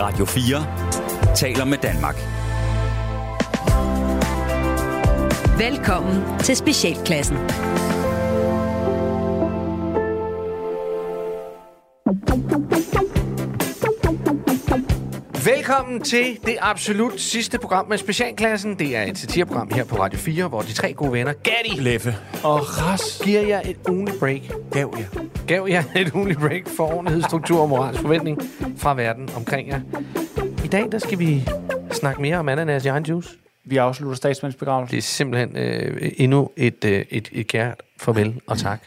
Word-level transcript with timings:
Radio 0.00 0.24
4 0.24 1.34
taler 1.34 1.64
med 1.64 1.78
Danmark. 1.78 2.16
Velkommen 5.58 6.38
til 6.38 6.56
Specialklassen. 6.56 7.36
Velkommen 15.44 16.00
til 16.00 16.38
det 16.46 16.56
absolut 16.60 17.20
sidste 17.20 17.58
program 17.58 17.88
med 17.88 17.98
Specialklassen. 17.98 18.78
Det 18.78 18.96
er 18.96 19.02
et 19.02 19.18
satireprogram 19.18 19.70
her 19.72 19.84
på 19.84 19.96
Radio 19.96 20.18
4, 20.18 20.48
hvor 20.48 20.62
de 20.62 20.72
tre 20.72 20.92
gode 20.92 21.12
venner, 21.12 21.32
Gatti 21.32 21.80
Leffe. 21.80 22.16
og 22.44 22.60
Ras, 22.60 23.20
giver 23.24 23.40
jer 23.40 23.60
et 23.64 23.76
ugenligt 23.88 24.18
break. 24.18 24.40
Gav 24.72 24.94
jeg. 24.98 25.27
Gav 25.48 25.66
jer 25.68 25.82
et 25.96 26.12
ugenligt 26.14 26.40
break 26.40 26.68
for 26.76 26.84
ordentlighed, 26.84 27.22
struktur 27.22 27.60
og 27.60 27.68
moralsk 27.68 28.00
forventning 28.00 28.38
fra 28.76 28.94
verden 28.94 29.28
omkring 29.36 29.68
jer. 29.68 29.80
I 30.64 30.68
dag, 30.68 30.92
der 30.92 30.98
skal 30.98 31.18
vi 31.18 31.48
snakke 31.92 32.22
mere 32.22 32.36
om 32.36 32.48
ananas 32.48 32.84
i 32.84 32.88
egen 32.88 33.04
juice. 33.04 33.28
Vi 33.64 33.76
afslutter 33.76 34.16
statsmandsbegravelse. 34.16 34.90
Det 34.90 34.98
er 34.98 35.02
simpelthen 35.02 35.56
øh, 35.56 36.12
endnu 36.16 36.50
et, 36.56 36.84
øh, 36.84 37.04
et, 37.10 37.28
et 37.32 37.46
kært 37.46 37.82
farvel 38.00 38.40
og 38.46 38.58
tak. 38.58 38.82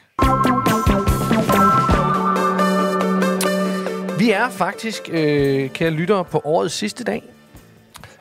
Vi 4.20 4.32
er 4.32 4.50
faktisk, 4.50 5.10
øh, 5.12 5.70
kære 5.70 5.90
lyttere, 5.90 6.26
på 6.26 6.42
årets 6.44 6.76
sidste 6.76 7.04
dag. 7.04 7.24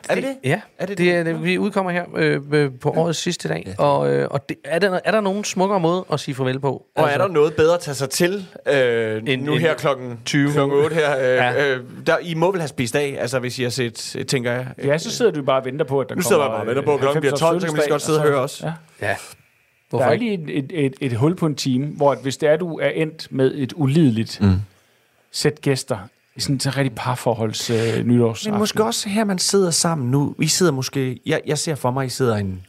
Er 0.09 0.15
det 0.15 0.23
det? 0.23 0.35
Ja, 0.43 0.61
Er 0.77 0.85
det 0.85 0.97
det, 0.97 1.05
det? 1.05 1.15
er, 1.15 1.23
det 1.23 1.43
vi 1.43 1.57
udkommer 1.57 1.91
her 1.91 2.05
øh, 2.15 2.41
øh, 2.51 2.71
på 2.81 2.89
årets 2.89 3.19
sidste 3.19 3.49
dag. 3.49 3.75
Og, 3.77 4.13
øh, 4.13 4.27
og 4.31 4.49
det, 4.49 4.57
er, 4.65 4.79
der, 4.79 4.99
er 5.05 5.11
der 5.11 5.21
nogen 5.21 5.43
smukkere 5.43 5.79
måde 5.79 6.05
at 6.13 6.19
sige 6.19 6.35
farvel 6.35 6.59
på? 6.59 6.85
Og 6.95 7.03
altså, 7.03 7.13
er 7.23 7.27
der 7.27 7.33
noget 7.33 7.53
bedre 7.53 7.73
at 7.73 7.79
tage 7.79 7.95
sig 7.95 8.09
til 8.09 8.45
øh, 8.67 9.21
En- 9.27 9.39
nu 9.39 9.53
en 9.53 9.59
her 9.59 9.73
klokken 9.75 10.19
20? 10.25 10.51
klokken 10.51 10.77
8 10.77 10.95
her? 10.95 11.17
Øh, 11.17 11.23
Ja. 11.23 11.49
ja. 11.51 11.75
øh, 11.75 11.83
der, 12.05 12.17
I 12.21 12.33
må 12.33 12.51
vel 12.51 12.61
have 12.61 12.67
spist 12.67 12.95
af, 12.95 13.17
altså 13.19 13.39
hvis 13.39 13.59
I 13.59 13.63
har 13.63 13.69
set, 13.69 14.15
øh, 14.19 14.25
tænker 14.25 14.51
jeg. 14.51 14.67
Ja, 14.83 14.97
så 14.97 15.11
sidder 15.11 15.31
du 15.31 15.41
bare 15.41 15.59
og 15.59 15.65
venter 15.65 15.85
på, 15.85 15.99
at 15.99 16.09
der 16.09 16.15
Nu 16.15 16.21
sidder 16.21 16.35
kommer... 16.41 16.45
jeg 16.45 16.51
bare 16.51 16.61
og 16.63 16.67
venter 16.67 16.83
på, 16.83 16.93
at 16.93 16.99
klokken 16.99 17.17
øh, 17.17 17.21
bliver 17.21 17.35
12, 17.37 17.59
så 17.61 17.67
kan 17.67 17.73
lige 17.75 17.83
så 17.83 17.89
godt 17.89 18.01
sidde 18.01 18.19
og 18.19 18.25
høre 18.27 18.39
os. 18.39 18.61
Ja. 18.63 18.73
Ja. 19.01 19.07
Der 19.07 19.15
Hvorfor 19.97 20.05
er 20.05 20.11
ikke? 20.11 20.25
lige 20.25 20.53
et, 20.57 20.71
et, 20.71 20.85
et, 20.85 20.93
et 21.01 21.13
hul 21.17 21.35
på 21.35 21.45
en 21.45 21.55
time, 21.55 21.85
hvor 21.87 22.11
at 22.11 22.17
hvis 22.21 22.37
det 22.37 22.49
er, 22.49 22.57
du 22.57 22.79
er 22.79 22.89
endt 22.89 23.27
med 23.31 23.51
et 23.55 23.73
ulideligt 23.75 24.41
mm. 24.41 24.53
sæt 25.31 25.61
gæster, 25.61 25.97
sådan 26.39 26.55
et 26.55 26.77
rigtig 26.77 26.95
parforholds 26.95 27.69
øh, 27.69 28.05
nytårsaften. 28.05 28.51
Men 28.51 28.59
måske 28.59 28.83
også 28.83 29.09
her, 29.09 29.23
man 29.23 29.39
sidder 29.39 29.71
sammen 29.71 30.11
nu. 30.11 30.35
I 30.39 30.47
sidder 30.47 30.71
måske... 30.71 31.19
Jeg, 31.25 31.41
jeg 31.45 31.57
ser 31.57 31.75
for 31.75 31.91
mig, 31.91 32.05
I 32.05 32.09
sidder 32.09 32.35
en 32.35 32.65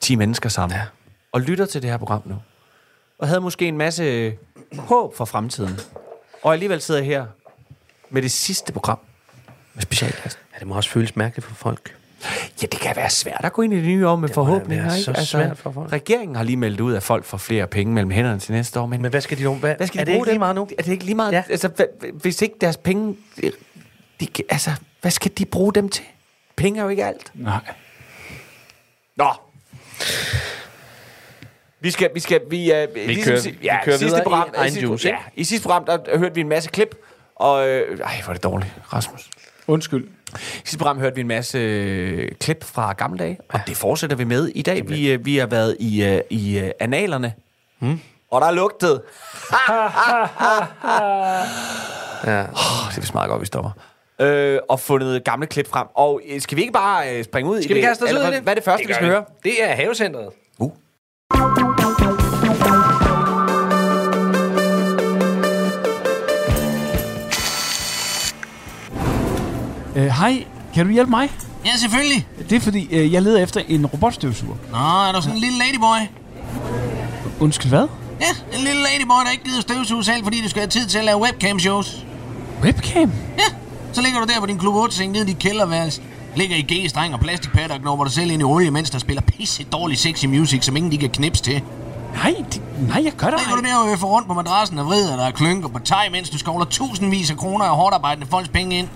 10 0.00 0.14
mennesker 0.16 0.48
sammen. 0.48 0.76
Ja. 0.78 0.84
Og 1.32 1.40
lytter 1.40 1.66
til 1.66 1.82
det 1.82 1.90
her 1.90 1.96
program 1.96 2.22
nu. 2.24 2.36
Og 3.18 3.28
havde 3.28 3.40
måske 3.40 3.68
en 3.68 3.78
masse 3.78 4.36
håb 4.78 5.16
for 5.16 5.24
fremtiden. 5.24 5.80
Og 6.42 6.52
alligevel 6.52 6.80
sidder 6.80 7.00
I 7.00 7.04
her 7.04 7.26
med 8.10 8.22
det 8.22 8.30
sidste 8.30 8.72
program 8.72 8.98
med 9.74 9.82
specialklassen. 9.82 10.40
Ja, 10.54 10.58
det 10.58 10.66
må 10.66 10.74
også 10.74 10.90
føles 10.90 11.16
mærkeligt 11.16 11.46
for 11.46 11.54
folk. 11.54 11.97
Ja, 12.62 12.66
det 12.66 12.80
kan 12.80 12.96
være 12.96 13.10
svært 13.10 13.40
at 13.44 13.52
gå 13.52 13.62
ind 13.62 13.72
i 13.72 13.76
det 13.76 13.84
nye 13.84 14.08
år 14.08 14.16
med 14.16 14.28
forhåbninger. 14.28 14.84
være 14.84 14.98
ikke? 14.98 15.10
Altså, 15.10 15.24
så 15.24 15.30
svært 15.30 15.58
for 15.58 15.72
folk. 15.72 15.92
Regeringen 15.92 16.36
har 16.36 16.42
lige 16.44 16.56
meldt 16.56 16.80
ud, 16.80 16.94
at 16.94 17.02
folk 17.02 17.24
får 17.24 17.38
flere 17.38 17.66
penge 17.66 17.92
mellem 17.94 18.10
hænderne 18.10 18.40
til 18.40 18.52
næste 18.54 18.80
år. 18.80 18.86
Men, 18.86 19.02
Men 19.02 19.10
hvad 19.10 19.20
skal 19.20 19.38
de. 19.38 19.48
Hvad, 19.48 19.76
hvad 19.76 19.86
skal 19.86 19.96
de 19.96 20.00
er 20.00 20.04
det 20.04 20.12
bruge 20.12 20.16
ikke 20.16 20.26
lige 20.26 20.32
dem? 20.32 20.38
meget 20.40 20.54
nu? 20.56 20.68
Er 20.78 20.82
det 20.82 20.92
ikke 20.92 21.04
lige 21.04 21.14
meget? 21.14 21.32
Ja. 21.32 21.36
Ja. 21.36 21.52
Altså, 21.52 21.68
hva- 21.80 22.10
hvis 22.12 22.42
ikke 22.42 22.54
deres 22.60 22.76
penge... 22.76 23.16
De, 24.20 24.28
altså, 24.48 24.70
hvad 25.00 25.10
skal 25.10 25.30
de 25.38 25.44
bruge 25.44 25.72
dem 25.74 25.88
til? 25.88 26.04
Penge 26.56 26.78
er 26.80 26.84
jo 26.84 26.88
ikke 26.88 27.04
alt. 27.04 27.30
Nej. 27.34 27.60
Nå. 29.16 29.28
Vi 31.80 31.90
skal, 31.90 32.10
vi 32.14 32.20
skal, 32.20 32.40
vi, 32.50 32.72
uh, 32.72 32.94
vi 33.08 33.14
kører- 33.22 33.42
vi 33.50 33.68
kører 33.84 33.98
videre 33.98 34.22
i 34.26 34.50
egen 34.56 34.70
sidste, 34.70 34.82
juice, 34.86 35.08
ja, 35.08 35.14
ikke? 35.14 35.30
i 35.40 35.44
sidste 35.44 35.62
program, 35.68 35.84
der 35.84 36.18
hørte 36.18 36.34
vi 36.34 36.40
en 36.40 36.48
masse 36.48 36.70
klip, 36.70 36.94
og, 37.34 37.68
øh, 37.68 37.98
ej, 38.00 38.20
hvor 38.24 38.30
er 38.30 38.34
det 38.34 38.42
dårligt, 38.42 38.70
Rasmus. 38.92 39.30
Undskyld. 39.66 40.08
Sidste 40.36 40.78
program 40.78 40.98
hørte 40.98 41.14
vi 41.14 41.20
en 41.20 41.28
masse 41.28 41.58
øh, 41.58 42.28
klip 42.40 42.64
fra 42.64 42.92
gamle 42.92 43.18
dage, 43.18 43.38
og 43.50 43.60
det 43.66 43.76
fortsætter 43.76 44.16
vi 44.16 44.24
med 44.24 44.48
i 44.48 44.62
dag. 44.62 44.88
Vi, 44.88 45.12
øh, 45.12 45.24
vi 45.26 45.36
har 45.36 45.46
været 45.46 45.76
i, 45.80 46.04
øh, 46.04 46.20
i 46.30 46.58
øh, 46.58 46.70
analerne, 46.80 47.32
hmm? 47.78 48.00
og 48.30 48.40
der 48.40 48.46
er 48.46 48.50
lugtet. 48.52 49.00
Ja. 52.26 52.40
Oh, 52.42 52.88
det 52.90 52.96
er 52.96 53.00
vist 53.00 53.14
meget 53.14 53.30
godt, 53.30 53.40
vi 53.40 53.46
stopper. 53.46 53.70
Øh, 54.20 54.58
og 54.68 54.80
fundet 54.80 55.24
gamle 55.24 55.46
klip 55.46 55.68
frem. 55.70 55.86
Og 55.94 56.20
øh, 56.28 56.40
skal 56.40 56.56
vi 56.56 56.60
ikke 56.62 56.72
bare 56.72 57.16
øh, 57.18 57.24
springe 57.24 57.50
ud 57.50 57.62
Skal 57.62 57.70
i 57.70 57.74
vi 57.74 57.80
det? 57.80 57.88
kaste 57.88 58.02
os 58.02 58.12
ud 58.12 58.16
i 58.16 58.20
hvad- 58.20 58.32
det? 58.32 58.42
Hvad 58.42 58.52
er 58.52 58.54
det 58.54 58.64
første, 58.64 58.82
Det 58.82 58.88
vi 58.88 58.94
skal 58.94 59.06
vi. 59.06 59.10
høre? 59.10 59.24
Det 59.44 59.64
er 59.64 59.74
havecentret. 59.74 60.28
Uh. 60.58 60.72
Øh, 69.98 70.04
Hej, 70.04 70.44
kan 70.74 70.86
du 70.86 70.92
hjælpe 70.92 71.10
mig? 71.10 71.30
Ja, 71.64 71.76
selvfølgelig. 71.76 72.26
Det 72.50 72.56
er 72.56 72.60
fordi, 72.60 72.88
øh, 72.90 73.12
jeg 73.12 73.22
leder 73.22 73.42
efter 73.42 73.60
en 73.68 73.86
robotstøvsuger. 73.86 74.54
Nå, 74.70 75.08
er 75.08 75.12
du 75.12 75.22
sådan 75.22 75.36
en 75.36 75.40
lille 75.40 75.58
ladyboy? 75.58 75.98
Undskyld, 77.40 77.68
hvad? 77.68 77.86
Ja, 78.20 78.58
en 78.58 78.64
lille 78.64 78.82
ladyboy, 78.82 79.24
der 79.24 79.30
ikke 79.30 79.44
gider 79.44 79.60
støvsuge 79.60 80.04
selv, 80.04 80.24
fordi 80.24 80.42
du 80.42 80.48
skal 80.48 80.60
have 80.62 80.70
tid 80.70 80.86
til 80.86 80.98
at 80.98 81.04
lave 81.04 81.18
webcam-shows. 81.18 82.04
Webcam? 82.62 83.12
Ja, 83.38 83.54
så 83.92 84.02
ligger 84.02 84.20
du 84.20 84.26
der 84.26 84.40
på 84.40 84.46
din 84.46 84.58
klub 84.58 84.74
8 84.74 84.94
seng 84.94 85.12
nede 85.12 85.24
i 85.24 85.26
dit 85.26 85.38
kælderværelse. 85.38 86.02
Ligger 86.36 86.56
i 86.56 86.62
G-streng 86.72 87.14
og 87.14 87.20
plastikpatter 87.20 87.76
og 87.76 87.82
knopper 87.82 88.04
dig 88.04 88.14
selv 88.14 88.30
ind 88.30 88.42
i 88.42 88.44
olie, 88.44 88.70
mens 88.70 88.90
der 88.90 88.98
spiller 88.98 89.22
pisse 89.22 89.64
dårlig 89.64 89.98
sexy 89.98 90.26
music, 90.26 90.64
som 90.64 90.76
ingen 90.76 90.92
de 90.92 90.98
kan 90.98 91.10
knipse 91.10 91.42
til. 91.42 91.62
Nej, 92.14 92.34
det, 92.52 92.62
nej, 92.88 93.04
jeg 93.04 93.12
gør 93.12 93.26
det 93.26 93.38
Ligger 93.38 93.56
du 93.56 93.62
der 93.62 93.96
og 94.02 94.10
rundt 94.10 94.28
på 94.28 94.34
madrassen 94.34 94.78
og 94.78 94.86
vrider 94.86 95.16
dig 95.16 95.26
og 95.26 95.34
klynker 95.34 95.68
på 95.68 95.78
teg, 95.78 96.08
mens 96.12 96.30
du 96.30 96.38
skovler 96.38 96.66
tusindvis 96.66 97.30
af 97.30 97.36
kroner 97.36 97.64
af 97.64 97.76
hårdt 97.76 97.94
arbejdende 97.94 98.26
folks 98.30 98.48
penge 98.48 98.78
ind. 98.78 98.88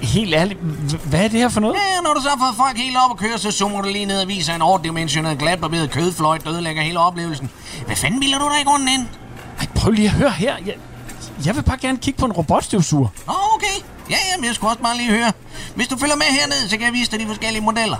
Helt 0.00 0.34
ærligt, 0.34 0.60
hvad 1.04 1.24
er 1.24 1.28
det 1.28 1.40
her 1.40 1.48
for 1.48 1.60
noget? 1.60 1.74
Ja, 1.74 2.00
når 2.00 2.14
du 2.14 2.20
så 2.20 2.28
har 2.28 2.38
fået 2.46 2.56
folk 2.56 2.76
helt 2.76 2.96
op 3.04 3.10
at 3.10 3.16
køre, 3.16 3.38
så 3.38 3.50
zoomer 3.50 3.82
du 3.82 3.88
lige 3.88 4.04
ned 4.04 4.22
og 4.22 4.28
viser 4.28 4.54
en 4.54 4.62
overdimensioneret 4.62 5.38
glatbarberet 5.38 5.90
kødfløjt, 5.90 6.44
der 6.44 6.52
ødelægger 6.52 6.82
hele 6.82 6.98
oplevelsen. 6.98 7.50
Hvad 7.86 7.96
fanden 7.96 8.20
bilder 8.20 8.38
du 8.38 8.48
dig 8.54 8.60
i 8.60 8.64
grunden 8.64 8.88
ind? 8.88 9.06
Ej, 9.60 9.66
prøv 9.74 9.92
lige 9.92 10.06
at 10.08 10.14
høre 10.14 10.30
her. 10.30 10.56
Jeg, 10.66 10.74
jeg 11.46 11.56
vil 11.56 11.62
bare 11.62 11.78
gerne 11.78 11.98
kigge 11.98 12.20
på 12.20 12.26
en 12.26 12.32
robotstøvsuger. 12.32 13.08
Åh, 13.28 13.54
okay. 13.54 13.76
Ja, 14.10 14.16
ja, 14.30 14.36
men 14.36 14.44
jeg 14.44 14.54
skulle 14.54 14.70
også 14.70 14.82
bare 14.82 14.96
lige 14.96 15.10
høre. 15.10 15.32
Hvis 15.74 15.88
du 15.88 15.98
følger 15.98 16.16
med 16.16 16.26
hernede, 16.26 16.68
så 16.68 16.76
kan 16.76 16.86
jeg 16.86 16.92
vise 16.92 17.10
dig 17.10 17.20
de 17.20 17.26
forskellige 17.26 17.62
modeller. 17.62 17.96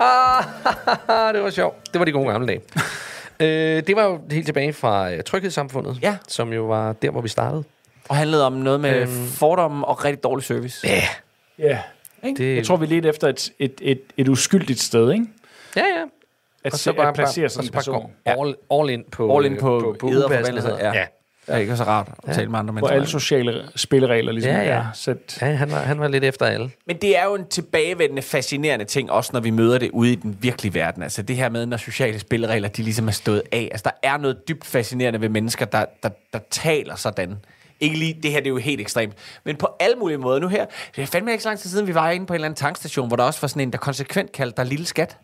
Ah, 0.00 0.44
det 1.34 1.42
var 1.42 1.50
sjovt. 1.50 1.92
Det 1.92 1.98
var 1.98 2.04
de 2.04 2.12
gode 2.12 2.32
gamle 2.32 2.46
dage. 2.46 2.60
Øh, 3.40 3.82
det 3.86 3.96
var 3.96 4.04
jo 4.04 4.20
helt 4.30 4.46
tilbage 4.46 4.72
fra 4.72 5.12
øh, 5.12 5.22
Tryghedssamfundet, 5.22 5.98
Ja. 6.02 6.16
som 6.28 6.52
jo 6.52 6.64
var 6.64 6.92
der, 6.92 7.10
hvor 7.10 7.20
vi 7.20 7.28
startede. 7.28 7.64
Og 8.08 8.16
handlede 8.16 8.46
om 8.46 8.52
noget 8.52 8.80
med 8.80 9.00
Øhm. 9.02 9.26
fordomme 9.26 9.86
og 9.86 10.04
rigtig 10.04 10.22
dårlig 10.22 10.44
service. 10.44 10.86
Ja, 10.88 11.02
Ja. 11.58 11.78
det, 12.22 12.56
Jeg 12.56 12.66
tror, 12.66 12.76
vi 12.76 12.86
ledte 12.86 13.08
efter 13.08 13.28
et, 13.28 13.50
et, 13.58 13.74
et, 13.82 14.00
et 14.16 14.28
uskyldigt 14.28 14.80
sted, 14.80 15.12
ikke? 15.12 15.26
ja, 15.76 15.80
ja. 15.80 16.04
At, 16.64 16.72
Og 16.72 16.78
så 16.78 16.92
bare, 16.92 17.08
at 17.08 17.14
placere 17.14 17.42
bare, 17.42 17.48
sådan 17.50 17.66
en 17.68 17.72
bare 17.72 17.78
person. 17.78 18.10
all, 18.24 18.54
all 18.70 18.90
in 18.90 19.04
på, 19.12 19.36
All 19.36 19.46
in 19.46 19.56
på, 19.56 19.80
på, 19.80 19.96
på 20.00 20.06
upassenheder. 20.24 20.78
Ja. 20.78 20.92
ja. 20.92 21.06
Det 21.46 21.54
er 21.54 21.58
ikke 21.58 21.76
så 21.76 21.84
rart 21.84 22.08
at 22.28 22.34
tale 22.34 22.48
med 22.50 22.58
andre 22.58 22.72
Hvor 22.72 22.80
mennesker. 22.80 22.94
alle 22.94 23.06
sociale 23.06 23.62
spilleregler 23.76 24.32
ligesom 24.32 24.52
Ja, 24.52 24.58
ja. 24.62 24.68
er 24.68 24.86
sat. 24.94 25.38
Ja, 25.40 25.46
han 25.46 25.70
var, 25.70 25.78
han 25.78 26.00
var 26.00 26.08
lidt 26.08 26.24
efter 26.24 26.46
alle. 26.46 26.70
Men 26.86 26.96
det 26.96 27.18
er 27.18 27.24
jo 27.24 27.34
en 27.34 27.46
tilbagevendende, 27.48 28.22
fascinerende 28.22 28.84
ting, 28.84 29.10
også 29.10 29.30
når 29.32 29.40
vi 29.40 29.50
møder 29.50 29.78
det 29.78 29.90
ude 29.90 30.12
i 30.12 30.14
den 30.14 30.38
virkelige 30.40 30.74
verden. 30.74 31.02
Altså 31.02 31.22
det 31.22 31.36
her 31.36 31.48
med, 31.48 31.66
når 31.66 31.76
sociale 31.76 32.18
spilleregler, 32.18 32.68
de 32.68 32.82
ligesom 32.82 33.08
er 33.08 33.12
stået 33.12 33.42
af. 33.52 33.68
Altså 33.72 33.82
der 33.84 34.08
er 34.08 34.16
noget 34.16 34.48
dybt 34.48 34.64
fascinerende 34.66 35.20
ved 35.20 35.28
mennesker, 35.28 35.64
der, 35.64 35.84
der, 36.02 36.08
der 36.32 36.38
taler 36.50 36.96
sådan. 36.96 37.36
Ikke 37.80 37.98
lige, 37.98 38.18
det 38.22 38.30
her 38.30 38.38
det 38.38 38.46
er 38.46 38.50
jo 38.50 38.56
helt 38.56 38.80
ekstremt. 38.80 39.14
Men 39.44 39.56
på 39.56 39.68
alle 39.80 39.96
mulige 39.96 40.18
måder. 40.18 40.40
Nu 40.40 40.48
her, 40.48 40.66
det 40.96 41.02
er 41.02 41.06
fandme 41.06 41.30
ikke 41.32 41.42
så 41.42 41.48
lang 41.48 41.58
tid 41.58 41.70
siden, 41.70 41.86
vi 41.86 41.94
var 41.94 42.10
inde 42.10 42.26
på 42.26 42.32
en 42.32 42.34
eller 42.34 42.46
anden 42.46 42.56
tankstation, 42.58 43.08
hvor 43.08 43.16
der 43.16 43.24
også 43.24 43.40
var 43.40 43.48
sådan 43.48 43.62
en, 43.62 43.72
der 43.72 43.78
konsekvent 43.78 44.32
kaldte 44.32 44.56
dig 44.56 44.66
lille 44.66 44.86
skat. 44.86 45.16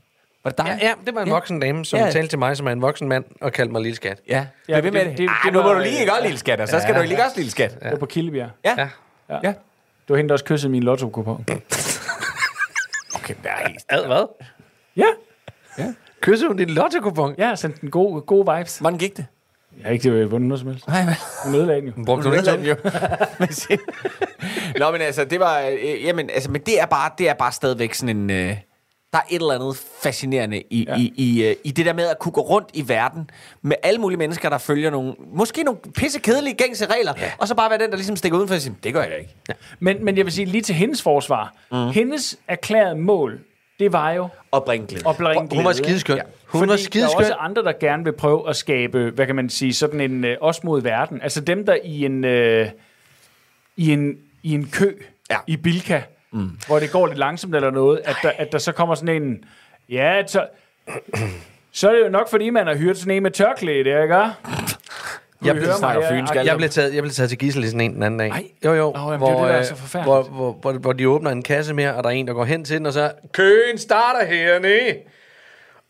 Var 0.44 0.50
det 0.50 0.58
dig? 0.58 0.78
Ja, 0.82 0.86
ja, 0.88 0.92
det 1.06 1.14
var 1.14 1.20
en 1.22 1.28
Ja. 1.28 1.34
voksen 1.34 1.60
dame, 1.60 1.84
som 1.84 1.98
Ja. 1.98 2.04
ja. 2.04 2.10
talte 2.10 2.28
til 2.28 2.38
mig, 2.38 2.56
som 2.56 2.66
er 2.66 2.70
en 2.72 2.82
voksen 2.82 3.08
mand, 3.08 3.24
og 3.40 3.52
kaldte 3.52 3.72
mig 3.72 3.82
lille 3.82 3.96
skat. 3.96 4.20
Ja, 4.28 4.46
Ja, 4.68 4.76
ja 4.76 4.80
det, 4.80 4.92
det- 4.92 5.06
det. 5.06 5.18
det- 5.18 5.30
det 5.44 5.52
nu 5.52 5.62
må 5.62 5.68
var, 5.68 5.74
du 5.74 5.80
lige 5.80 6.00
øh, 6.02 6.06
gøre 6.08 6.22
lille 6.22 6.38
skat, 6.38 6.60
og 6.60 6.68
så 6.68 6.80
skal 6.80 6.94
du 6.94 7.02
lige 7.02 7.24
også 7.24 7.36
lille 7.36 7.50
skat. 7.50 7.74
Det 7.82 7.90
var 7.90 7.96
på 7.98 8.06
Kildebjerg. 8.06 8.50
Ja. 8.64 8.74
Ja. 8.78 8.88
ja. 9.30 9.38
ja. 9.42 9.48
Det 9.48 10.08
var 10.08 10.16
hende, 10.16 10.28
der 10.28 10.34
også 10.34 10.44
kyssede 10.44 10.70
min 10.72 10.82
lotto 10.82 11.08
på. 11.08 11.40
Okay, 13.14 13.34
det 13.42 13.50
er 13.50 13.68
helt... 13.68 13.84
Ad, 13.88 14.06
hvad? 14.06 14.26
Ja, 14.96 15.04
Kyssede 16.20 16.48
hun 16.48 16.56
din 16.56 16.70
lotto-kupon? 16.70 17.34
jeg 17.38 17.48
har 17.48 17.54
sendt 17.54 17.80
den 17.80 17.90
gode, 17.90 18.20
gode 18.20 18.56
vibes. 18.56 18.78
Hvordan 18.78 18.98
gik 18.98 19.16
det? 19.16 19.26
Jeg 19.78 19.86
har 19.86 19.92
ikke 19.92 20.10
øh, 20.10 20.30
vundet 20.30 20.48
noget 20.48 20.60
som 20.60 20.68
helst. 20.70 20.88
Nej, 20.88 21.04
hvad? 21.04 21.14
Hun 21.44 21.54
ødelagde 21.54 21.80
den 21.80 21.88
jo. 21.98 22.04
Brugte 22.06 22.28
hun 22.28 22.38
ikke 22.38 22.50
den 22.50 22.64
jo. 22.70 22.74
Nå, 24.78 24.90
men 24.90 25.00
altså, 25.00 25.24
det 25.24 25.40
var... 25.40 25.60
Øh, 25.60 26.04
jamen, 26.04 26.30
altså, 26.30 26.50
men 26.50 26.60
det 26.60 26.80
er 26.80 26.86
bare, 26.86 27.10
det 27.18 27.28
er 27.28 27.34
bare 27.34 27.52
stadigvæk 27.52 27.94
sådan 27.94 28.16
en... 28.16 28.30
Øh, 28.30 28.56
der 29.12 29.18
er 29.18 29.22
et 29.30 29.40
eller 29.40 29.54
andet 29.54 29.76
fascinerende 30.02 30.62
i, 30.70 30.84
ja. 30.88 30.96
i, 30.96 31.12
i, 31.16 31.44
øh, 31.44 31.56
i 31.64 31.70
det 31.70 31.86
der 31.86 31.92
med 31.92 32.06
at 32.06 32.18
kunne 32.18 32.32
gå 32.32 32.40
rundt 32.40 32.68
i 32.74 32.88
verden 32.88 33.30
med 33.62 33.76
alle 33.82 34.00
mulige 34.00 34.18
mennesker, 34.18 34.48
der 34.48 34.58
følger 34.58 34.90
nogle, 34.90 35.14
måske 35.34 35.62
nogle 35.62 35.80
pisse 35.94 36.18
kedelige 36.20 36.54
gængse 36.54 36.86
regler, 36.86 37.12
ja. 37.20 37.30
og 37.38 37.48
så 37.48 37.54
bare 37.54 37.70
være 37.70 37.78
den, 37.78 37.90
der 37.90 37.96
ligesom 37.96 38.16
stikker 38.16 38.38
udenfor 38.38 38.54
og 38.54 38.60
siger, 38.60 38.74
det 38.84 38.92
gør 38.92 39.00
jeg 39.02 39.10
da 39.10 39.16
ikke. 39.16 39.34
Ja. 39.48 39.54
Men, 39.80 40.04
men 40.04 40.16
jeg 40.16 40.24
vil 40.24 40.32
sige, 40.32 40.44
lige 40.44 40.62
til 40.62 40.74
hendes 40.74 41.02
forsvar. 41.02 41.54
Mm. 41.72 41.88
Hendes 41.90 42.36
erklærede 42.48 42.94
mål 42.96 43.40
det 43.78 43.92
var 43.92 44.10
jo 44.12 44.28
Og 44.50 44.64
bringglæde. 44.64 45.08
at 45.08 45.16
bringe 45.16 45.40
Hun 45.56 45.64
var 45.64 45.72
glæde, 45.72 45.74
skideskøn. 45.84 46.16
ikke? 46.16 46.26
Hun 46.46 46.58
Fordi 46.58 46.60
var 46.60 46.66
der 46.66 46.72
er 46.72 46.84
skideskøn. 46.84 47.18
også 47.18 47.34
andre, 47.34 47.62
der 47.62 47.72
gerne 47.80 48.04
vil 48.04 48.12
prøve 48.12 48.48
at 48.48 48.56
skabe, 48.56 49.10
hvad 49.14 49.26
kan 49.26 49.36
man 49.36 49.48
sige, 49.48 49.74
sådan 49.74 50.00
en 50.00 50.24
øh, 50.24 50.36
os 50.40 50.64
mod 50.64 50.82
verden. 50.82 51.22
Altså 51.22 51.40
dem, 51.40 51.66
der 51.66 51.76
i 51.84 52.04
en, 52.04 52.24
øh, 52.24 52.68
i 53.76 53.92
en, 53.92 54.14
i 54.42 54.54
en 54.54 54.68
kø 54.72 54.94
Ja. 55.30 55.36
i 55.46 55.56
Bilka, 55.56 56.00
mm. 56.32 56.50
hvor 56.66 56.78
det 56.78 56.90
går 56.92 57.06
lidt 57.06 57.18
langsomt 57.18 57.54
eller 57.54 57.70
noget, 57.70 58.00
at 58.04 58.16
der, 58.22 58.30
at 58.38 58.52
der 58.52 58.58
så 58.58 58.72
kommer 58.72 58.94
sådan 58.94 59.22
en, 59.22 59.44
ja, 59.88 60.22
så, 60.26 60.46
så 61.72 61.88
er 61.88 61.92
det 61.94 62.00
jo 62.04 62.08
nok, 62.08 62.30
fordi 62.30 62.50
man 62.50 62.66
har 62.66 62.74
hyret 62.76 62.98
sådan 62.98 63.14
en 63.16 63.22
med 63.22 63.30
tørklæde, 63.30 63.84
der, 63.84 64.02
ikke? 64.02 64.14
Jeg 65.44 65.54
blev, 65.54 65.66
snakker 65.78 66.02
Jeg- 66.02 66.10
fynsk, 66.10 66.34
alle. 66.34 66.50
jeg, 66.50 66.56
blev 66.56 66.68
taget, 66.68 66.94
jeg 66.94 67.02
blev 67.02 67.12
taget 67.12 67.28
til 67.30 67.38
gissel 67.38 67.64
i 67.64 67.66
sådan 67.66 67.80
en 67.80 67.94
den 67.94 68.02
anden 68.02 68.18
dag. 68.20 68.28
Ej. 68.30 68.44
Jo, 68.64 68.72
jo. 68.74 68.88
Åh, 68.88 68.94
jamen, 69.12 69.20
det 69.20 69.28
er 69.28 69.32
jo 69.32 69.38
det, 69.38 69.48
der 69.48 69.58
er 69.58 69.62
så 69.62 69.74
øh, 69.74 69.78
forfærdeligt. 69.78 70.12
hvor, 70.14 70.22
hvor, 70.22 70.52
hvor, 70.52 70.72
hvor 70.72 70.92
de 70.92 71.08
åbner 71.08 71.30
en 71.30 71.42
kasse 71.42 71.74
mere, 71.74 71.94
og 71.94 72.02
der 72.04 72.10
er 72.10 72.14
en, 72.14 72.26
der 72.26 72.32
går 72.34 72.44
hen 72.44 72.64
til 72.64 72.76
den, 72.78 72.86
og 72.86 72.92
så 72.92 73.12
køen 73.32 73.78
starter 73.78 74.26
hernede. 74.26 74.96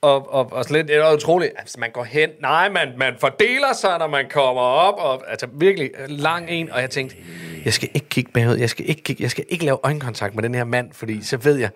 Og, 0.02 0.32
og, 0.34 0.52
og 0.52 0.64
slet, 0.64 0.88
det 0.88 0.96
er 0.96 1.12
utroligt. 1.14 1.52
Altså, 1.58 1.80
man 1.80 1.90
går 1.90 2.04
hen. 2.04 2.30
Nej, 2.40 2.68
man, 2.68 2.88
man 2.96 3.14
fordeler 3.20 3.72
sig, 3.80 3.98
når 3.98 4.06
man 4.06 4.24
kommer 4.30 4.62
op. 4.62 4.94
Og, 4.98 5.30
altså, 5.30 5.46
virkelig 5.52 5.90
lang 6.08 6.50
en. 6.50 6.72
Og 6.72 6.80
jeg 6.80 6.90
tænkte, 6.90 7.16
jeg 7.64 7.72
skal 7.72 7.88
ikke 7.94 8.08
kigge 8.08 8.32
bagud. 8.32 8.56
Jeg 8.56 8.70
skal 8.70 8.88
ikke, 8.88 9.02
kigge, 9.02 9.22
jeg 9.22 9.30
skal 9.30 9.44
ikke 9.48 9.64
lave 9.64 9.78
øjenkontakt 9.82 10.34
med 10.34 10.42
den 10.42 10.54
her 10.54 10.64
mand, 10.64 10.92
fordi 10.92 11.24
så 11.24 11.36
ved 11.36 11.56
jeg. 11.56 11.70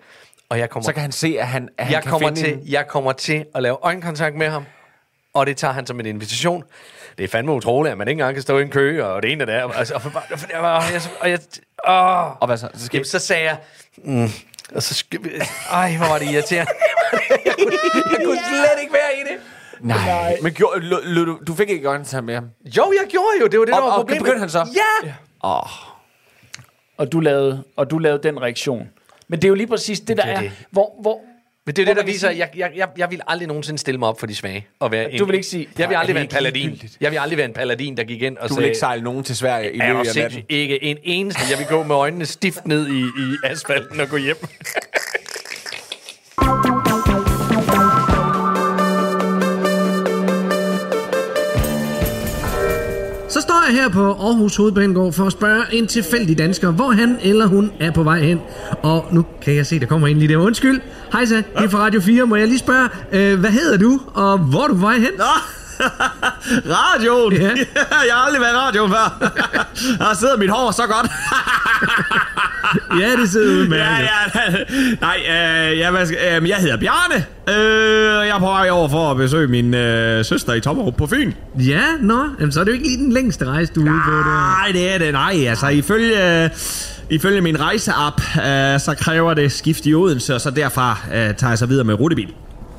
Og 0.49 0.59
jeg 0.59 0.69
kommer, 0.69 0.85
Så 0.85 0.93
kan 0.93 1.01
han 1.01 1.11
se, 1.11 1.35
at 1.39 1.47
han, 1.47 1.69
at 1.77 1.85
han 1.85 1.93
jeg 1.93 2.03
kan 2.03 2.11
kommer, 2.11 2.29
til, 2.35 2.53
en- 2.53 2.61
jeg 2.65 2.87
kommer 2.87 3.11
til 3.11 3.45
at 3.55 3.63
lave 3.63 3.77
øjenkontakt 3.81 4.35
med 4.35 4.49
ham. 4.49 4.65
Og 5.33 5.45
det 5.47 5.57
tager 5.57 5.71
han 5.73 5.85
som 5.87 5.99
en 5.99 6.05
invitation. 6.05 6.63
Det 7.17 7.23
er 7.23 7.27
fandme 7.27 7.51
utroligt, 7.51 7.91
at 7.91 7.97
man 7.97 8.07
ikke 8.07 8.19
engang 8.19 8.35
kan 8.35 8.41
stå 8.41 8.57
i 8.57 8.61
en 8.61 8.69
kø, 8.69 9.03
og 9.03 9.23
det 9.23 9.31
ene 9.31 9.43
og 9.43 9.49
andet. 9.63 9.77
Altså, 9.77 9.93
og, 9.93 10.01
for, 10.01 10.09
og, 10.31 10.39
for, 10.39 10.47
og, 10.57 10.83
jeg, 10.93 11.01
og 11.19 11.29
jeg, 11.29 11.39
åh. 11.89 12.31
Og 12.41 12.45
hvad 12.47 12.57
så? 12.57 12.69
Så 12.73 12.85
skal 12.85 12.97
Jamen, 12.97 13.05
så 13.05 13.19
sagde 13.19 13.43
jeg, 13.43 13.57
mm, 13.97 14.27
og 14.75 14.83
så 14.83 14.93
ej, 15.71 15.95
hvor 15.97 16.07
var 16.07 16.19
det 16.19 16.31
irriterende. 16.31 16.71
jeg, 17.29 17.53
kunne, 17.59 17.71
jeg 18.11 18.25
kunne 18.25 18.37
slet 18.49 18.81
ikke 18.81 18.93
være 18.93 19.17
i 19.17 19.23
det. 19.33 19.37
Nej. 19.79 20.37
Men 20.41 20.53
gjorde, 20.53 20.79
lø, 20.79 20.95
lø, 21.03 21.21
du, 21.25 21.39
du 21.47 21.55
fik 21.55 21.69
ikke 21.69 21.87
øjnene 21.87 22.21
med 22.21 22.33
ham? 22.35 22.49
Jo, 22.77 22.93
jeg 23.01 23.09
gjorde 23.09 23.27
jo, 23.41 23.47
det 23.47 23.59
var 23.59 23.65
det, 23.65 23.73
der 23.73 23.79
Og- 23.79 23.85
var 23.85 23.91
og 23.91 23.99
problemet. 23.99 24.23
begyndte 24.23 24.39
han 24.39 24.49
så? 24.49 24.67
Ja. 25.03 25.13
Åh, 25.43 25.61
og 26.97 27.11
du 27.11 27.19
lavede, 27.19 27.63
og 27.75 27.91
du 27.91 27.97
lavede 27.97 28.23
den 28.23 28.41
reaktion. 28.41 28.89
Men 29.27 29.39
det 29.39 29.45
er 29.45 29.49
jo 29.49 29.55
lige 29.55 29.67
præcis 29.67 29.99
det, 29.99 30.17
der 30.17 30.23
Det 30.23 30.31
er 30.31 30.37
er, 30.37 30.41
det. 30.41 30.51
hvor, 30.71 30.95
hvor 31.01 31.21
Men 31.67 31.75
det 31.75 31.81
er 31.81 31.85
jo 31.85 31.89
det, 31.89 31.97
der 31.97 32.03
viser, 32.11 32.29
at 32.29 32.37
jeg, 32.37 32.49
jeg, 32.55 32.71
jeg, 32.75 32.87
jeg 32.97 33.11
vil 33.11 33.21
aldrig 33.27 33.47
nogensinde 33.47 33.79
stille 33.79 33.97
mig 33.97 34.09
op 34.09 34.19
for 34.19 34.27
de 34.27 34.35
svage. 34.35 34.67
Og 34.79 34.91
være 34.91 35.11
en, 35.11 35.19
Du 35.19 35.25
vil 35.25 35.35
ikke 35.35 35.47
sige, 35.47 35.67
Jeg 35.77 35.77
vil 35.77 35.85
"Hvor 35.87 35.95
er 35.95 35.99
aldrig 35.99 36.15
være 36.15 36.23
en 36.23 36.29
paladin. 36.29 36.61
ligegyldigt." 36.69 36.97
Jeg 37.01 37.11
vil 37.11 37.17
aldrig 37.17 37.37
være 37.37 37.45
en 37.47 37.53
paladin, 37.53 37.97
der 37.97 38.03
gik 38.03 38.21
ind 38.21 38.37
og 38.37 38.49
du 38.49 38.53
sagde... 38.53 38.61
vil 38.61 38.67
ikke 38.67 38.79
sejle 38.79 39.03
nogen 39.03 39.23
til 39.23 39.35
Sverige 39.35 39.71
i 39.73 39.77
løbet 39.77 40.05
du 40.05 40.09
af 40.09 40.15
natten? 40.15 40.43
Ikke 40.49 40.83
en 40.83 40.97
eneste. 41.03 41.41
Jeg 41.49 41.57
vil 41.59 41.67
gå 41.69 41.83
med 41.83 41.95
øjnene 41.95 42.25
stift 42.25 42.67
ned 42.67 42.87
i, 42.87 42.99
i 42.99 43.35
asfalten 43.43 43.99
og 43.99 44.09
gå 44.09 44.17
hjem. 44.17 44.37
jeg 53.67 53.75
her 53.75 53.89
på 53.89 54.11
Aarhus 54.11 54.55
Hovedbanegård 54.55 55.13
for 55.13 55.25
at 55.25 55.31
spørge 55.31 55.63
en 55.71 55.87
tilfældig 55.87 56.37
dansker, 56.37 56.71
hvor 56.71 56.91
han 56.91 57.17
eller 57.23 57.45
hun 57.45 57.71
er 57.79 57.91
på 57.91 58.03
vej 58.03 58.19
hen. 58.19 58.39
Og 58.83 59.05
nu 59.11 59.25
kan 59.41 59.55
jeg 59.55 59.65
se, 59.65 59.79
der 59.79 59.85
kommer 59.85 60.07
en 60.07 60.17
lige 60.17 60.33
der. 60.33 60.37
Undskyld. 60.37 60.81
Hej 61.11 61.25
så, 61.25 61.35
det 61.35 61.45
er 61.55 61.69
fra 61.69 61.79
Radio 61.79 62.01
4. 62.01 62.25
Må 62.25 62.35
jeg 62.35 62.47
lige 62.47 62.59
spørge, 62.59 62.89
øh, 63.11 63.39
hvad 63.39 63.49
hedder 63.49 63.77
du, 63.77 63.99
og 64.13 64.37
hvor 64.37 64.63
er 64.63 64.67
du 64.67 64.73
på 64.73 64.79
vej 64.79 64.95
hen? 64.95 65.09
Nå, 65.17 65.23
radioen. 66.77 67.33
Ja. 67.33 67.47
Ja. 67.47 67.49
jeg 68.07 68.13
har 68.13 68.25
aldrig 68.25 68.41
været 68.41 68.53
i 68.53 68.57
radioen 68.57 68.91
før. 68.91 69.33
Der 69.99 70.15
sidder 70.15 70.37
mit 70.37 70.49
hår 70.49 70.71
så 70.71 70.81
godt. 70.87 71.11
Ja, 73.01 73.15
det 73.21 73.29
sidder 73.29 73.69
med. 73.69 73.77
ja, 73.77 73.97
ja. 73.99 74.07
Nej, 75.01 75.17
øh, 75.19 75.79
jeg, 75.79 75.93
øh, 76.41 76.49
jeg 76.49 76.57
hedder 76.57 76.77
Bjarne. 76.77 77.25
Øh, 77.49 78.27
jeg 78.27 78.35
er 78.35 78.39
på 78.39 78.45
vej 78.45 78.69
over 78.69 78.89
for 78.89 79.11
at 79.11 79.17
besøge 79.17 79.47
min 79.47 79.73
øh, 79.73 80.25
søster 80.25 80.53
i 80.53 80.61
Tommerup 80.61 80.95
på 80.97 81.07
Fyn. 81.07 81.31
Ja, 81.59 81.83
nå, 82.01 82.19
jamen, 82.39 82.51
så 82.51 82.59
er 82.59 82.63
det 82.63 82.71
jo 82.71 82.73
ikke 82.73 82.87
lige 82.87 82.97
den 82.97 83.11
længste 83.11 83.45
rejse, 83.45 83.73
du 83.73 83.79
er 83.87 83.91
ude 83.91 84.01
på 84.05 84.11
der. 84.11 84.23
Nej, 84.23 84.71
det 84.71 84.93
er 84.93 84.97
det. 84.97 85.13
Nej, 85.13 85.45
altså 85.47 85.67
ifølge... 85.67 86.51
Ifølge 87.09 87.41
min 87.41 87.59
rejseapp, 87.59 88.21
øh, 88.37 88.79
så 88.79 88.95
kræver 88.99 89.33
det 89.33 89.51
skift 89.51 89.85
i 89.85 89.93
Odense, 89.93 90.35
og 90.35 90.41
så 90.41 90.49
derfra 90.49 90.97
øh, 91.13 91.35
tager 91.35 91.51
jeg 91.51 91.57
så 91.57 91.65
videre 91.65 91.83
med 91.83 91.93
rutebil. 91.93 92.33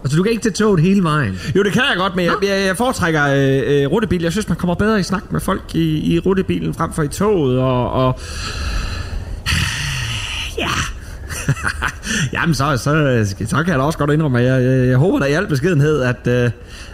Altså, 0.08 0.16
du 0.16 0.22
kan 0.22 0.32
ikke 0.32 0.42
tage 0.42 0.52
toget 0.52 0.80
hele 0.80 1.02
vejen. 1.02 1.40
Jo, 1.56 1.62
det 1.62 1.72
kan 1.72 1.82
jeg 1.90 1.96
godt, 1.96 2.16
men 2.16 2.24
jeg, 2.24 2.32
jeg, 2.42 2.66
jeg 2.66 2.76
foretrækker 2.76 3.26
øh, 3.26 3.82
øh, 3.82 3.86
rutebil. 3.92 4.22
Jeg 4.22 4.32
synes, 4.32 4.48
man 4.48 4.56
kommer 4.56 4.74
bedre 4.74 5.00
i 5.00 5.02
snak 5.02 5.32
med 5.32 5.40
folk 5.40 5.62
i, 5.74 6.14
i 6.14 6.18
rutebilen 6.18 6.74
frem 6.74 6.92
for 6.92 7.02
i 7.02 7.08
toget, 7.08 7.58
og... 7.58 7.92
og 7.92 8.20
ja. 10.58 10.68
Jamen, 12.32 12.54
så, 12.54 12.76
så, 12.76 13.24
så 13.46 13.56
kan 13.56 13.68
jeg 13.68 13.78
da 13.78 13.82
også 13.84 13.98
godt 13.98 14.10
indrømme, 14.10 14.40
at 14.40 14.46
jeg, 14.46 14.62
jeg, 14.64 14.88
jeg 14.88 14.96
håber 14.96 15.18
da 15.18 15.24
i 15.24 15.32
al 15.32 15.46
beskedenhed, 15.46 16.00
at, 16.02 16.26
øh, 16.26 16.50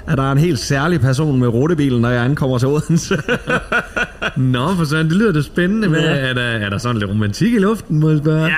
at 0.06 0.18
der 0.18 0.24
er 0.28 0.32
en 0.32 0.38
helt 0.38 0.58
særlig 0.58 1.00
person 1.00 1.38
med 1.40 1.48
rutebilen, 1.48 2.00
når 2.02 2.10
jeg 2.10 2.24
ankommer 2.24 2.58
til 2.58 2.68
Odense. 2.68 3.16
Nå, 4.36 4.74
for 4.76 4.84
sådan, 4.84 5.08
det 5.08 5.16
lyder 5.16 5.32
da 5.32 5.42
spændende. 5.42 5.88
Hvad, 5.88 6.00
Ja. 6.00 6.16
er, 6.16 6.32
der, 6.34 6.42
er 6.42 6.70
der 6.70 6.78
sådan 6.78 6.98
lidt 6.98 7.10
romantik 7.10 7.54
i 7.54 7.58
luften, 7.58 8.00
må 8.00 8.10
jeg 8.10 8.18
spørge? 8.18 8.44
ja, 8.44 8.54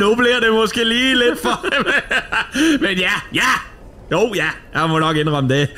nu 0.00 0.14
bliver 0.14 0.40
det 0.40 0.52
måske 0.52 0.84
lige 0.84 1.14
lidt 1.18 1.42
for... 1.42 1.66
Men 2.84 2.98
ja, 2.98 3.12
ja! 3.34 3.40
Jo, 4.12 4.32
ja, 4.34 4.46
jeg 4.80 4.88
må 4.88 4.98
nok 4.98 5.16
indrømme 5.16 5.54
det. 5.54 5.68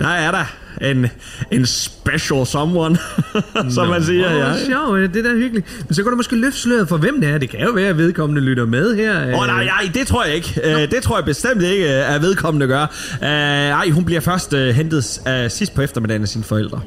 Der 0.00 0.08
er 0.08 0.30
der 0.30 0.44
en, 0.90 1.06
en 1.50 1.66
special 1.66 2.46
someone, 2.46 2.98
som 3.74 3.88
man 3.88 4.02
siger. 4.04 4.26
Åh, 4.28 4.36
Ja. 4.36 4.64
sjovt, 4.66 5.14
det 5.14 5.26
er 5.26 5.30
da 5.30 5.34
hyggeligt. 5.36 5.84
Men 5.86 5.94
så 5.94 6.02
kan 6.02 6.10
du 6.10 6.16
måske 6.16 6.36
løfte 6.36 6.58
sløret 6.60 6.88
for, 6.88 6.96
hvem 6.96 7.20
det 7.20 7.30
er. 7.30 7.38
Det 7.38 7.50
kan 7.50 7.60
jo 7.60 7.70
være, 7.72 7.88
at 7.88 7.98
vedkommende 7.98 8.42
lytter 8.42 8.66
med 8.66 8.96
her. 8.96 9.34
Åh, 9.34 9.40
oh, 9.40 9.46
nej, 9.46 9.64
nej, 9.64 9.90
det 9.94 10.06
tror 10.06 10.24
jeg 10.24 10.34
ikke. 10.34 10.60
Uh, 10.64 10.80
det 10.80 11.02
tror 11.02 11.16
jeg 11.16 11.24
bestemt 11.24 11.62
ikke, 11.62 11.84
uh, 11.84 12.14
at 12.14 12.22
vedkommende 12.22 12.66
gør. 12.66 12.86
Uh, 13.22 13.26
ej, 13.28 13.90
hun 13.90 14.04
bliver 14.04 14.20
først 14.20 14.52
uh, 14.52 14.58
hentet 14.60 15.20
uh, 15.26 15.50
sidst 15.50 15.74
på 15.74 15.82
eftermiddagen 15.82 16.22
af 16.22 16.28
sine 16.28 16.44
forældre. 16.44 16.80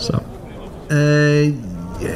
Så. 0.00 0.18
Øh, 0.90 0.98
ja. 2.02 2.08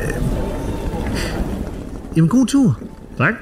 Jamen, 2.16 2.28
god 2.28 2.46
tur. 2.46 2.80
Tak. 3.18 3.34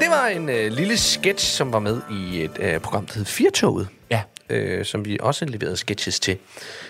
Det 0.00 0.08
var 0.10 0.26
en 0.36 0.48
øh, 0.48 0.72
lille 0.72 0.96
sketch, 0.96 1.46
som 1.56 1.72
var 1.72 1.78
med 1.78 2.00
i 2.10 2.42
et 2.42 2.50
øh, 2.60 2.80
program, 2.80 3.06
der 3.06 3.14
hed 3.14 3.24
Firtoget. 3.24 3.88
Ja. 4.10 4.22
Øh, 4.50 4.84
som 4.84 5.04
vi 5.04 5.18
også 5.20 5.44
leverede 5.44 5.76
sketches 5.76 6.20
til. 6.20 6.36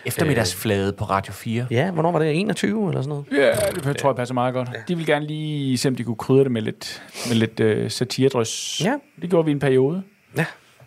Eftermiddagsflade 0.06 0.92
på 0.92 1.04
Radio 1.04 1.32
4. 1.32 1.66
Ja, 1.70 1.90
hvornår 1.90 2.12
var 2.12 2.18
det? 2.18 2.40
21 2.40 2.88
eller 2.88 3.02
sådan 3.02 3.08
noget? 3.08 3.24
Ja, 3.32 3.80
det 3.90 3.96
tror 3.96 4.10
jeg 4.10 4.16
passer 4.16 4.34
meget 4.34 4.54
godt. 4.54 4.68
De 4.88 4.96
vil 4.96 5.06
gerne 5.06 5.26
lige 5.26 5.78
se, 5.78 5.88
om 5.88 5.96
de 5.96 6.04
kunne 6.04 6.16
krydre 6.16 6.44
det 6.44 6.52
med 6.52 6.62
lidt, 6.62 7.02
med 7.28 7.36
lidt 7.36 7.60
uh, 7.84 7.90
satiredrøs. 7.90 8.80
Ja. 8.84 8.94
Det 9.22 9.30
gjorde 9.30 9.44
vi 9.44 9.50
i 9.50 9.54
en 9.54 9.60
periode. 9.60 10.02
Ja. 10.36 10.44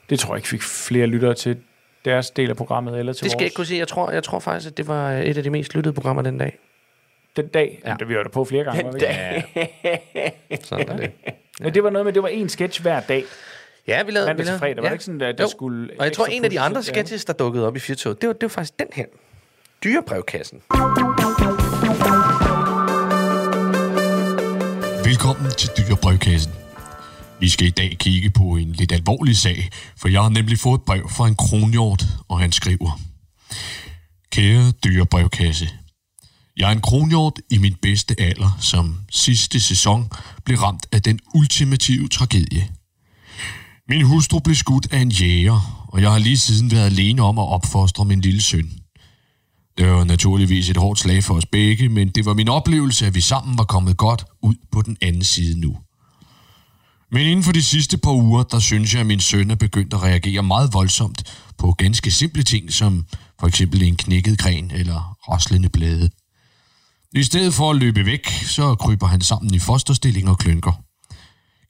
Det 0.10 0.19
tror 0.19 0.34
jeg 0.34 0.38
ikke 0.38 0.48
fik 0.48 0.62
flere 0.62 1.08
lyttere 1.08 1.34
til 1.34 1.58
deres 2.06 2.32
del 2.32 2.50
af 2.50 2.56
programmet 2.58 3.00
eller 3.00 3.13
til 3.13 3.24
Det 3.24 3.32
skal 3.32 3.38
jeg 3.38 3.44
vores. 3.44 3.48
ikke 3.48 3.56
kunne 3.56 3.65
sige. 3.65 3.80
Jeg 3.80 3.88
tror, 3.88 4.12
jeg 4.12 4.24
tror 4.24 4.39
faktisk, 4.39 4.72
at 4.72 4.77
det 4.77 4.88
var 4.88 5.12
et 5.12 5.38
af 5.38 5.44
de 5.44 5.50
mest 5.50 5.75
lyttede 5.75 5.94
programmer 5.94 6.22
den 6.22 6.38
dag. 6.38 6.58
Den 7.36 7.48
dag, 7.48 7.80
Ja. 7.84 7.89
ja. 7.89 7.96
det 8.00 8.10
vi 8.10 8.15
var 8.15 8.24
der 8.24 8.30
på 8.30 8.46
flere 8.46 8.63
gange. 8.63 8.84
var 8.84 8.92
vi 8.92 8.98
ikke? 10.51 10.65
Sådan 10.65 10.89
er 10.89 10.98
det. 10.98 11.12
Men 11.60 11.74
det 11.74 11.84
var 11.84 11.89
noget 11.89 12.06
med, 12.06 12.13
det 12.13 12.24
var 12.24 12.30
en 12.30 12.50
sketch 12.50 12.82
hver 12.82 13.00
dag. 13.00 13.24
Ja, 13.88 14.04
vi 14.04 14.12
lavede... 14.12 14.27
Mandag 14.30 14.46
til 14.46 14.60
fredag. 14.60 14.77
Var 14.77 14.84
det 14.84 14.92
ikke 14.92 15.04
sådan, 15.04 15.22
at 15.22 15.38
der 15.38 15.44
Jo. 15.44 15.50
skulle 15.50 15.89
Og 16.00 16.06
jeg 16.06 16.13
tror, 16.13 16.25
en 16.25 16.44
af 16.44 16.50
de 16.50 16.60
andre 16.60 16.84
sketches, 16.84 17.25
der 17.25 17.34
dukkede 17.34 17.68
op 17.68 17.75
i 17.75 17.80
Firtoget, 17.80 18.22
det 18.22 18.27
var, 18.27 18.34
det 18.34 18.42
var 18.42 18.48
faktisk 18.50 18.80
den 18.80 18.88
her. 18.94 19.06
Dyrebrevkassen. 19.84 20.62
Velkommen 25.06 25.51
til 25.58 25.70
Dyrebrevkassen. 25.77 26.51
Vi 27.39 27.50
skal 27.50 27.68
i 27.68 27.70
dag 27.70 27.96
kigge 28.00 28.30
på 28.30 28.44
en 28.44 28.72
lidt 28.72 28.92
alvorlig 28.92 29.38
sag, 29.38 29.70
for 29.98 30.08
jeg 30.08 30.22
har 30.22 30.30
nemlig 30.30 30.58
fået 30.60 30.80
et 30.80 30.86
brev 30.86 31.10
fra 31.10 31.27
en 31.27 31.36
kronhjort, 31.36 32.04
og 32.30 32.39
han 32.39 32.51
skriver. 32.51 33.00
Kære 34.32 34.72
dyrebrevkasse. 34.84 35.65
Jeg 36.58 36.70
er 36.70 36.72
en 36.72 36.82
kronhjort 36.82 37.34
i 37.52 37.58
min 37.58 37.76
bedste 37.82 38.16
alder, 38.22 38.58
som 38.60 38.96
sidste 39.12 39.60
sæson 39.60 40.10
blev 40.46 40.58
ramt 40.58 40.86
af 40.92 41.02
den 41.02 41.20
ultimative 41.34 42.08
tragedie. 42.08 42.70
Min 43.90 44.06
hustru 44.06 44.40
blev 44.40 44.56
skudt 44.56 44.88
af 44.92 45.00
en 45.00 45.12
jæger, 45.12 45.88
og 45.88 46.02
jeg 46.02 46.12
har 46.12 46.20
lige 46.20 46.38
siden 46.38 46.72
været 46.72 46.86
alene 46.86 47.22
om 47.22 47.40
at 47.40 47.48
opfostre 47.48 48.06
min 48.06 48.22
lille 48.22 48.42
søn. 48.42 48.72
Det 49.78 49.88
var 49.92 50.04
naturligvis 50.04 50.70
et 50.70 50.78
hårdt 50.78 51.00
slag 51.00 51.24
for 51.24 51.34
os 51.34 51.46
begge, 51.46 51.90
men 51.90 52.10
det 52.10 52.26
var 52.26 52.34
min 52.34 52.50
oplevelse, 52.50 53.06
at 53.06 53.16
vi 53.16 53.22
sammen 53.22 53.58
var 53.58 53.64
kommet 53.64 53.98
godt 53.98 54.26
ud 54.42 54.56
på 54.72 54.82
den 54.82 54.98
anden 55.02 55.24
side 55.24 55.60
nu. 55.60 55.78
Men 57.12 57.22
inden 57.22 57.44
for 57.44 57.52
de 57.52 57.64
sidste 57.64 57.98
par 57.98 58.12
uger, 58.12 58.44
der 58.44 58.60
synes 58.60 58.94
jeg, 58.94 59.00
at 59.00 59.08
min 59.08 59.20
søn 59.20 59.52
er 59.52 59.56
begyndt 59.56 59.94
at 59.94 60.04
reagere 60.04 60.44
meget 60.44 60.74
voldsomt 60.74 61.24
på 61.58 61.72
ganske 61.72 62.12
simple 62.12 62.44
ting, 62.44 62.74
som 62.74 63.06
for 63.40 63.48
eksempel 63.48 63.84
en 63.84 63.96
knækket 63.96 64.38
gren 64.38 64.72
eller 64.72 65.18
raslende 65.30 65.70
blade. 65.70 66.10
I 67.15 67.24
stedet 67.24 67.53
for 67.53 67.72
at 67.72 67.77
løbe 67.77 68.05
væk, 68.05 68.27
så 68.29 68.75
kryber 68.75 69.07
han 69.07 69.22
sammen 69.22 69.53
i 69.53 69.60
fosterstilling 69.60 70.29
og 70.29 70.38
klynker. 70.38 70.72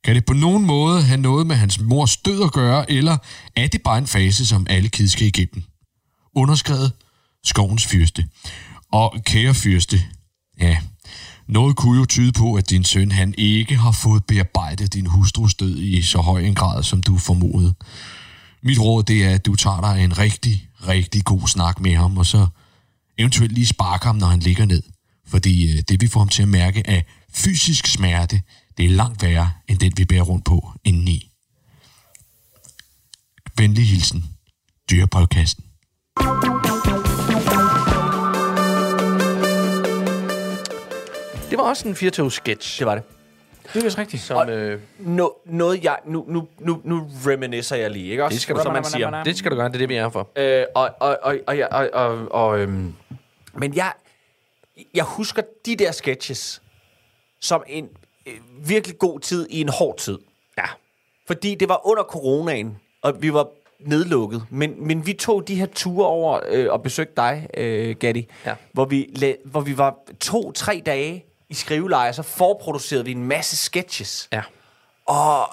Kan 0.04 0.16
det 0.16 0.26
på 0.26 0.34
nogen 0.34 0.66
måde 0.66 1.02
have 1.04 1.22
noget 1.22 1.48
med 1.48 1.56
hans 1.56 1.80
mors 1.80 2.18
død 2.18 2.44
at 2.44 2.52
gøre, 2.52 2.92
eller 2.92 3.18
er 3.56 3.68
det 3.68 3.82
bare 3.84 3.98
en 3.98 4.08
fase, 4.08 4.46
som 4.46 4.68
alle 4.70 4.90
kids 4.90 5.12
skal 5.12 5.28
igennem? 5.28 5.64
Underskrevet 6.36 6.92
Skovens 7.44 7.86
Fyrste. 7.86 8.28
Og 8.92 9.16
kære 9.26 9.54
Fyrste, 9.54 10.02
ja, 10.60 10.78
Noget 11.48 11.76
kunne 11.76 12.00
jo 12.00 12.06
tyde 12.06 12.32
på, 12.32 12.56
at 12.56 12.70
din 12.70 12.84
søn 12.84 13.12
han 13.12 13.34
ikke 13.38 13.76
har 13.76 13.92
fået 13.92 14.26
bearbejdet 14.26 14.94
din 14.94 15.06
hustrus 15.06 15.56
død 15.56 15.78
i 15.78 16.02
så 16.02 16.22
høj 16.22 16.42
en 16.42 16.56
grad, 16.56 16.84
som 16.84 17.04
du 17.04 17.18
formodede. 17.18 17.74
Mit 18.64 18.80
råd 18.80 19.04
det 19.04 19.26
er, 19.26 19.30
at 19.30 19.46
du 19.46 19.56
tager 19.56 19.82
dig 19.82 20.04
en 20.04 20.18
rigtig, 20.18 20.70
rigtig 20.88 21.26
god 21.26 21.48
snak 21.48 21.80
med 21.80 21.96
ham, 21.96 22.18
og 22.18 22.26
så 22.26 22.48
eventuelt 23.18 23.52
lige 23.52 23.68
sparker 23.68 24.06
ham, 24.06 24.16
når 24.16 24.28
han 24.28 24.40
ligger 24.40 24.66
ned. 24.66 24.95
Fordi 25.28 25.72
øh, 25.78 25.84
det, 25.90 26.02
vi 26.02 26.08
får 26.08 26.20
ham 26.20 26.30
til 26.30 26.42
at 26.42 26.48
mærke 26.48 26.90
af 26.90 27.06
fysisk 27.34 27.88
smerte, 27.88 28.42
det 28.78 28.86
er 28.86 28.90
langt 28.90 29.22
værre, 29.24 29.52
end 29.68 29.80
den, 29.80 29.94
vi 29.98 30.06
bærer 30.06 30.22
rundt 30.24 30.46
på 30.46 30.72
indeni. 30.84 31.32
Venlig 33.58 33.88
hilsen. 33.88 34.26
Dyrebrevkassen. 34.92 35.64
Det 41.50 41.58
var 41.58 41.64
også 41.64 41.88
en 41.88 41.96
4 41.96 42.32
sketch 42.32 42.80
Det 42.80 42.88
var 42.88 42.96
det. 42.96 43.04
Det 43.74 43.80
er 43.80 43.84
vist 43.84 43.98
rigtigt. 43.98 44.24
som, 44.24 44.50
øh, 44.50 44.80
Nå, 45.00 45.34
noget 45.46 45.84
jeg... 45.84 45.98
Nu, 46.08 46.26
nu, 46.28 46.48
nu, 46.60 46.82
nu 46.84 47.08
reminiscer 47.28 47.76
jeg 47.76 47.92
lige, 47.92 48.06
ikke 48.12 48.24
også? 48.24 48.34
Det 48.34 48.42
skal 48.42 48.56
du- 48.56 48.62
som 48.64 48.74
man 48.74 48.84
siger. 48.86 49.24
det 49.24 49.38
skal 49.38 49.52
du 49.52 49.56
gøre, 49.56 49.68
det 49.68 49.76
er 49.76 49.80
det, 49.80 49.90
vi 49.90 49.96
er 49.96 50.10
for. 50.10 50.30
Øh, 50.38 50.64
og, 50.76 50.90
og, 51.00 51.18
og, 51.24 51.38
og, 51.48 51.56
og, 51.72 51.90
og, 51.94 52.08
og, 52.10 52.32
og 52.32 52.60
øhm, 52.60 52.94
men 53.54 53.76
jeg, 53.76 53.94
jeg 54.94 55.04
husker 55.04 55.42
de 55.66 55.76
der 55.76 55.92
sketches 55.92 56.62
som 57.42 57.64
en 57.68 57.90
øh, 58.26 58.34
virkelig 58.70 58.98
god 58.98 59.20
tid 59.20 59.48
i 59.50 59.62
en 59.62 59.70
hård 59.70 59.98
tid. 59.98 60.18
Ja. 60.58 60.66
Fordi 61.28 61.56
det 61.56 61.70
var 61.70 61.88
under 61.88 62.04
coronaen, 62.04 62.78
og 63.02 63.22
vi 63.22 63.34
var 63.34 63.48
nedlukket. 63.80 64.44
Men, 64.50 64.88
men 64.88 65.06
vi 65.06 65.14
tog 65.14 65.48
de 65.48 65.56
her 65.56 65.66
ture 65.66 66.08
over 66.08 66.40
øh, 66.50 66.72
og 66.74 66.84
besøgte 66.84 67.14
dig, 67.18 67.48
øh, 67.58 67.96
Gatti, 67.96 68.28
Ja. 68.46 68.56
hvor, 68.72 68.86
vi 68.86 69.08
hvor 69.46 69.62
vi 69.62 69.78
var 69.78 69.96
to-tre 70.20 70.82
dage 70.86 71.26
i 71.50 71.54
skriveleje, 71.54 72.14
så 72.14 72.22
forproducerede 72.24 73.06
vi 73.06 73.12
en 73.12 73.24
masse 73.24 73.58
sketches. 73.58 74.28
Ja. 74.34 74.42
Og 75.06 75.48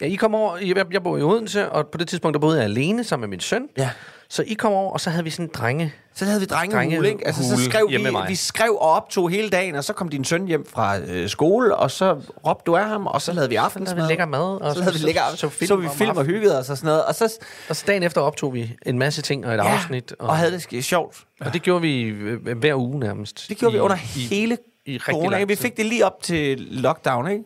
Ja, 0.00 0.06
I 0.06 0.14
kom 0.14 0.34
over, 0.34 0.56
jeg, 0.56 0.86
jeg 0.92 1.02
bor 1.02 1.16
i 1.18 1.22
Odense, 1.22 1.70
og 1.70 1.88
på 1.88 1.98
det 1.98 2.08
tidspunkt, 2.08 2.34
der 2.34 2.38
boede 2.40 2.56
jeg 2.56 2.64
alene 2.64 3.04
sammen 3.04 3.20
med 3.22 3.28
min 3.28 3.40
søn. 3.40 3.68
Ja. 3.78 3.90
Så 4.32 4.42
I 4.46 4.54
kom 4.54 4.72
over, 4.72 4.92
og 4.92 5.00
så 5.00 5.10
havde 5.10 5.24
vi 5.24 5.30
sådan 5.30 5.44
en 5.44 5.50
drenge. 5.54 5.92
Så 6.14 6.24
havde 6.24 6.40
vi 6.40 6.46
drengehule, 6.46 6.78
Drengehule 6.80 7.08
ikke? 7.08 7.26
Altså, 7.26 7.42
så 7.56 7.64
skrev 7.64 7.86
vi, 7.90 8.06
vi 8.28 8.34
skrev 8.34 8.70
og 8.80 8.90
optog 8.90 9.30
hele 9.30 9.48
dagen, 9.50 9.74
og 9.74 9.84
så 9.84 9.92
kom 9.92 10.08
din 10.08 10.24
søn 10.24 10.46
hjem 10.46 10.66
fra 10.66 10.98
øh, 10.98 11.28
skole, 11.28 11.76
og 11.76 11.90
så 11.90 12.20
råbte 12.46 12.62
du 12.66 12.76
af 12.76 12.84
ham, 12.88 13.06
og 13.06 13.22
så 13.22 13.32
lavede 13.32 13.48
vi 13.48 13.54
Så 13.56 13.60
aftensmad. 13.60 13.96
lavede 13.96 14.08
vi 14.08 14.10
lækker 14.10 14.26
mad. 14.26 14.60
Og 14.60 14.74
så 14.74 14.80
lavede 14.80 14.98
vi 14.98 15.04
lækker, 15.06 15.20
så, 15.30 15.36
så, 15.36 15.66
så 15.66 15.76
vi 15.76 15.88
film 15.94 16.10
og 16.16 16.24
hyggede 16.24 16.58
os 16.58 16.70
og 16.70 16.76
sådan 16.76 16.86
noget. 16.88 17.04
Og 17.04 17.14
så 17.14 17.38
Og 17.68 17.76
så 17.76 17.84
dagen 17.86 18.02
efter 18.02 18.20
optog 18.20 18.54
vi 18.54 18.76
en 18.86 18.98
masse 18.98 19.22
ting 19.22 19.46
og 19.46 19.52
et 19.54 19.56
ja, 19.56 19.62
afsnit. 19.74 20.12
og, 20.18 20.28
og 20.28 20.36
havde 20.36 20.52
det 20.52 20.66
sk- 20.66 20.80
sjovt. 20.80 21.16
og 21.40 21.52
det 21.52 21.62
gjorde 21.62 21.82
vi 21.82 22.02
øh, 22.02 22.58
hver 22.58 22.74
uge 22.74 23.00
nærmest. 23.00 23.44
Det 23.48 23.56
gjorde 23.58 23.72
I- 23.72 23.76
vi 23.76 23.80
under 23.80 23.96
i- 23.96 24.20
hele 24.30 24.58
i 24.86 24.98
corona. 24.98 25.44
Vi 25.44 25.54
fik 25.56 25.76
det 25.76 25.86
lige 25.86 26.06
op 26.06 26.22
til 26.22 26.58
lockdown, 26.70 27.30
ikke? 27.30 27.44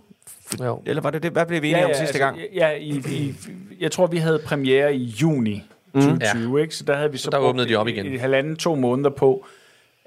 Jo. 0.65 0.83
Eller 0.87 1.03
var 1.03 1.11
det 1.11 1.23
det? 1.23 1.33
Hvad 1.33 1.47
blev 1.47 1.63
vi 1.63 1.71
enige 1.71 1.87
om 1.87 1.93
sidste 1.99 2.19
gang? 2.19 2.39
Ja, 2.55 2.71
i, 2.71 2.89
i, 3.09 3.35
jeg 3.81 3.93
tror, 3.93 4.07
vi 4.07 4.19
havde 4.19 4.39
premiere 4.47 4.95
i 4.95 5.05
juni 5.05 5.63
2020, 5.95 6.61
ikke? 6.63 6.75
Så 6.77 6.85
der 6.85 6.97
havde 6.97 7.13
vi 7.13 7.19
så, 7.19 7.31
der 7.31 7.39
brugt 7.39 7.49
åbnede 7.49 7.69
de 7.69 7.77
op 7.77 7.89
igen. 7.89 8.07
i 8.07 8.17
halvanden, 8.17 8.57
to 8.57 8.75
måneder 8.75 9.11
på, 9.11 9.47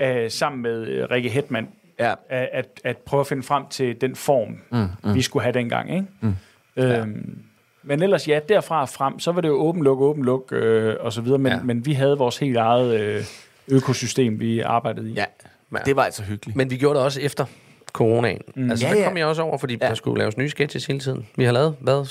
uh, 0.03 0.08
sammen 0.29 0.62
med 0.62 1.03
uh, 1.03 1.12
Rikke 1.12 1.29
Hetman, 1.29 1.67
Ja. 2.00 2.13
at, 2.29 2.50
at, 2.53 2.65
at 2.84 2.98
prøve 2.98 3.22
at 3.22 3.27
finde 3.27 3.44
frem 3.44 3.63
til 3.70 4.01
den 4.01 4.15
form, 4.15 4.58
mm, 4.72 4.88
mm. 5.03 5.15
vi 5.15 5.22
skulle 5.22 5.44
have 5.44 5.53
dengang, 5.53 5.91
ikke? 5.96 6.06
Mm. 6.22 6.36
Øhm, 6.75 7.39
men 7.84 8.03
ellers, 8.03 8.27
ja, 8.27 8.39
derfra 8.50 8.82
og 8.82 8.89
frem, 8.89 9.20
så 9.20 9.32
var 9.32 9.41
det 9.41 9.48
jo 9.48 9.53
åben 9.53 9.84
luk, 9.84 10.00
åben 10.01 10.25
luk, 10.25 10.51
øh, 10.51 10.96
og 11.00 11.13
så 11.13 11.22
videre, 11.22 11.38
men, 11.39 11.51
Ja. 11.51 11.58
ja. 11.58 11.63
men 11.63 11.86
vi 11.86 11.94
havde 11.94 12.17
vores 12.17 12.38
helt 12.38 12.58
eget 12.58 13.00
øh, 13.00 13.24
økosystem, 13.67 14.39
vi 14.39 14.60
arbejdede 14.60 15.10
i. 15.10 15.13
Ja, 15.13 15.25
det 15.86 15.96
var 15.96 16.03
altså 16.03 16.24
hyggeligt. 16.24 16.56
Men 16.58 16.70
vi 16.72 16.77
gjorde 16.77 16.96
det 16.98 17.06
også 17.06 17.22
efter 17.22 17.46
coronaen. 17.94 18.41
Mm. 18.56 18.70
Altså, 18.72 18.86
Ja, 18.86 18.89
ja, 18.91 18.96
der 18.96 19.01
ja. 19.03 19.08
kom 19.10 19.17
jeg 19.17 19.25
også 19.25 19.41
over, 19.41 19.58
fordi 19.58 19.77
ja. 19.82 19.88
der 19.88 19.94
skulle 19.94 20.20
laves 20.20 20.38
nye 20.38 20.50
sketches 20.50 20.86
hele 20.86 21.00
tiden. 21.00 21.27
Vi 21.36 21.44
har 21.44 21.51
lavet, 21.51 21.75
hvad, 21.79 22.01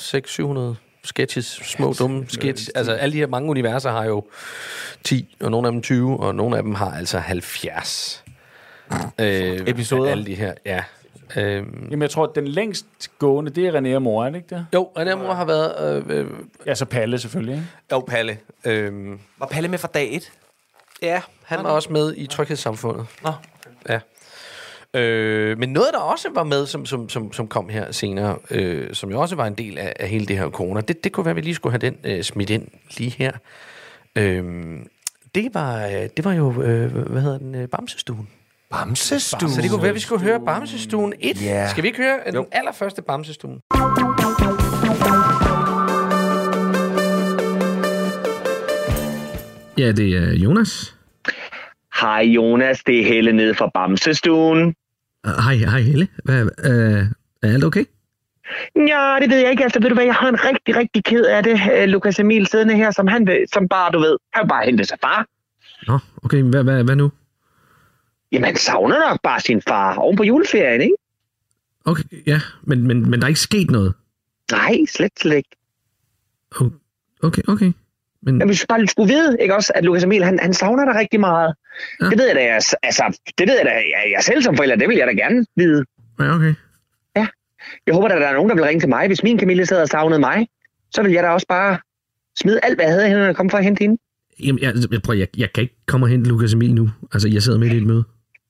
600-700 0.75 0.77
sketches, 1.07 1.47
små 1.47 1.93
dumme 1.99 2.27
sketches. 2.29 2.69
Altså, 2.69 2.93
alle 2.93 3.13
de 3.13 3.19
her 3.19 3.27
mange 3.27 3.51
universer 3.51 3.91
har 3.91 4.05
jo 4.05 4.25
10, 5.05 5.37
og 5.41 5.51
nogle 5.51 5.69
af 5.69 5.73
dem 5.73 5.83
20, 5.83 6.21
og 6.21 6.35
nogle 6.35 6.57
af 6.57 6.63
dem 6.63 6.75
har 6.75 6.91
altså 6.97 7.19
70. 7.19 8.25
Øh, 9.19 9.61
Episoder. 9.67 10.11
Alle 10.11 10.27
de 10.27 10.35
her, 10.35 10.53
ja. 10.67 10.85
Øhm, 11.37 11.89
Jamen, 11.91 12.03
jeg 12.03 12.11
tror, 12.11 12.25
at 12.25 12.31
den 12.35 12.49
længst 12.49 12.87
gående, 13.19 13.51
det 13.51 13.67
er 13.67 13.81
René 13.81 13.95
og 13.95 14.03
Mor, 14.03 14.25
er 14.25 14.31
det 14.31 14.37
ikke 14.37 14.55
det? 14.55 14.67
jo, 14.75 14.91
René 14.99 15.13
og 15.13 15.19
mor 15.19 15.33
har 15.35 15.45
været... 15.45 15.97
Øh, 16.11 16.19
øh, 16.19 16.27
Ja, 16.67 16.75
så 16.75 16.85
Palle 16.85 17.19
selvfølgelig, 17.19 17.55
ikke? 17.55 17.67
jo, 17.93 18.01
Palle. 18.01 18.39
Øhm, 18.65 19.19
Var 19.39 19.47
Palle 19.47 19.69
med 19.69 19.79
fra 19.79 19.89
dag 19.95 20.15
et? 20.17 20.33
ja, 21.03 21.21
han 21.45 21.65
var 21.65 21.71
også 21.71 21.93
med 21.93 22.15
i 22.17 22.27
Tryghedssamfundet. 22.27 23.07
Nå. 23.23 23.33
Ja. 23.89 24.01
Øh, 24.97 25.59
men 25.59 25.73
noget, 25.73 25.89
der 25.93 25.99
også 25.99 26.29
var 26.35 26.45
med, 26.45 26.67
som, 26.67 26.87
som, 26.87 27.09
som, 27.09 27.33
som 27.33 27.49
kom 27.49 27.69
her 27.69 27.93
senere, 27.93 28.37
øh, 28.51 28.95
som 28.95 29.11
jo 29.11 29.21
også 29.21 29.37
var 29.37 29.47
en 29.47 29.55
del 29.55 29.79
af, 29.79 29.93
af 30.01 30.09
hele 30.09 30.27
det 30.27 30.39
her 30.39 30.51
corona, 30.51 30.81
det, 30.81 31.05
det 31.05 31.13
kunne 31.13 31.25
være, 31.25 31.31
at 31.31 31.37
vi 31.37 31.41
lige 31.41 31.55
skulle 31.55 31.73
have 31.73 31.91
den 31.91 31.97
øh, 32.05 32.23
smidt 32.23 32.51
ind 32.51 32.69
lige 32.97 33.11
her. 33.11 33.33
Øh, 34.19 34.45
det, 35.35 35.55
var, 35.55 35.87
øh, 35.87 36.09
det 36.17 36.25
var 36.25 36.33
jo, 36.33 36.63
øh, 36.63 36.97
hvad 36.97 37.23
hedder 37.23 37.39
den, 37.39 37.55
øh, 37.55 37.69
Bamsestuen. 37.69 38.29
Bamsestue. 38.71 39.49
Så 39.51 39.63
det 39.63 39.71
kunne 39.71 39.83
være, 39.83 39.89
at 39.89 39.95
vi 39.95 40.01
skulle 40.01 40.23
høre 40.23 40.41
Bamsestuen 40.41 41.13
1. 41.21 41.43
Ja. 41.43 41.69
Skal 41.69 41.83
vi 41.83 41.89
ikke 41.89 42.03
høre 42.03 42.19
den 42.33 42.47
allerførste 42.53 43.03
Bamsestuen? 43.03 43.61
Ja, 49.79 49.93
det 49.93 50.17
er 50.17 50.33
Jonas. 50.33 50.97
Hej 52.01 52.23
Jonas, 52.23 52.83
det 52.87 53.01
er 53.01 53.05
Helle 53.05 53.33
nede 53.33 53.55
fra 53.55 53.71
Bamsestuen. 53.75 54.75
Uh, 55.27 55.33
Hej, 55.45 55.55
hej 55.55 55.81
Helle. 55.81 56.09
Hvad, 56.25 56.43
uh, 56.43 57.07
er 57.43 57.55
alt 57.55 57.65
okay? 57.65 57.85
Ja, 58.77 59.17
det 59.21 59.31
ved 59.31 59.39
jeg 59.39 59.51
ikke. 59.51 59.65
Altså, 59.65 59.81
ved 59.81 59.89
du 59.89 59.95
hvad, 59.95 60.05
jeg 60.05 60.15
har 60.15 60.29
en 60.29 60.45
rigtig, 60.45 60.77
rigtig 60.77 61.05
ked 61.05 61.25
af 61.25 61.43
det. 61.43 61.61
Øh, 61.75 61.89
Lukas 61.89 62.19
Emil 62.19 62.47
siddende 62.47 62.77
her, 62.77 62.91
som 62.91 63.07
han 63.07 63.27
vil, 63.27 63.45
som 63.53 63.69
bare, 63.69 63.93
du 63.93 63.99
ved, 63.99 64.17
han 64.33 64.43
vil 64.43 64.49
bare 64.49 64.65
hente 64.65 64.85
sig 64.85 64.99
far. 65.01 65.27
Nå, 65.87 65.99
okay, 66.25 66.43
hvad, 66.43 66.65
hvad, 66.65 66.85
hvad 66.85 66.97
nu? 66.97 67.13
Jamen, 68.33 68.45
han 68.45 68.57
savner 68.57 69.09
nok 69.09 69.21
bare 69.23 69.41
sin 69.41 69.63
far 69.63 69.95
oven 69.95 70.17
på 70.17 70.25
juleferien, 70.25 70.81
ikke? 70.81 70.95
Okay, 71.85 72.03
ja, 72.27 72.41
men, 72.63 72.87
men, 72.87 73.11
men 73.11 73.21
der 73.21 73.27
er 73.27 73.29
ikke 73.29 73.41
sket 73.41 73.71
noget. 73.71 73.95
Nej, 74.53 74.77
slet, 74.89 75.13
slet 75.21 75.37
ikke. 75.37 75.57
Oh, 76.61 76.71
Okay, 77.23 77.43
okay. 77.49 77.73
Men, 78.27 78.39
Men 78.39 78.49
hvis 78.49 78.61
du 78.61 78.67
bare 78.69 78.87
skulle 78.87 79.13
vide, 79.15 79.37
ikke 79.41 79.55
også, 79.55 79.73
at 79.75 79.85
Lukas 79.85 80.05
Emil, 80.05 80.25
han, 80.25 80.39
han 80.43 80.53
savner 80.53 80.85
dig 80.85 80.95
rigtig 80.95 81.21
meget. 81.21 81.55
Ja. 82.01 82.05
Ja. 82.05 82.11
Det 82.11 82.19
ved 82.19 82.27
jeg 82.27 82.37
da, 82.37 82.43
jeg, 82.43 82.61
altså, 82.83 83.19
det 83.39 83.49
ved 83.49 83.57
jeg 83.57 83.67
da, 83.67 83.71
jeg, 83.71 84.13
jeg 84.17 84.23
selv 84.23 84.43
som 84.43 84.57
forælder, 84.57 84.77
det 84.77 84.89
vil 84.89 84.97
jeg 84.97 85.07
da 85.07 85.13
gerne 85.13 85.47
vide. 85.57 85.85
ja, 86.21 86.35
okay. 86.35 86.55
Jeg 87.87 87.95
håber, 87.95 88.09
at 88.09 88.21
der 88.21 88.29
er 88.29 88.35
nogen, 88.35 88.49
der 88.49 88.55
vil 88.55 88.65
ringe 88.65 88.81
til 88.81 88.89
mig. 88.89 89.07
Hvis 89.07 89.23
min 89.23 89.39
Camille 89.39 89.67
sad 89.67 89.83
og 89.83 89.89
savnede 89.89 90.21
mig, 90.21 90.49
så 90.91 91.03
vil 91.03 91.13
jeg 91.13 91.23
da 91.23 91.29
også 91.29 91.47
bare 91.49 91.79
smide 92.39 92.61
alt, 92.63 92.77
hvad 92.77 92.85
jeg 92.85 92.95
havde 92.95 93.07
i 93.07 93.09
hænderne 93.09 93.31
og 93.31 93.37
komme 93.37 93.51
for 93.51 93.59
at 93.59 93.65
hente 93.65 93.81
hende. 93.81 93.99
Jamen, 94.45 94.63
jeg, 94.63 94.75
jeg, 94.93 95.03
prøv, 95.03 95.17
jeg, 95.17 95.29
jeg 95.37 95.53
kan 95.53 95.63
ikke 95.63 95.77
komme 95.87 96.07
og 96.07 96.11
hente 96.11 96.29
Lukas 96.29 96.55
Emil 96.55 96.75
nu. 96.75 96.91
Altså, 97.13 97.29
jeg 97.29 97.43
sidder 97.43 97.59
midt 97.59 97.73
i 97.73 97.77
et 97.77 97.87
møde. 97.87 98.05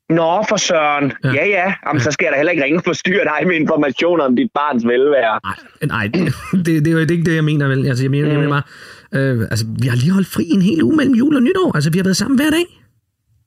Nå, 0.08 0.44
for 0.48 0.56
søren. 0.56 1.12
Ja. 1.24 1.32
Ja, 1.32 1.46
ja. 1.46 1.74
Jamen, 1.86 2.00
så 2.00 2.10
skal 2.10 2.24
jeg 2.24 2.32
da 2.32 2.36
heller 2.36 2.52
ikke 2.52 2.64
ringe 2.64 2.78
og 2.78 2.84
forstyrre 2.84 3.24
dig 3.24 3.46
med 3.46 3.56
informationer 3.56 4.24
om 4.24 4.36
dit 4.36 4.50
barns 4.54 4.86
velvære. 4.86 5.40
Nej, 5.44 5.56
nej 5.82 6.06
det, 6.64 6.84
det 6.84 6.86
er 6.86 6.92
jo 6.92 6.98
ikke 6.98 7.24
det, 7.24 7.34
jeg 7.34 7.44
mener, 7.44 7.68
vel? 7.68 7.86
Altså, 7.86 8.04
jeg 8.04 8.10
mener, 8.10 8.24
mm. 8.24 8.30
jeg 8.30 8.38
mener 8.40 8.52
bare... 8.52 8.62
Øh, 9.14 9.40
altså, 9.40 9.66
vi 9.80 9.86
har 9.88 9.96
lige 9.96 10.12
holdt 10.12 10.28
fri 10.28 10.44
en 10.50 10.62
hel 10.62 10.82
uge 10.82 10.96
mellem 10.96 11.14
jul 11.14 11.36
og 11.36 11.42
nytår. 11.42 11.70
Altså, 11.74 11.90
vi 11.90 11.98
har 11.98 12.04
været 12.04 12.16
sammen 12.16 12.38
hver 12.38 12.50
dag. 12.50 12.66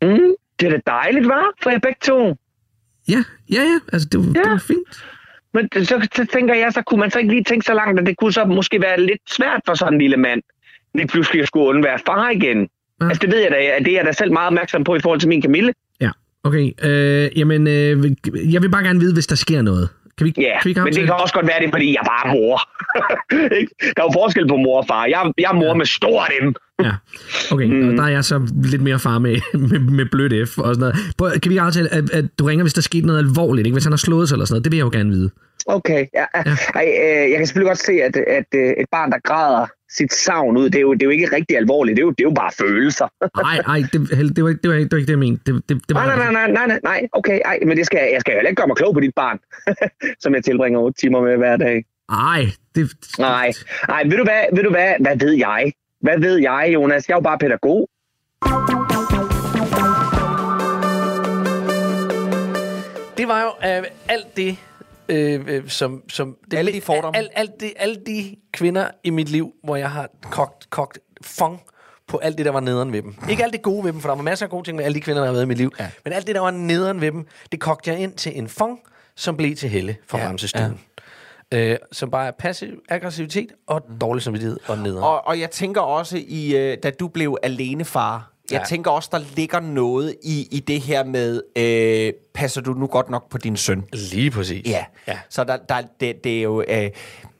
Mm, 0.01 0.33
det 0.59 0.67
er 0.67 0.71
da 0.71 0.79
dejligt, 0.87 1.27
var 1.27 1.45
for 1.63 1.69
jer 1.69 1.79
begge 1.79 1.99
to. 2.03 2.35
Ja, 3.09 3.23
ja, 3.51 3.61
ja. 3.61 3.79
Altså, 3.93 4.07
det, 4.11 4.19
var, 4.19 4.25
ja. 4.25 4.43
det 4.43 4.51
var 4.51 4.57
fint. 4.57 5.03
Men 5.53 5.85
så, 5.85 6.07
så 6.15 6.25
tænker 6.33 6.53
jeg, 6.55 6.73
så 6.73 6.81
kunne 6.81 6.99
man 6.99 7.11
så 7.11 7.19
ikke 7.19 7.31
lige 7.31 7.43
tænke 7.43 7.65
så 7.65 7.73
langt, 7.73 7.99
at 7.99 8.05
det 8.05 8.17
kunne 8.17 8.33
så 8.33 8.45
måske 8.45 8.81
være 8.81 9.01
lidt 9.01 9.21
svært 9.29 9.61
for 9.65 9.73
sådan 9.73 9.93
en 9.93 9.99
lille 9.99 10.17
mand, 10.17 10.41
lige 10.95 11.07
pludselig 11.07 11.41
at 11.41 11.47
skulle 11.47 11.65
undvære 11.65 11.99
far 12.05 12.29
igen. 12.29 12.69
Ja. 13.01 13.07
Altså, 13.07 13.19
det 13.21 13.31
ved 13.31 13.39
jeg 13.39 13.51
da, 13.51 13.55
at 13.55 13.85
det 13.85 13.91
er 13.91 13.97
jeg 13.97 14.05
da 14.05 14.11
selv 14.11 14.31
meget 14.31 14.47
opmærksom 14.47 14.83
på 14.83 14.95
i 14.95 14.99
forhold 14.99 15.19
til 15.19 15.29
min 15.29 15.41
Camille. 15.41 15.73
Ja, 16.01 16.09
okay. 16.43 16.71
Øh, 16.83 17.39
jamen, 17.39 17.67
øh, 17.67 18.11
jeg 18.53 18.61
vil 18.61 18.69
bare 18.69 18.83
gerne 18.83 18.99
vide, 18.99 19.13
hvis 19.13 19.27
der 19.27 19.35
sker 19.35 19.61
noget. 19.61 19.89
Kan 20.19 20.25
vi, 20.25 20.33
Ja, 20.37 20.59
kan 20.61 20.69
vi 20.75 20.81
men 20.83 20.93
det 20.93 21.03
kan 21.05 21.13
også 21.13 21.33
godt 21.33 21.47
være, 21.47 21.59
det 21.61 21.69
fordi 21.71 21.87
jeg 21.97 22.03
bare 22.05 22.23
er 22.27 22.33
mor. 22.33 22.55
Der 23.95 24.01
er 24.03 24.07
jo 24.09 24.11
forskel 24.13 24.47
på 24.47 24.57
mor 24.57 24.77
og 24.81 24.87
far. 24.87 25.05
Jeg, 25.05 25.31
jeg 25.37 25.49
er 25.53 25.53
mor 25.53 25.73
med 25.73 25.85
stort 25.85 26.31
M. 26.43 26.47
Ja, 26.83 26.91
okay. 27.51 27.65
Mm. 27.65 27.89
Og 27.89 27.93
der 27.97 28.03
er 28.03 28.07
jeg 28.07 28.23
så 28.23 28.47
lidt 28.63 28.81
mere 28.81 28.99
far 28.99 29.19
med, 29.19 29.35
med, 29.69 29.79
med 29.79 30.05
blødt 30.05 30.49
F 30.49 30.57
og 30.57 30.75
sådan 30.75 30.79
noget. 30.79 30.95
Prøv, 31.17 31.31
kan 31.43 31.51
vi 31.51 31.57
aftale, 31.57 31.93
at, 31.93 32.09
at 32.09 32.25
du 32.39 32.45
ringer, 32.45 32.63
hvis 32.63 32.73
der 32.73 32.81
sker 32.81 33.01
noget 33.01 33.19
alvorligt? 33.19 33.65
Ikke? 33.67 33.75
Hvis 33.75 33.83
han 33.83 33.91
har 33.91 33.97
slået 33.97 34.29
sig 34.29 34.35
eller 34.35 34.45
sådan 34.45 34.53
noget. 34.55 34.63
Det 34.63 34.71
vil 34.71 34.77
jeg 34.77 34.85
jo 34.85 34.91
gerne 34.93 35.09
vide. 35.09 35.29
Okay, 35.65 36.05
ja. 36.13 36.25
Ja. 36.35 36.41
Ej, 36.75 36.85
øh, 37.03 37.31
jeg 37.31 37.37
kan 37.37 37.47
selvfølgelig 37.47 37.69
godt 37.69 37.79
se, 37.79 37.91
at, 37.91 38.15
at 38.15 38.45
øh, 38.55 38.69
et 38.69 38.85
barn, 38.91 39.11
der 39.11 39.19
græder 39.23 39.67
sit 39.89 40.13
savn 40.13 40.57
ud, 40.57 40.69
det 40.69 40.75
er 40.75 40.81
jo, 40.81 40.93
det 40.93 41.01
er 41.01 41.05
jo 41.05 41.09
ikke 41.09 41.35
rigtig 41.35 41.57
alvorligt. 41.57 41.95
Det 41.95 42.01
er 42.01 42.05
jo, 42.05 42.11
det 42.11 42.19
er 42.19 42.29
jo 42.29 42.33
bare 42.33 42.51
følelser. 42.57 43.07
Nej, 43.43 43.57
nej, 43.67 43.79
det, 43.93 44.15
Helle, 44.17 44.33
det, 44.33 44.43
var 44.43 44.49
ikke, 44.49 44.61
det, 44.61 44.69
var 44.69 44.75
ikke, 44.75 44.89
det 44.89 44.95
var 44.95 44.97
ikke 44.97 45.07
det, 45.07 45.17
jeg 45.17 45.19
mente. 45.19 45.41
Det, 45.45 45.69
det, 45.69 45.81
det 45.87 45.95
var 45.95 46.05
nej, 46.05 46.15
nej, 46.15 46.31
nej, 46.31 46.51
nej, 46.51 46.67
nej, 46.67 46.79
nej, 46.83 47.07
okay, 47.11 47.39
ej, 47.45 47.59
men 47.65 47.77
det 47.77 47.85
skal, 47.85 47.99
jeg 48.13 48.21
skal 48.21 48.31
jo 48.31 48.37
heller 48.37 48.49
ikke 48.49 48.59
gøre 48.59 48.67
mig 48.67 48.77
klog 48.77 48.93
på 48.93 48.99
dit 48.99 49.15
barn, 49.15 49.39
som 50.23 50.35
jeg 50.35 50.43
tilbringer 50.43 50.79
8 50.79 50.99
timer 51.01 51.21
med 51.21 51.37
hver 51.37 51.57
dag. 51.57 51.85
Nej, 52.11 52.41
det... 52.75 52.91
Nej, 53.19 53.51
nej, 53.87 54.03
ved 54.03 54.17
du 54.17 54.23
hvad, 54.23 54.43
ved 54.55 54.63
du 54.63 54.69
hvad, 54.69 54.93
hvad 54.99 55.17
ved 55.17 55.33
jeg? 55.33 55.73
Hvad 56.01 56.19
ved 56.19 56.37
jeg, 56.37 56.69
Jonas? 56.73 57.09
Jeg 57.09 57.13
er 57.13 57.17
jo 57.17 57.21
bare 57.21 57.37
det 63.17 63.27
var 63.27 63.41
jo 63.41 63.51
øh, 63.69 63.83
alt 64.09 64.37
det, 64.37 64.57
øh, 65.09 65.45
øh, 65.47 65.69
som... 65.69 66.03
som 66.09 66.37
det, 66.51 66.57
Alle 66.57 66.73
de 66.73 66.81
fordomme. 66.81 67.17
Alt, 67.17 67.31
alt 67.35 67.51
det, 67.59 67.73
alle 67.75 67.95
de 68.05 68.35
kvinder 68.53 68.87
i 69.03 69.09
mit 69.09 69.29
liv, 69.29 69.51
hvor 69.63 69.75
jeg 69.75 69.91
har 69.91 70.09
kogt, 70.31 70.69
kogt 70.69 70.99
fong 71.21 71.61
på 72.07 72.17
alt 72.17 72.37
det, 72.37 72.45
der 72.45 72.51
var 72.51 72.59
nederen 72.59 72.91
ved 72.93 73.01
dem. 73.01 73.15
Ikke 73.29 73.43
alt 73.43 73.53
det 73.53 73.61
gode 73.61 73.83
ved 73.83 73.91
dem, 73.93 74.01
for 74.01 74.09
der 74.09 74.15
var 74.15 74.23
masser 74.23 74.45
af 74.45 74.49
gode 74.49 74.63
ting 74.67 74.77
med 74.77 74.85
alle 74.85 74.95
de 74.95 75.01
kvinder, 75.01 75.21
der 75.21 75.25
har 75.25 75.33
været 75.33 75.43
i 75.43 75.47
mit 75.47 75.57
liv. 75.57 75.71
Ja. 75.79 75.89
Men 76.03 76.13
alt 76.13 76.27
det, 76.27 76.35
der 76.35 76.41
var 76.41 76.51
nederen 76.51 77.01
ved 77.01 77.11
dem, 77.11 77.27
det 77.51 77.59
kogte 77.59 77.91
jeg 77.91 77.99
ind 77.99 78.13
til 78.13 78.37
en 78.37 78.47
fong, 78.47 78.79
som 79.15 79.37
blev 79.37 79.55
til 79.55 79.69
Helle 79.69 79.97
fra 80.07 80.17
ja. 80.19 80.27
Ramsestuen. 80.27 80.79
Øh, 81.53 81.77
som 81.91 82.11
bare 82.11 82.27
er 82.27 82.31
passiv 82.39 82.67
aggressivitet 82.89 83.47
og 83.67 83.81
dårlig 84.01 84.23
samvittighed 84.23 84.57
og 84.67 84.77
nederen. 84.77 85.03
Og, 85.03 85.27
og 85.27 85.39
jeg 85.39 85.51
tænker 85.51 85.81
også, 85.81 86.19
i, 86.27 86.55
øh, 86.55 86.77
da 86.83 86.89
du 86.89 87.07
blev 87.07 87.37
alenefar, 87.43 88.31
jeg 88.51 88.59
Ja. 88.59 88.65
tænker 88.65 88.91
også, 88.91 89.09
der 89.11 89.19
ligger 89.35 89.59
noget 89.59 90.15
i, 90.23 90.47
i 90.51 90.59
det 90.59 90.81
her 90.81 91.03
med, 91.03 91.41
øh, 91.55 92.13
passer 92.33 92.61
du 92.61 92.73
nu 92.73 92.87
godt 92.87 93.09
nok 93.09 93.29
på 93.29 93.37
din 93.37 93.57
søn? 93.57 93.83
Lige 93.93 94.31
præcis. 94.31 94.67
Ja. 94.69 94.85
ja. 95.07 95.17
Så 95.29 95.43
der, 95.43 95.57
der, 95.69 95.75
det, 95.99 96.23
det 96.23 96.37
er 96.37 96.41
jo, 96.41 96.61
øh, 96.67 96.89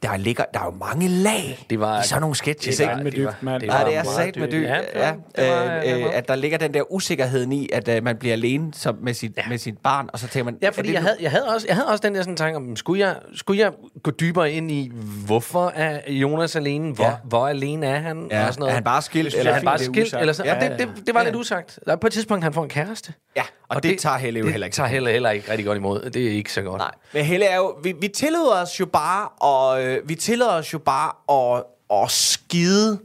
der, 0.04 0.18
ligger, 0.18 0.44
der 0.54 0.60
er 0.60 0.66
jo 0.66 0.72
mange 0.72 1.08
lag 1.08 1.66
Det 1.70 1.80
var- 1.80 2.00
i 2.04 2.08
sådan 2.08 2.22
nogle 2.22 2.36
sketches, 2.36 2.76
det 2.78 2.84
ikke? 2.84 2.94
var- 2.96 3.04
med 3.04 3.12
det 3.12 3.24
var- 3.26 3.32
dybt, 3.32 3.44
mand. 3.44 3.62
det 3.62 3.68
Ja, 3.68 3.78
var 3.78 3.86
det 3.86 3.96
er 3.98 4.04
sat 4.04 4.36
med 4.36 4.48
dybt. 4.48 4.52
dyb. 4.52 4.64
Ja, 4.64 4.76
Ja, 4.76 4.82
det 4.82 4.94
var- 4.96 5.16
det 5.36 5.50
var- 5.68 5.76
øh, 5.78 5.84
det 5.86 6.02
var- 6.04 6.10
øh, 6.10 6.18
at 6.18 6.28
der 6.28 6.36
ligger 6.36 6.58
den 6.58 6.74
der 6.74 6.92
usikkerheden 6.94 7.52
i, 7.52 7.70
at 7.74 7.88
øh, 7.88 8.04
man 8.04 8.18
bliver 8.18 8.34
alene 8.34 8.74
som, 8.74 8.98
med, 9.02 9.14
sit, 9.14 9.38
Ja. 9.38 9.44
med 9.50 9.58
sit 9.58 9.78
barn, 9.78 10.10
og 10.14 10.20
så 10.20 10.28
tænker 10.28 10.44
man... 10.46 10.58
Ja, 10.62 10.70
fordi 10.70 10.88
det 10.88 10.94
jeg 10.94 11.02
havde, 11.02 11.18
jeg, 11.22 11.32
havde 11.32 11.48
også, 11.48 11.68
jeg 11.68 11.76
havde 11.76 11.88
også 11.88 12.02
den 12.08 12.16
der 12.16 12.22
sådan 12.22 12.36
tanke 12.36 12.58
om, 12.58 12.76
skulle 12.76 13.06
jeg, 13.08 13.16
skulle 13.36 13.62
jeg 13.62 13.72
gå 14.04 14.12
dybere 14.12 14.52
ind 14.52 14.72
i, 14.72 14.92
hvorfor 15.26 15.72
er 15.76 16.12
Jonas 16.12 16.56
alene? 16.56 16.94
Hvor, 16.94 17.04
Ja. 17.06 17.10
ja. 17.10 17.16
hvor 17.24 17.48
alene 17.48 17.86
er 17.86 18.00
han? 18.00 18.28
Ja, 18.32 18.48
og 18.48 18.54
sådan 18.54 18.60
noget. 18.60 18.72
er 18.72 18.76
han 18.76 18.84
bare 18.84 19.02
skilt? 19.02 19.36
Eller 19.36 19.52
er 19.52 19.56
han 19.56 19.66
bare 19.66 19.78
det 19.78 19.86
skilt? 19.86 20.14
Eller 20.20 20.34
sådan. 20.34 20.62
Ja, 20.62 20.66
Ja, 20.66 20.72
det, 20.72 20.80
det, 20.80 21.06
det 21.08 21.14
var 21.14 21.20
ja. 21.22 21.26
lidt 21.26 21.36
usagt. 21.36 21.80
Der 21.86 21.92
er 21.92 21.96
på 21.96 22.08
et 22.08 22.14
tidspunkt, 22.14 22.44
han 22.44 22.54
får 22.54 22.64
en 22.64 22.70
kæreste. 22.70 23.14
Ja, 23.36 23.42
og, 23.42 23.48
og 23.76 23.84
det, 23.84 23.92
det 23.92 24.00
tager 24.00 24.18
Helle 24.18 24.40
jo 24.40 24.46
det 24.46 24.52
heller 24.54 24.66
ikke. 24.68 24.76
Tager 24.80 24.90
heller, 24.90 25.12
heller 25.12 25.30
ikke 25.30 25.52
rigtig 25.52 25.66
godt 25.66 25.78
imod. 25.78 26.10
Det 26.10 26.28
er 26.28 26.32
ikke 26.32 26.54
så 26.54 26.62
godt. 26.62 26.78
Nej, 26.78 26.92
men 27.14 27.26
Helle 27.26 27.46
er 27.46 27.56
jo... 27.56 27.78
Vi, 27.84 27.94
vi 28.02 28.08
tillader 28.08 28.62
os 28.62 28.80
jo 28.80 28.86
bare 28.86 29.28
og 29.28 29.86
øh, 29.86 30.10
vi 30.10 30.16
tillader 30.16 30.52
os 30.52 30.74
jo 30.74 30.80
bare 30.80 31.12
at, 31.58 31.64
at 32.04 32.12
skide 32.12 33.00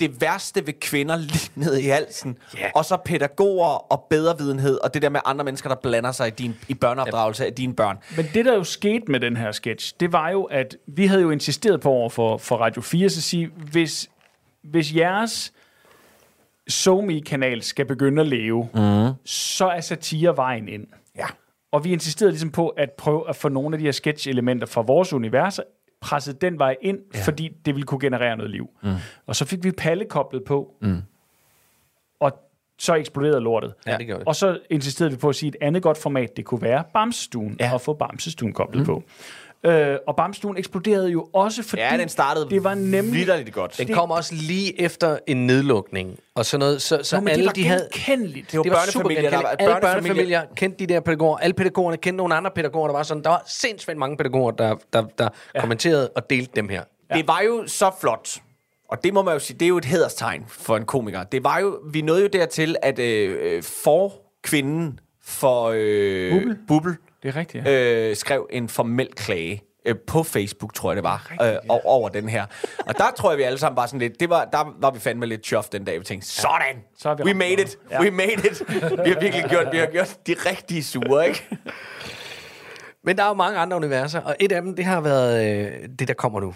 det 0.00 0.20
værste 0.20 0.66
ved 0.66 0.72
kvinder 0.80 1.16
lige 1.32 1.50
ned 1.54 1.76
i 1.76 1.86
halsen. 1.86 2.38
Ja. 2.58 2.70
Og 2.74 2.84
så 2.84 2.96
pædagoger 2.96 3.92
og 3.92 4.06
bedrevidenhed, 4.10 4.78
og 4.78 4.94
det 4.94 5.02
der 5.02 5.08
med 5.08 5.20
andre 5.24 5.44
mennesker, 5.44 5.68
der 5.68 5.76
blander 5.76 6.12
sig 6.12 6.28
i, 6.28 6.30
din, 6.30 6.54
i 6.68 6.74
børneopdragelse 6.74 7.46
af 7.46 7.52
dine 7.52 7.74
børn. 7.74 7.98
Men 8.16 8.26
det, 8.34 8.44
der 8.44 8.54
jo 8.54 8.64
skete 8.64 9.04
med 9.08 9.20
den 9.20 9.36
her 9.36 9.52
sketch, 9.52 9.94
det 10.00 10.12
var 10.12 10.30
jo, 10.30 10.42
at 10.42 10.76
vi 10.86 11.06
havde 11.06 11.22
jo 11.22 11.30
insisteret 11.30 11.80
på 11.80 11.90
over 11.90 12.08
for, 12.08 12.38
for 12.38 12.56
Radio 12.56 12.82
4, 12.82 13.08
så 13.08 13.18
at 13.18 13.22
sige, 13.22 13.50
hvis, 13.70 14.10
hvis 14.62 14.94
jeres 14.94 15.52
SoMe-kanal 16.68 17.62
skal 17.62 17.86
begynde 17.86 18.22
at 18.22 18.28
leve, 18.28 18.68
mm. 18.74 19.12
så 19.24 19.66
er 19.66 19.80
satire 19.80 20.36
vejen 20.36 20.68
ind. 20.68 20.86
Ja. 21.16 21.26
Og 21.72 21.84
vi 21.84 21.92
insisterede 21.92 22.32
ligesom 22.32 22.50
på 22.50 22.68
at 22.68 22.90
prøve 22.92 23.28
at 23.28 23.36
få 23.36 23.48
nogle 23.48 23.74
af 23.74 23.78
de 23.78 23.84
her 23.84 23.92
sketch-elementer 23.92 24.66
fra 24.66 24.80
vores 24.80 25.12
univers 25.12 25.60
presset 26.02 26.40
den 26.40 26.58
vej 26.58 26.76
ind, 26.80 26.98
ja. 27.14 27.22
fordi 27.24 27.48
det 27.64 27.74
ville 27.74 27.86
kunne 27.86 28.00
generere 28.00 28.36
noget 28.36 28.50
liv. 28.50 28.70
Mm. 28.82 28.90
Og 29.26 29.36
så 29.36 29.44
fik 29.44 29.64
vi 29.64 29.70
Palle 29.70 30.04
koblet 30.04 30.44
på, 30.44 30.74
mm. 30.82 31.02
og 32.20 32.32
så 32.78 32.94
eksploderede 32.94 33.40
lortet. 33.40 33.74
Ja, 33.86 33.96
det 33.96 34.06
gjorde 34.06 34.20
det. 34.20 34.28
Og 34.28 34.36
så 34.36 34.58
insisterede 34.70 35.12
vi 35.12 35.16
på 35.16 35.28
at 35.28 35.34
sige, 35.34 35.48
at 35.48 35.54
et 35.54 35.66
andet 35.66 35.82
godt 35.82 35.98
format, 35.98 36.36
det 36.36 36.44
kunne 36.44 36.62
være 36.62 36.84
Bamsestuen. 36.94 37.56
Ja. 37.60 37.74
og 37.74 37.80
få 37.80 37.92
Bamsestuen 37.92 38.52
koblet 38.52 38.80
mm. 38.80 38.86
på. 38.86 39.02
Øh, 39.66 39.96
og 40.06 40.16
Bamsestuen 40.16 40.56
eksploderede 40.58 41.08
jo 41.10 41.28
også, 41.34 41.62
fordi 41.62 41.82
Ja, 41.82 41.96
den 41.98 42.08
startede 42.08 42.50
det 42.50 42.64
var 42.64 42.74
nemlig... 42.74 43.12
vitterligt 43.14 43.52
godt. 43.54 43.78
Den 43.78 43.88
kom 43.94 44.10
også 44.10 44.34
lige 44.34 44.80
efter 44.80 45.18
en 45.26 45.46
nedlukning. 45.46 46.18
Og 46.34 46.46
sådan 46.46 46.58
noget. 46.60 46.82
Så, 46.82 47.00
så 47.02 47.16
Nå, 47.16 47.20
men 47.20 47.28
alle 47.28 47.40
det 47.42 47.46
var 47.46 47.52
de 47.52 47.64
havde... 47.66 47.88
Det 48.50 48.56
var 48.56 48.62
Det 48.62 48.72
var 48.72 48.86
super 48.86 49.02
børnefamilier, 49.08 49.30
der 49.30 49.36
var- 49.42 49.56
Alle 49.58 49.74
børnefamilier- 49.74 50.54
kendte 50.54 50.78
de 50.86 50.94
der 50.94 51.00
pædagoger. 51.00 51.36
Alle 51.36 51.54
pædagogerne 51.54 51.96
kendte 51.96 52.16
nogle 52.16 52.34
andre 52.34 52.50
pædagoger, 52.54 52.86
der 52.88 52.94
var 52.94 53.02
sådan. 53.02 53.22
Der 53.22 53.30
var 53.30 53.42
sindssygt 53.46 53.96
mange 53.98 54.16
pædagoger, 54.16 54.50
der, 54.50 54.74
der, 54.92 55.04
der 55.18 55.28
ja. 55.54 55.60
kommenterede 55.60 56.08
og 56.08 56.30
delte 56.30 56.52
dem 56.56 56.68
her. 56.68 56.82
Ja. 57.10 57.16
Det 57.16 57.28
var 57.28 57.40
jo 57.46 57.64
så 57.66 57.90
flot. 58.00 58.28
Og 58.88 59.04
det 59.04 59.14
må 59.14 59.22
man 59.22 59.34
jo 59.34 59.38
sige, 59.40 59.58
det 59.58 59.66
er 59.66 59.68
jo 59.68 59.76
et 59.76 59.84
hederstegn 59.84 60.44
for 60.48 60.76
en 60.76 60.84
komiker. 60.84 61.22
Det 61.22 61.44
var 61.44 61.58
jo, 61.58 61.78
vi 61.92 62.00
nåede 62.02 62.22
jo 62.22 62.28
dertil, 62.32 62.76
at 62.82 62.98
øh, 62.98 63.62
for 63.62 64.12
kvinden 64.42 64.98
for 65.24 65.72
øh, 65.76 66.32
Bubbel. 66.32 66.56
Bubbel 66.68 66.96
Det 67.22 67.28
er 67.28 67.36
rigtigt, 67.36 67.66
ja. 67.66 68.08
øh, 68.10 68.16
skrev 68.16 68.46
en 68.50 68.68
formel 68.68 69.08
klage 69.16 69.62
øh, 69.86 69.94
på 70.06 70.22
Facebook, 70.22 70.74
tror 70.74 70.90
jeg 70.90 70.96
det 70.96 71.04
var, 71.04 71.32
øh, 71.42 71.54
og, 71.68 71.80
over 71.84 72.08
den 72.08 72.28
her. 72.28 72.46
Og 72.86 72.98
der 72.98 73.10
tror 73.16 73.30
jeg, 73.30 73.38
vi 73.38 73.42
alle 73.42 73.58
sammen 73.58 73.76
var 73.76 73.86
sådan 73.86 74.00
lidt, 74.00 74.20
det 74.20 74.30
var, 74.30 74.44
der 74.44 74.74
var 74.80 74.90
vi 74.90 74.98
fandme 75.00 75.26
lidt 75.26 75.46
chuff 75.46 75.68
den 75.68 75.84
dag, 75.84 75.98
vi 76.00 76.04
tænkte, 76.04 76.28
sådan, 76.28 76.82
Så 76.98 77.08
har 77.08 77.14
vi 77.16 77.22
we 77.22 77.28
ramt 77.28 77.38
made 77.38 77.52
it, 77.62 77.76
noget. 77.90 78.04
we 78.04 78.10
made 78.10 78.32
it. 78.32 78.62
Vi 79.04 79.10
har 79.10 79.20
virkelig 79.20 79.44
gjort, 79.50 79.66
vi 79.72 79.78
har 79.78 79.86
gjort 79.86 80.26
de 80.26 80.34
rigtige 80.46 80.84
sure, 80.84 81.28
ikke? 81.28 81.48
Men 83.04 83.16
der 83.16 83.24
er 83.24 83.28
jo 83.28 83.34
mange 83.34 83.58
andre 83.58 83.76
universer, 83.76 84.20
og 84.20 84.36
et 84.40 84.52
af 84.52 84.62
dem, 84.62 84.76
det 84.76 84.84
har 84.84 85.00
været 85.00 85.64
øh, 85.66 85.88
det, 85.98 86.08
der 86.08 86.14
kommer 86.14 86.40
nu. 86.40 86.54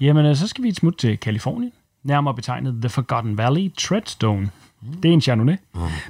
Jamen, 0.00 0.26
øh, 0.26 0.36
så 0.36 0.48
skal 0.48 0.64
vi 0.64 0.68
et 0.68 0.76
smut 0.76 0.98
til 0.98 1.18
Kalifornien. 1.18 1.72
Nærmere 2.02 2.34
betegnet 2.34 2.76
The 2.80 2.88
Forgotten 2.88 3.38
Valley 3.38 3.72
Treadstone. 3.78 4.50
Det 5.02 5.08
er 5.08 5.12
en 5.12 5.20
Chardonnay. 5.20 5.56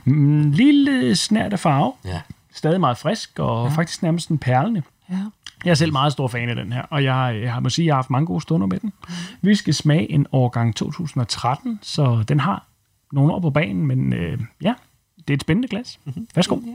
Mm. 0.05 0.50
Lille 0.50 1.16
snært 1.16 1.53
af 1.53 1.59
farve. 1.59 1.92
Ja. 2.05 2.20
Stadig 2.53 2.81
meget 2.81 2.98
frisk, 2.98 3.38
og 3.38 3.68
ja. 3.68 3.74
faktisk 3.74 4.03
nærmest 4.03 4.29
en 4.29 4.38
perlende. 4.38 4.83
Ja. 5.11 5.24
Jeg 5.64 5.70
er 5.70 5.74
selv 5.74 5.92
meget 5.92 6.12
stor 6.12 6.29
fan 6.29 6.48
af 6.48 6.57
den 6.57 6.72
her, 6.72 6.83
og 6.83 7.05
jeg, 7.05 7.40
jeg 7.42 7.53
har 7.53 7.61
må 7.61 7.68
sige, 7.68 7.85
at 7.85 7.87
jeg 7.87 7.94
har 7.94 7.98
haft 7.98 8.11
mange 8.11 8.26
gode 8.26 8.40
stunder 8.40 8.66
med 8.66 8.81
den. 8.81 8.92
Vi 9.40 9.55
skal 9.55 9.74
smage 9.74 10.11
en 10.11 10.26
årgang 10.33 10.76
2013, 10.76 11.79
så 11.83 12.24
den 12.29 12.40
har 12.40 12.66
nogle 13.12 13.33
år 13.33 13.40
på 13.40 13.50
banen, 13.50 13.87
men 13.87 14.12
øh, 14.12 14.38
ja, 14.62 14.74
det 15.18 15.31
er 15.31 15.35
et 15.35 15.40
spændende 15.40 15.68
glas. 15.68 16.00
Værsgo. 16.35 16.61
Ja, 16.66 16.72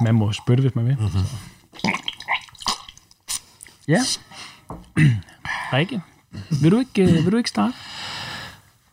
man 0.00 0.14
må 0.14 0.32
spytte, 0.32 0.60
hvis 0.60 0.74
man 0.74 0.86
vil. 0.86 0.96
Mm-hmm. 0.98 1.20
Ja. 3.88 4.00
Rikke, 5.72 6.02
vil 6.62 6.72
du 6.72 6.78
ikke, 6.78 7.02
øh, 7.02 7.24
vil 7.24 7.32
du 7.32 7.36
ikke 7.36 7.50
starte? 7.50 7.74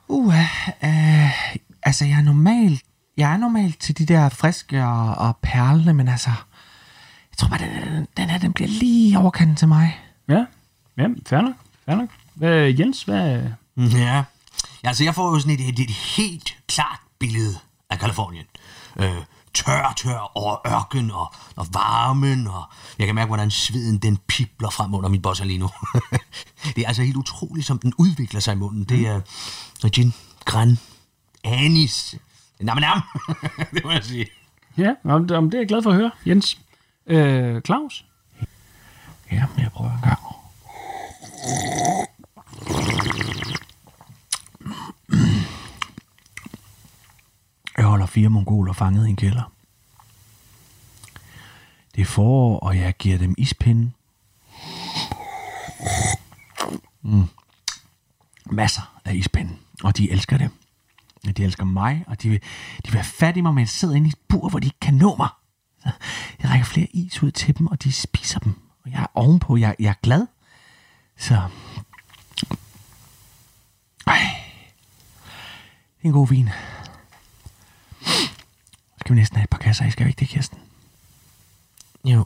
Uh, 0.07 0.27
uh, 0.27 1.57
altså 1.83 2.05
jeg 2.05 2.17
er 2.17 2.23
normalt, 2.23 2.81
jeg 3.17 3.33
er 3.33 3.37
normalt 3.37 3.79
til 3.79 3.97
de 3.97 4.05
der 4.05 4.29
friske 4.29 4.83
og, 4.83 5.15
og 5.15 5.37
perlende, 5.41 5.93
men 5.93 6.07
altså, 6.07 6.29
jeg 7.31 7.37
tror 7.37 7.47
bare, 7.47 7.59
den, 7.59 8.07
den 8.17 8.29
her, 8.29 8.37
den 8.37 8.53
bliver 8.53 8.67
lige 8.67 9.19
overkanten 9.19 9.55
til 9.55 9.67
mig. 9.67 9.99
Ja, 10.27 10.45
ja 10.97 11.07
fair 11.25 11.41
nok. 11.41 11.55
Fair 11.85 11.95
nok. 11.95 12.09
Hvad, 12.33 12.73
Jens, 12.79 13.03
hvad... 13.03 13.43
Ja. 13.77 14.23
Altså, 14.83 15.03
jeg 15.03 15.15
får 15.15 15.33
jo 15.33 15.39
sådan 15.39 15.53
et, 15.53 15.69
et, 15.69 15.79
et 15.79 15.91
helt 15.91 16.57
klart 16.67 16.99
billede 17.19 17.55
af 17.89 17.99
Kalifornien. 17.99 18.45
Øh, 18.97 19.15
tør, 19.55 19.93
tør 19.97 20.31
over 20.37 20.67
ørken 20.67 21.11
og, 21.11 21.33
og 21.55 21.67
varmen, 21.73 22.47
og 22.47 22.63
jeg 22.99 23.05
kan 23.05 23.15
mærke, 23.15 23.27
hvordan 23.27 23.51
sveden 23.51 23.97
den 23.97 24.17
pipler 24.27 24.69
frem 24.69 24.93
under 24.93 25.09
min 25.09 25.21
bosser 25.21 25.45
lige 25.45 25.59
nu. 25.59 25.69
det 26.75 26.83
er 26.83 26.87
altså 26.87 27.03
helt 27.03 27.17
utroligt, 27.17 27.67
som 27.67 27.79
den 27.79 27.93
udvikler 27.97 28.39
sig 28.39 28.53
i 28.53 28.55
munden. 28.55 28.83
Det 28.83 29.07
er 29.07 29.21
øh, 29.85 29.91
gin, 29.91 30.13
gran, 30.45 30.77
anis, 31.43 32.15
nam 32.59 32.77
nam, 32.77 33.01
det 33.73 33.83
må 33.83 33.91
jeg 33.91 34.03
sige. 34.03 34.25
Ja, 34.77 34.93
om, 35.03 35.29
om 35.31 35.49
det 35.49 35.57
er 35.57 35.61
jeg 35.61 35.67
glad 35.67 35.83
for 35.83 35.89
at 35.89 35.95
høre, 35.95 36.11
Jens. 36.27 36.59
Øh, 37.07 37.61
Claus? 37.61 38.05
Ja, 39.31 39.45
jeg 39.57 39.71
prøver 39.73 39.91
en 39.91 40.01
gang. 40.01 40.19
Jeg 47.77 47.85
holder 47.85 48.04
fire 48.15 48.29
mongoler 48.29 48.73
fanget 48.73 49.07
i 49.07 49.09
en 49.09 49.15
kælder. 49.15 49.51
Det 51.95 52.01
er 52.01 52.05
forår, 52.05 52.59
og 52.59 52.77
jeg 52.77 52.93
giver 52.97 53.17
dem 53.17 53.35
ispinde. 53.37 53.91
Mm. 57.01 57.27
Masser 58.45 58.99
af 59.05 59.15
ispinde, 59.15 59.57
og 59.83 59.97
de 59.97 60.11
elsker 60.11 60.37
det. 60.37 60.49
De 61.37 61.43
elsker 61.43 61.65
mig, 61.65 62.03
og 62.07 62.21
de 62.21 62.29
vil, 62.29 62.41
de 62.85 62.91
vil 62.91 62.93
have 62.93 63.03
fat 63.03 63.37
i 63.37 63.41
mig, 63.41 63.53
men 63.53 63.59
jeg 63.59 63.69
sidder 63.69 63.95
inde 63.95 64.07
i 64.07 64.09
et 64.09 64.19
bur, 64.27 64.49
hvor 64.49 64.59
de 64.59 64.67
ikke 64.67 64.79
kan 64.79 64.93
nå 64.93 65.15
mig. 65.15 65.29
Så 65.83 65.89
jeg 66.43 66.49
rækker 66.49 66.65
flere 66.65 66.87
is 66.93 67.23
ud 67.23 67.31
til 67.31 67.57
dem, 67.57 67.67
og 67.67 67.83
de 67.83 67.91
spiser 67.91 68.39
dem. 68.39 68.53
Og 68.83 68.91
jeg 68.91 69.01
er 69.01 69.07
ovenpå, 69.13 69.57
jeg, 69.57 69.75
jeg 69.79 69.89
er 69.89 70.01
glad. 70.03 70.27
Så... 71.17 71.41
Ej. 74.07 74.19
Det 75.97 76.03
er 76.03 76.07
en 76.07 76.11
god 76.11 76.27
vin. 76.27 76.49
Skal 79.05 79.15
vi 79.15 79.19
næsten 79.19 79.37
have 79.37 79.43
et 79.43 79.49
par 79.49 79.57
kasser 79.57 79.85
i, 79.85 79.91
skal 79.91 80.05
vi 80.05 80.09
ikke 80.09 80.19
det, 80.19 80.27
Kirsten? 80.27 80.59
Jo. 82.05 82.23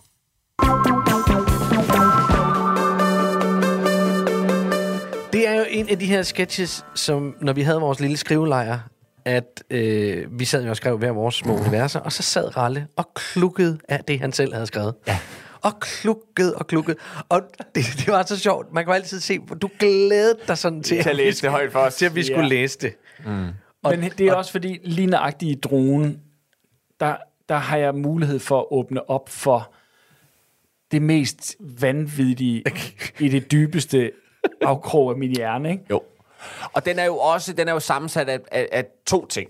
Det 5.33 5.47
er 5.47 5.53
jo 5.55 5.65
en 5.69 5.89
af 5.89 5.99
de 5.99 6.05
her 6.05 6.23
sketches, 6.23 6.85
som 6.95 7.35
når 7.41 7.53
vi 7.53 7.61
havde 7.61 7.79
vores 7.79 7.99
lille 7.99 8.17
skrivelejr, 8.17 8.79
at 9.25 9.63
øh, 9.69 10.39
vi 10.39 10.45
sad 10.45 10.63
jo 10.63 10.69
og 10.69 10.75
skrev 10.77 10.97
hver 10.97 11.11
vores 11.11 11.35
små 11.35 11.57
universer, 11.59 11.99
og 11.99 12.11
så 12.11 12.23
sad 12.23 12.57
Ralle 12.57 12.87
og 12.95 13.09
klukkede 13.15 13.79
af 13.89 13.99
det, 14.07 14.19
han 14.19 14.31
selv 14.33 14.53
havde 14.53 14.67
skrevet. 14.67 14.93
Ja. 15.07 15.19
Og 15.61 15.79
klukkede 15.79 16.55
og 16.55 16.67
klukkede. 16.67 16.97
Og 17.29 17.41
det, 17.75 17.83
det 17.97 18.07
var 18.07 18.23
så 18.25 18.39
sjovt. 18.39 18.73
Man 18.73 18.85
kan 18.85 18.93
altid 18.93 19.19
se, 19.19 19.39
du 19.61 19.69
glædede 19.79 20.37
dig 20.47 20.57
sådan 20.57 20.83
til, 20.83 21.01
Til 21.03 21.09
at 21.09 21.17
vi 21.17 21.21
læse 21.21 21.27
det 21.27 21.37
skulle- 21.37 21.51
højt 21.51 21.71
for 21.71 21.79
os. 21.79 21.95
Til 21.95 22.05
at 22.05 22.15
vi 22.15 22.23
skulle 22.23 22.41
Ja. 22.41 22.47
læse 22.47 22.77
det. 22.81 22.93
Men 23.83 24.11
det 24.17 24.21
er 24.27 24.33
også 24.33 24.51
fordi, 24.51 24.79
lige 24.83 25.05
nøjagtigt 25.07 25.51
i 25.57 25.59
dronen, 25.59 26.19
der, 26.99 27.15
der 27.49 27.55
har 27.55 27.77
jeg 27.77 27.95
mulighed 27.95 28.39
for 28.39 28.59
at 28.59 28.65
åbne 28.71 29.09
op 29.09 29.29
for 29.29 29.71
det 30.91 31.01
mest 31.01 31.55
vanvittige 31.59 32.63
i 33.19 33.29
det 33.29 33.51
dybeste 33.51 34.11
afkrog 34.61 35.11
af 35.11 35.17
min 35.17 35.35
hjerne, 35.35 35.71
ikke? 35.71 35.83
Jo. 35.89 36.01
Og 36.73 36.85
den 36.85 36.99
er 36.99 37.05
jo 37.05 37.17
også 37.17 37.53
den 37.53 37.67
er 37.67 37.73
jo 37.73 37.79
sammensat 37.79 38.29
af, 38.29 38.39
af, 38.51 38.67
af 38.71 38.85
to 39.05 39.25
ting. 39.25 39.49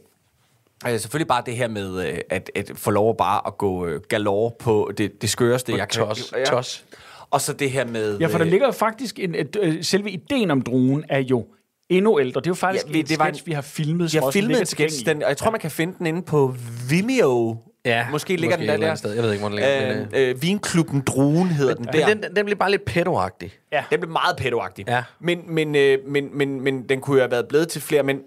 Øh, 0.87 0.99
selvfølgelig 0.99 1.27
bare 1.27 1.43
det 1.45 1.55
her 1.55 1.67
med 1.67 2.07
øh, 2.07 2.17
at, 2.29 2.51
at 2.55 2.71
få 2.75 2.91
lov 2.91 3.09
at 3.09 3.17
bare 3.17 3.41
at 3.47 3.57
gå 3.57 3.85
øh, 3.85 4.01
galore 4.01 4.51
på 4.59 4.91
det, 4.97 5.21
det 5.21 5.29
skøreste, 5.29 5.71
jeg 5.77 5.89
kan. 5.89 6.07
tos, 6.07 6.33
Ja. 6.37 6.43
tos. 6.43 6.85
Og 7.31 7.41
så 7.41 7.53
det 7.53 7.71
her 7.71 7.85
med... 7.85 8.19
Ja, 8.19 8.27
for 8.27 8.37
der 8.37 8.45
øh, 8.45 8.51
ligger 8.51 8.71
faktisk 8.71 9.19
en, 9.19 9.35
øh, 9.59 9.83
selve 9.83 10.11
ideen 10.11 10.51
om 10.51 10.61
dronen 10.61 11.05
er 11.09 11.19
jo 11.19 11.45
endnu 11.89 12.19
ældre. 12.19 12.41
Det 12.41 12.47
er 12.47 12.51
jo 12.51 12.55
faktisk 12.55 12.85
Ja, 12.87 12.91
vi- 12.91 13.01
det 13.01 13.19
var 13.19 13.25
sketch, 13.25 13.41
en- 13.43 13.47
vi 13.47 13.51
har 13.51 13.61
filmet. 13.61 14.13
Jeg 14.13 14.21
har 14.21 14.31
filmet 14.31 14.59
en 14.59 14.65
sketch, 14.65 15.05
den, 15.05 15.23
og 15.23 15.29
jeg 15.29 15.37
tror, 15.37 15.51
man 15.51 15.59
kan 15.59 15.71
finde 15.71 15.95
den 15.97 16.05
inde 16.05 16.21
på 16.21 16.55
Vimeo. 16.89 17.57
Ja, 17.85 18.05
måske 18.11 18.35
ligger 18.35 18.57
måske 18.57 18.71
den 18.71 18.81
der. 18.81 18.87
andet 18.87 18.99
sted. 18.99 19.13
Jeg 19.13 19.23
ved 19.23 19.31
ikke, 19.31 19.41
hvor 19.41 19.49
den 19.49 19.55
ligger, 19.55 19.95
men, 19.95 20.07
Øh, 20.13 20.29
øh, 20.29 20.41
Vinklubben 20.41 21.01
Druen 21.01 21.47
hedder 21.47 21.73
den 21.75 21.85
der. 21.85 22.07
Men 22.07 22.23
den, 22.23 22.35
den 22.35 22.45
blev 22.45 22.57
bare 22.57 22.71
lidt 22.71 22.85
pedoagtig. 22.85 23.51
Ja. 23.71 23.83
Den 23.91 23.99
blev 23.99 24.11
meget 24.11 24.37
pædoagtig. 24.37 24.85
Ja. 24.87 25.03
Men, 25.19 25.39
men, 25.47 25.75
øh, 25.75 25.97
men, 26.07 26.29
men, 26.37 26.61
men 26.61 26.89
den 26.89 27.01
kunne 27.01 27.15
jo 27.17 27.21
have 27.21 27.31
været 27.31 27.47
blevet 27.47 27.67
til 27.67 27.81
flere, 27.81 28.03
men... 28.03 28.19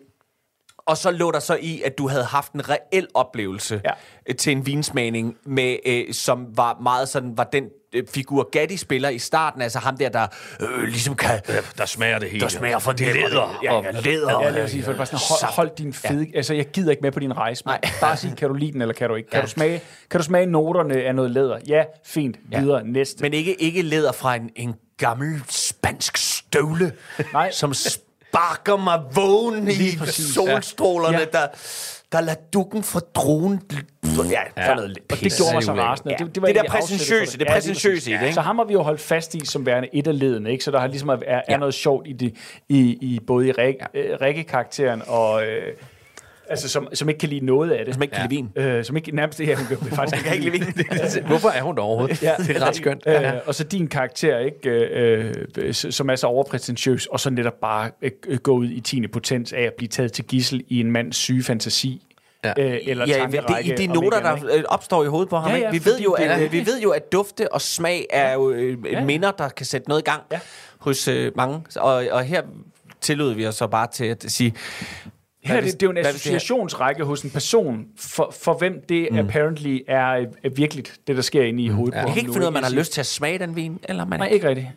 Og 0.87 0.97
så 0.97 1.11
lå 1.11 1.31
der 1.31 1.39
så 1.41 1.59
i, 1.61 1.83
at 1.85 1.99
du 1.99 2.09
havde 2.09 2.25
haft 2.25 2.53
en 2.53 2.69
reel 2.69 3.07
oplevelse 3.15 3.81
Ja. 3.85 3.91
øh, 4.29 4.35
til 4.37 4.53
en 4.53 4.67
vinsmagning, 4.67 5.37
med, 5.47 5.77
øh, 5.87 6.15
som 6.15 6.47
var 6.57 6.79
meget 6.83 7.09
sådan, 7.09 7.37
var 7.37 7.45
den 7.45 7.65
øh, 7.95 8.03
figur 8.15 8.49
Gatti 8.53 8.77
spiller 8.77 9.09
i 9.09 9.19
starten, 9.19 9.63
altså 9.63 9.79
ham 9.79 9.97
der, 9.97 10.09
der 10.09 10.27
øh, 10.61 10.83
ligesom 10.83 11.15
kan... 11.17 11.41
Der 11.79 11.87
smager 11.87 12.19
det 12.19 12.31
hele. 12.31 12.41
Der 12.41 12.49
smager 12.49 12.79
for 12.79 12.93
det 12.93 13.07
Læder. 13.07 13.59
Ja, 13.63 13.75
ja. 13.75 14.57
Ja, 14.57 14.65
os 14.65 14.71
sige, 14.71 14.83
for 14.83 14.91
det 14.93 14.99
var 14.99 15.05
sådan, 15.05 15.19
hold, 15.29 15.53
hold 15.55 15.71
din 15.79 15.93
fede... 15.93 16.27
Ja. 16.33 16.37
Altså, 16.37 16.55
jeg 16.55 16.67
gider 16.67 16.91
ikke 16.91 17.03
med 17.03 17.13
på 17.13 17.21
din 17.21 17.37
rejse. 17.37 17.67
Nej. 17.67 17.81
Bare 18.01 18.17
sig, 18.17 18.37
kan 18.37 18.49
du 18.49 18.55
lide 18.55 18.73
den, 18.73 18.81
eller 18.83 18.95
kan 18.95 19.09
du 19.09 19.15
ikke? 19.15 19.31
Kan, 19.31 19.39
Ja. 19.39 19.43
du, 19.45 19.51
smage, 19.51 19.81
kan 20.11 20.21
du 20.21 20.25
smage 20.25 20.47
noterne 20.47 20.95
af 21.03 21.15
noget 21.15 21.31
læder? 21.31 21.59
Ja, 21.69 21.85
fint. 22.05 22.37
Videre, 22.59 22.85
næste. 22.85 23.23
Men 23.23 23.35
ikke, 23.35 23.63
ikke 23.63 23.83
læder 23.83 24.13
fra 24.13 24.35
en, 24.35 24.51
en 24.57 24.75
gammel 24.97 25.43
spansk 25.49 26.17
støvle, 26.17 26.93
Nej. 27.33 27.51
som 27.51 27.75
sparker 28.33 28.77
mig 28.77 29.01
vågen 29.15 29.69
i 29.69 29.97
præcis. 29.99 30.35
solstrålerne, 30.35 31.17
Ja. 31.17 31.21
ja. 31.21 31.39
der, 31.39 31.47
der 32.13 32.21
lader 32.21 32.41
dukken 32.53 32.83
fra 32.83 33.01
dronen... 33.15 33.61
Ja, 34.31 34.41
ja. 34.57 34.75
noget 34.75 34.99
Og 35.13 35.21
det 35.21 35.33
gjorde 35.37 35.55
mig 35.55 35.63
så 35.63 35.73
rasende. 35.73 36.11
Ja. 36.19 36.25
var 36.43 36.49
Det 36.49 36.55
der 36.57 36.63
egentlig 36.63 36.75
afsættet 36.83 37.09
præsentøse, 37.09 37.39
det 37.39 37.47
Ja, 37.49 37.53
præsentøse 37.53 38.11
i 38.11 38.15
det, 38.15 38.23
ikke? 38.23 38.35
Så 38.35 38.41
ham 38.41 38.59
har 38.59 38.65
vi 38.65 38.73
jo 38.73 38.83
holdt 38.83 39.01
fast 39.01 39.35
i 39.35 39.47
som 39.47 39.67
værende 39.67 39.89
et 39.93 40.07
af 40.07 40.19
ledene, 40.19 40.53
ikke? 40.53 40.65
Så 40.65 40.71
der 40.71 40.81
har 40.81 40.87
ligesom 40.87 41.09
er, 41.09 41.17
er, 41.27 41.43
er 41.49 41.57
noget 41.57 41.75
sjovt 41.75 42.07
i, 42.09 42.13
det, 42.13 42.35
i, 42.69 42.79
i 43.01 43.21
både 43.27 43.49
i 43.49 43.53
øh, 43.95 44.21
Rikke-karakteren 44.21 45.03
og... 45.07 45.47
Øh, 45.47 45.73
altså, 46.49 46.69
som, 46.69 46.89
som 46.95 47.09
ikke 47.09 47.19
kan 47.19 47.29
lide 47.29 47.47
noget 47.47 47.71
af 47.71 47.85
det. 47.85 47.95
Som 47.95 48.03
ikke 48.03 48.15
kan 48.15 48.31
lide 48.31 48.43
vin. 48.57 48.65
Øh, 48.65 48.85
som 48.85 48.97
ikke 48.97 49.17
nærmest 49.17 49.39
det 49.39 49.47
her, 49.47 49.57
hun 49.79 49.89
kan 49.89 49.97
faktisk 49.97 50.25
kan 50.25 50.35
ikke 50.35 50.51
lide 50.51 50.65
vin. 50.65 51.25
Hvorfor 51.27 51.49
er 51.49 51.63
hun 51.63 51.77
der 51.77 51.83
overhovedet? 51.83 52.23
Ja, 52.23 52.35
det 52.39 52.57
er 52.57 52.67
ret 52.67 52.77
skønt. 52.77 53.03
Øh, 53.07 53.33
og 53.47 53.55
så 53.55 53.65
din 53.65 53.87
karakter, 53.89 54.39
ikke, 54.39 54.71
øh, 54.71 55.35
øh, 55.59 55.75
som 55.75 56.11
er 56.11 56.17
så 56.17 56.27
overpræsentøs, 56.27 57.07
og 57.07 57.21
så 57.21 57.31
netop 57.31 57.61
bare 57.61 57.91
øh, 58.03 58.39
gå 58.39 58.53
ud 58.53 58.69
i 58.69 58.81
10. 58.81 59.07
potens 59.07 59.53
af 59.53 59.61
at 59.63 59.73
blive 59.77 59.89
taget 59.89 60.13
til 60.13 60.25
gissel 60.25 60.65
i 60.69 60.81
en 60.81 60.93
mands 60.93 61.17
syge 61.17 61.43
fantasi. 61.43 62.03
Ja. 62.45 62.53
Øh, 62.59 62.79
eller 62.83 63.07
Ja, 63.09 63.27
det, 63.31 63.69
i 63.69 63.71
de 63.71 63.87
noter, 63.87 64.35
ikke 64.35 64.47
der 64.49 64.57
øh, 64.59 64.65
opstår 64.69 65.05
i 65.05 65.07
hovedet 65.07 65.29
på 65.29 65.37
ham. 65.37 65.51
Ja, 65.51 65.55
ikke? 65.57 65.67
ja, 65.67 65.73
vi, 65.73 65.85
ved 65.85 66.01
jo, 66.01 66.17
det 66.19 66.25
at, 66.25 66.41
øh, 66.43 66.53
vi 66.53 66.67
ved 66.67 66.81
jo, 66.81 66.91
at 66.91 67.13
dufte 67.13 67.53
og 67.53 67.61
smag 67.61 68.07
er 68.11 68.33
jo 68.35 68.51
øh, 68.51 68.79
Ja. 68.93 69.05
minder, 69.05 69.31
der 69.31 69.49
kan 69.49 69.67
sætte 69.67 69.89
noget 69.89 70.03
i 70.03 70.05
gang 70.05 70.23
Ja. 70.33 70.41
hos 70.79 71.09
øh, 71.09 71.33
mange. 71.37 71.61
Og, 71.77 72.05
og 72.11 72.25
her 72.25 72.43
tillod 73.01 73.35
vi 73.35 73.47
os 73.47 73.55
så 73.55 73.67
bare 73.67 73.87
til 73.93 74.05
at 74.05 74.25
sige... 74.29 74.55
Her 75.45 75.57
er 75.57 75.61
det, 75.61 75.73
det 75.73 75.83
er 75.83 75.87
jo 75.87 75.91
en 75.91 75.97
det 75.97 76.07
associationsrække 76.07 77.05
hos 77.05 77.23
en 77.23 77.31
person, 77.31 77.87
for, 77.99 78.35
for 78.41 78.55
hvem 78.55 78.85
det 78.89 79.09
mm. 79.11 79.19
apparently 79.19 79.79
er, 79.89 80.27
er 80.43 80.49
virkeligt, 80.49 81.01
det 81.07 81.17
der 81.17 81.23
sker 81.23 81.43
inde 81.43 81.63
i 81.63 81.69
hovedet 81.69 81.95
på 81.95 81.99
Jeg 81.99 82.07
kan 82.07 82.17
ikke 82.17 82.27
nu, 82.27 82.33
finde 82.33 82.43
ud 82.43 82.45
af, 82.45 82.49
om 82.49 82.53
man 82.53 82.63
har 82.65 82.71
lyst 82.71 82.93
til 82.93 83.01
at 83.01 83.07
smage 83.07 83.39
den 83.39 83.57
vin, 83.57 83.79
eller 83.89 84.05
man 84.05 84.19
Nej, 84.19 84.29
ikke 84.29 84.49
rigtigt. 84.49 84.69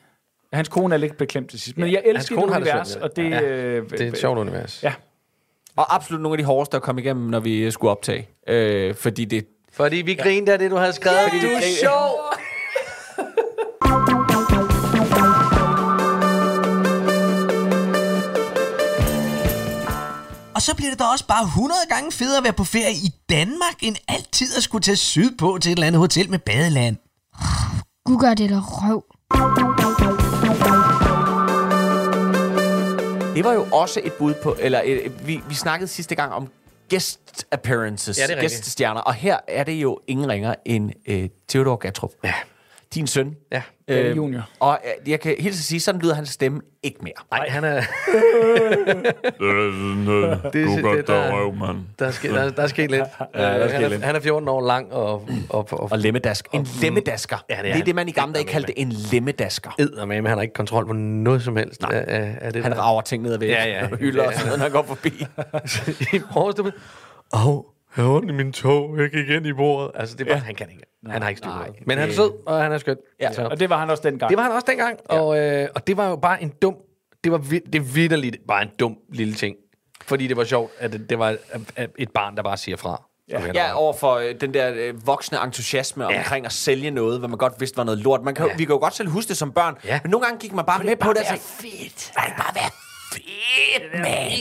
Hans 0.54 0.69
kone 0.69 0.95
er 0.95 0.99
lidt 0.99 1.17
beklemt 1.17 1.49
til 1.49 1.60
sidst. 1.60 1.78
Men 1.78 1.91
jeg 1.91 2.01
elsker 2.06 2.36
det 2.36 2.47
det 2.49 2.56
univers, 2.56 2.88
svært 2.88 3.04
og 3.04 3.15
det... 3.15 3.32
det. 3.32 3.43
øh, 3.43 3.89
Det 3.89 4.01
er 4.01 4.08
et 4.08 4.17
sjovt 4.17 4.39
univers. 4.39 4.84
Ja. 4.84 4.93
Og 5.75 5.95
absolut 5.95 6.21
nogle 6.21 6.34
af 6.34 6.38
de 6.38 6.43
hårdeste 6.43 6.78
at 6.78 6.84
komme 6.84 7.01
igennem, 7.01 7.30
når 7.30 7.39
vi 7.39 7.71
skulle 7.71 7.91
optage. 7.91 8.28
Øh, 8.47 8.95
fordi 8.95 9.25
det... 9.25 9.45
Fordi 9.73 9.95
vi 9.95 10.13
grinede 10.13 10.54
af 10.54 10.60
det, 10.60 10.71
du 10.71 10.75
havde 10.75 10.93
skrevet. 10.93 11.19
Yeah, 11.34 11.41
du 11.41 11.47
er 11.47 11.62
sjov. 11.82 12.36
Så 20.65 20.75
bliver 20.75 20.89
det 20.89 20.99
da 20.99 21.04
også 21.04 21.28
bare 21.28 21.43
100 21.43 21.80
gange 21.89 22.12
federe 22.12 22.38
at 22.38 22.43
være 22.43 22.54
på 22.54 22.63
ferie 22.63 22.93
i 22.93 23.13
Danmark, 23.30 23.78
end 23.82 23.95
altid 24.08 24.47
at 24.58 24.63
skulle 24.63 24.82
tage 24.82 24.95
sydpå 24.95 25.58
til 25.62 25.71
et 25.71 25.75
eller 25.75 25.88
andet 25.88 25.99
hotel 25.99 26.30
med 26.30 26.39
badeland. 26.39 26.95
Gud 28.06 28.19
gør 28.19 28.34
det 28.34 28.49
der 28.49 28.62
røv. 28.62 29.04
Det 33.36 33.43
var 33.43 33.54
jo 33.54 33.67
også 33.71 34.01
et 34.04 34.13
bud 34.13 34.34
på... 34.43 34.56
Eller 34.60 34.82
øh, 34.86 35.28
vi, 35.28 35.41
vi 35.49 35.56
snakkede 35.56 35.88
sidste 35.88 36.15
gang 36.15 36.34
om 36.34 36.47
guest 36.89 37.45
appearances, 37.51 38.17
Ja, 38.17 38.28
er 38.36 38.41
gæstestjerner. 38.41 39.01
Og 39.01 39.13
her 39.13 39.38
er 39.47 39.63
det 39.63 39.73
jo 39.73 39.99
ingen 40.08 40.30
ringer 40.30 40.56
end 40.65 40.91
øh, 41.08 41.30
Theodor 41.49 41.75
Gatrup. 41.75 42.12
Ja. 42.23 42.34
Din 42.96 43.08
søn. 43.08 43.36
Ja. 43.52 43.62
Danny 43.90 44.16
Junior. 44.16 44.50
Og 44.60 44.80
øh, 45.04 45.10
jeg 45.10 45.20
kan 45.20 45.36
helt 45.40 45.56
sige, 45.56 45.80
sådan 45.80 46.02
lyder 46.02 46.16
hans 46.16 46.30
stemme 46.30 46.62
ikke 46.84 47.00
mere. 47.04 47.14
Nej, 47.32 47.50
han 47.50 47.64
er... 47.64 47.82
Det 50.54 50.64
er- 50.64 50.96
det- 50.96 51.08
der- 51.08 51.32
røv, 51.34 51.54
mand. 51.56 51.78
Der 52.00 52.06
er 52.08 52.12
sket, 52.12 52.32
der, 52.32 52.50
der 52.50 52.64
er 52.64 52.68
sket 52.68 52.92
lidt. 52.92 53.04
Ja, 53.36 53.42
der 53.60 53.70
han, 53.70 53.84
er, 53.84 53.88
lidt. 53.90 54.04
han 54.04 54.16
er 54.16 54.20
14 54.20 54.48
år 54.50 54.62
lang 54.68 54.94
og... 54.94 55.28
Og, 55.50 55.68
og, 55.72 55.92
Og 55.92 56.00
lemmedask. 56.00 56.48
En 56.54 56.68
lemmedasker. 56.82 57.38
Ja, 57.50 57.56
det 57.62 57.70
er 57.70 57.74
det 57.74 57.80
er 57.82 57.86
det, 57.86 57.96
man 57.96 58.08
i 58.08 58.12
gamle 58.12 58.34
dage 58.36 58.46
kaldte 58.46 58.80
en 58.80 58.92
lemmedasker. 59.12 59.70
med, 59.78 60.06
men 60.06 60.26
han 60.26 60.38
har 60.38 60.42
ikke 60.42 60.54
kontrol 60.54 60.86
på 60.88 60.94
noget 60.94 61.44
som 61.44 61.56
helst. 61.56 61.82
Nej. 61.82 61.92
Af, 62.08 62.38
af 62.42 62.54
det 62.54 62.64
Han 62.64 62.72
der. 62.72 62.78
rager 62.82 63.02
ting 63.02 63.24
ned 63.24 63.34
ad 63.34 63.40
væggen. 63.40 63.58
Ja, 63.58 63.70
ja. 63.70 63.88
Og 63.92 63.98
hylder 63.98 64.22
Ja, 64.24 64.28
og 64.28 64.34
sådan 64.34 64.46
noget, 64.46 64.60
når 64.60 64.64
han 64.66 64.72
går 64.72 64.84
forbi. 64.84 65.10
I 66.18 66.22
morges, 66.36 66.56
du 66.56 66.72
Åh, 67.34 67.64
jeg 67.98 68.06
har 68.06 68.12
ondt 68.12 68.30
i 68.30 68.34
min 68.34 68.54
tog. 68.54 68.98
Jeg 69.00 69.10
gik 69.10 69.30
ind 69.30 69.46
i 69.48 69.54
bordet. 69.54 69.92
Altså, 69.96 70.16
det 70.16 70.28
bare, 70.28 70.36
ja. 70.38 70.42
han 70.44 70.56
kan 70.56 70.70
ikke. 70.70 70.84
Han 71.10 71.22
har 71.22 71.30
ikke 71.30 71.40
styr 71.40 71.50
på 71.50 71.64
det. 71.68 71.88
Men 71.88 71.98
han 71.98 72.10
er 72.10 72.14
sød, 72.14 72.32
og 72.48 72.62
han 72.62 72.72
er 72.72 72.78
skøn. 72.78 72.98
Ja. 73.22 73.32
Så. 73.34 73.48
Og 73.48 73.60
det 73.60 73.70
var 73.70 73.78
han 73.78 73.90
også 73.90 74.04
dengang. 74.04 74.30
Det 74.30 74.38
var 74.38 74.44
han 74.44 74.52
også 74.52 74.66
dengang, 74.70 75.00
ja. 75.12 75.20
og, 75.20 75.38
øh, 75.40 75.68
og 75.76 75.88
det 75.88 75.98
var 75.98 76.10
jo 76.10 76.16
bare 76.16 76.44
en 76.44 76.50
dum, 76.62 76.76
det 77.24 77.32
var 77.32 77.38
vi- 77.38 77.60
det 77.74 77.76
er 77.76 77.94
vitterligt 77.94 78.38
bare 78.48 78.62
en 78.62 78.70
dum 78.80 78.98
lille 79.14 79.34
ting. 79.34 79.56
Fordi 80.04 80.28
det 80.28 80.38
var 80.38 80.44
sjovt, 80.44 80.72
at 80.80 80.92
det, 80.94 81.10
det 81.10 81.20
var 81.20 81.36
et- 81.98 82.12
barn, 82.14 82.36
der 82.38 82.44
bare 82.44 82.58
siger 82.58 82.78
fra. 82.78 83.04
Okay, 83.36 83.54
Ja, 83.54 83.74
over 83.74 83.94
for 83.94 84.14
øh, 84.16 84.36
den 84.42 84.54
der 84.54 84.72
øh, 84.76 85.08
voksne 85.08 85.38
entusiasme 85.44 86.04
ja. 86.12 86.18
omkring 86.18 86.46
at 86.46 86.52
sælge 86.52 86.92
noget, 86.92 87.20
hvad 87.20 87.30
man 87.30 87.38
godt 87.38 87.54
vidste 87.60 87.78
var 87.78 87.84
noget 87.84 88.00
lort. 88.00 88.22
Man 88.24 88.36
kan, 88.36 88.48
ja. 88.48 88.56
Vi 88.56 88.66
kan 88.66 88.74
jo 88.74 88.80
godt 88.80 88.94
selv 88.96 89.10
huske 89.10 89.30
det 89.30 89.38
som 89.38 89.52
børn, 89.52 89.76
Ja. 89.86 90.00
men 90.04 90.10
nogle 90.12 90.26
gange 90.26 90.40
gik 90.40 90.54
man 90.54 90.66
bare 90.66 90.84
med 90.84 90.96
på 90.96 91.10
det. 91.10 91.16
være 91.22 91.32
Altså, 91.32 91.48
fedt. 91.62 92.12
Det 92.16 92.34
bare 92.38 92.56
være 92.56 92.70
fedt, 93.15 93.93
mand. 94.01 94.32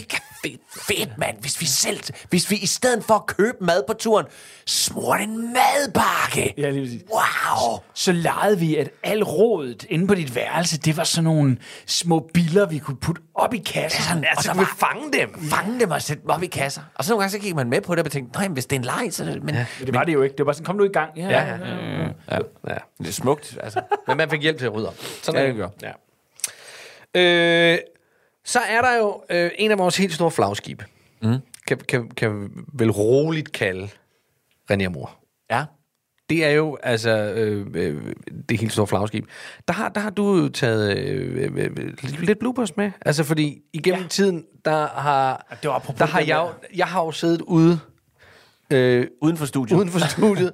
Fedt, 0.44 0.60
fedt, 0.86 1.18
mand. 1.18 1.36
Hvis 1.40 1.60
vi 1.60 1.66
selv, 1.66 2.00
hvis 2.28 2.50
vi 2.50 2.56
i 2.56 2.66
stedet 2.66 3.04
for 3.04 3.14
at 3.14 3.26
købe 3.26 3.56
mad 3.60 3.82
på 3.86 3.92
turen, 3.92 4.26
smurte 4.66 5.22
en 5.22 5.52
madbakke. 5.52 6.54
Ja, 6.58 6.70
lige 6.70 6.82
præcis. 6.84 7.02
Wow. 7.10 7.78
så 7.94 8.12
legede 8.12 8.58
vi, 8.58 8.76
at 8.76 8.90
al 9.02 9.22
rådet 9.24 9.84
inde 9.88 10.06
på 10.06 10.14
dit 10.14 10.34
værelse, 10.34 10.78
det 10.78 10.96
var 10.96 11.04
sådan 11.04 11.24
nogle 11.24 11.56
små 11.86 12.30
biller, 12.34 12.66
vi 12.66 12.78
kunne 12.78 12.96
putte 12.96 13.22
op 13.34 13.54
i 13.54 13.58
kassen. 13.58 14.18
Ja, 14.18 14.28
Ja, 14.36 14.42
så 14.42 14.50
og 14.50 14.56
kunne 14.56 14.66
vi 14.66 14.72
fange 14.78 15.12
dem. 15.12 15.48
Fange 15.50 15.80
dem 15.80 15.90
og 15.90 16.02
sætte 16.02 16.22
dem 16.22 16.30
op 16.30 16.42
i 16.42 16.46
kasser. 16.46 16.82
Og 16.94 17.04
så 17.04 17.10
nogle 17.12 17.22
gange 17.22 17.32
så 17.32 17.38
gik 17.38 17.54
man 17.54 17.68
med 17.70 17.80
på 17.80 17.94
det 17.94 18.04
og 18.04 18.10
tænkte, 18.12 18.38
nej, 18.38 18.48
men 18.48 18.52
hvis 18.52 18.66
det 18.66 18.76
er 18.76 18.80
en 18.80 18.84
leg, 18.84 19.08
så 19.14 19.24
er 19.24 19.28
det... 19.28 19.42
Men, 19.42 19.54
ja. 19.54 19.66
Men 19.78 19.86
det 19.86 19.94
var 19.94 20.04
det 20.04 20.12
jo 20.12 20.22
ikke. 20.22 20.32
Det 20.32 20.38
var 20.38 20.44
bare 20.44 20.54
sådan, 20.54 20.64
kom 20.66 20.76
nu 20.76 20.84
i 20.84 20.88
gang. 20.88 21.10
Ja, 21.16 21.22
Ja, 21.28 21.40
ja. 21.44 21.56
ja. 21.56 22.04
ja. 22.30 22.38
ja. 22.68 22.74
Det 22.98 23.08
er 23.08 23.12
smukt, 23.12 23.58
altså. 23.62 23.80
Men 24.08 24.16
man 24.16 24.30
fik 24.30 24.42
hjælp 24.42 24.58
til 24.58 24.64
at 24.66 24.74
rydde 24.74 24.88
op. 24.88 24.94
Sådan 25.22 25.40
Ja, 25.40 25.42
er 25.42 25.46
det 25.46 25.56
gjorde. 25.56 25.72
Ja. 25.82 27.72
Øh, 27.72 27.78
så 28.44 28.58
er 28.58 28.80
der 28.80 28.96
jo 28.96 29.22
øh, 29.30 29.50
en 29.58 29.70
af 29.70 29.78
vores 29.78 29.96
helt 29.96 30.14
store 30.14 30.30
flagskib. 30.30 30.82
Mm. 31.22 31.38
Kan, 31.66 31.78
kan, 31.78 32.08
kan 32.08 32.50
vel 32.72 32.90
roligt 32.90 33.52
kalde 33.52 33.88
René 34.72 34.82
Amor. 34.82 35.10
Ja. 35.50 35.64
Det 36.30 36.44
er 36.44 36.50
jo 36.50 36.78
altså 36.82 37.10
øh, 37.10 37.66
øh, 37.74 38.14
det 38.48 38.60
helt 38.60 38.72
store 38.72 38.86
flagskib. 38.86 39.26
Der 39.68 39.74
har, 39.74 39.88
der 39.88 40.00
har 40.00 40.10
du 40.10 40.48
taget 40.48 40.98
øh, 40.98 41.42
øh, 41.42 41.70
øh, 41.76 42.20
lidt 42.20 42.38
bloopers 42.38 42.76
med. 42.76 42.90
Altså 43.06 43.24
fordi 43.24 43.62
igennem 43.72 44.02
ja. 44.02 44.08
tiden, 44.08 44.44
der 44.64 44.86
har, 44.86 45.56
det 45.62 45.70
var 45.70 45.78
der 45.78 46.04
har 46.04 46.20
jeg, 46.20 46.48
jeg 46.76 46.86
har 46.86 47.04
jo 47.04 47.10
siddet 47.10 47.40
ude 47.40 47.80
øh, 48.70 49.06
Uden 49.22 49.36
for 49.36 49.46
studiet. 49.46 49.78
uden 49.78 49.88
for 49.88 50.08
studiet 50.08 50.52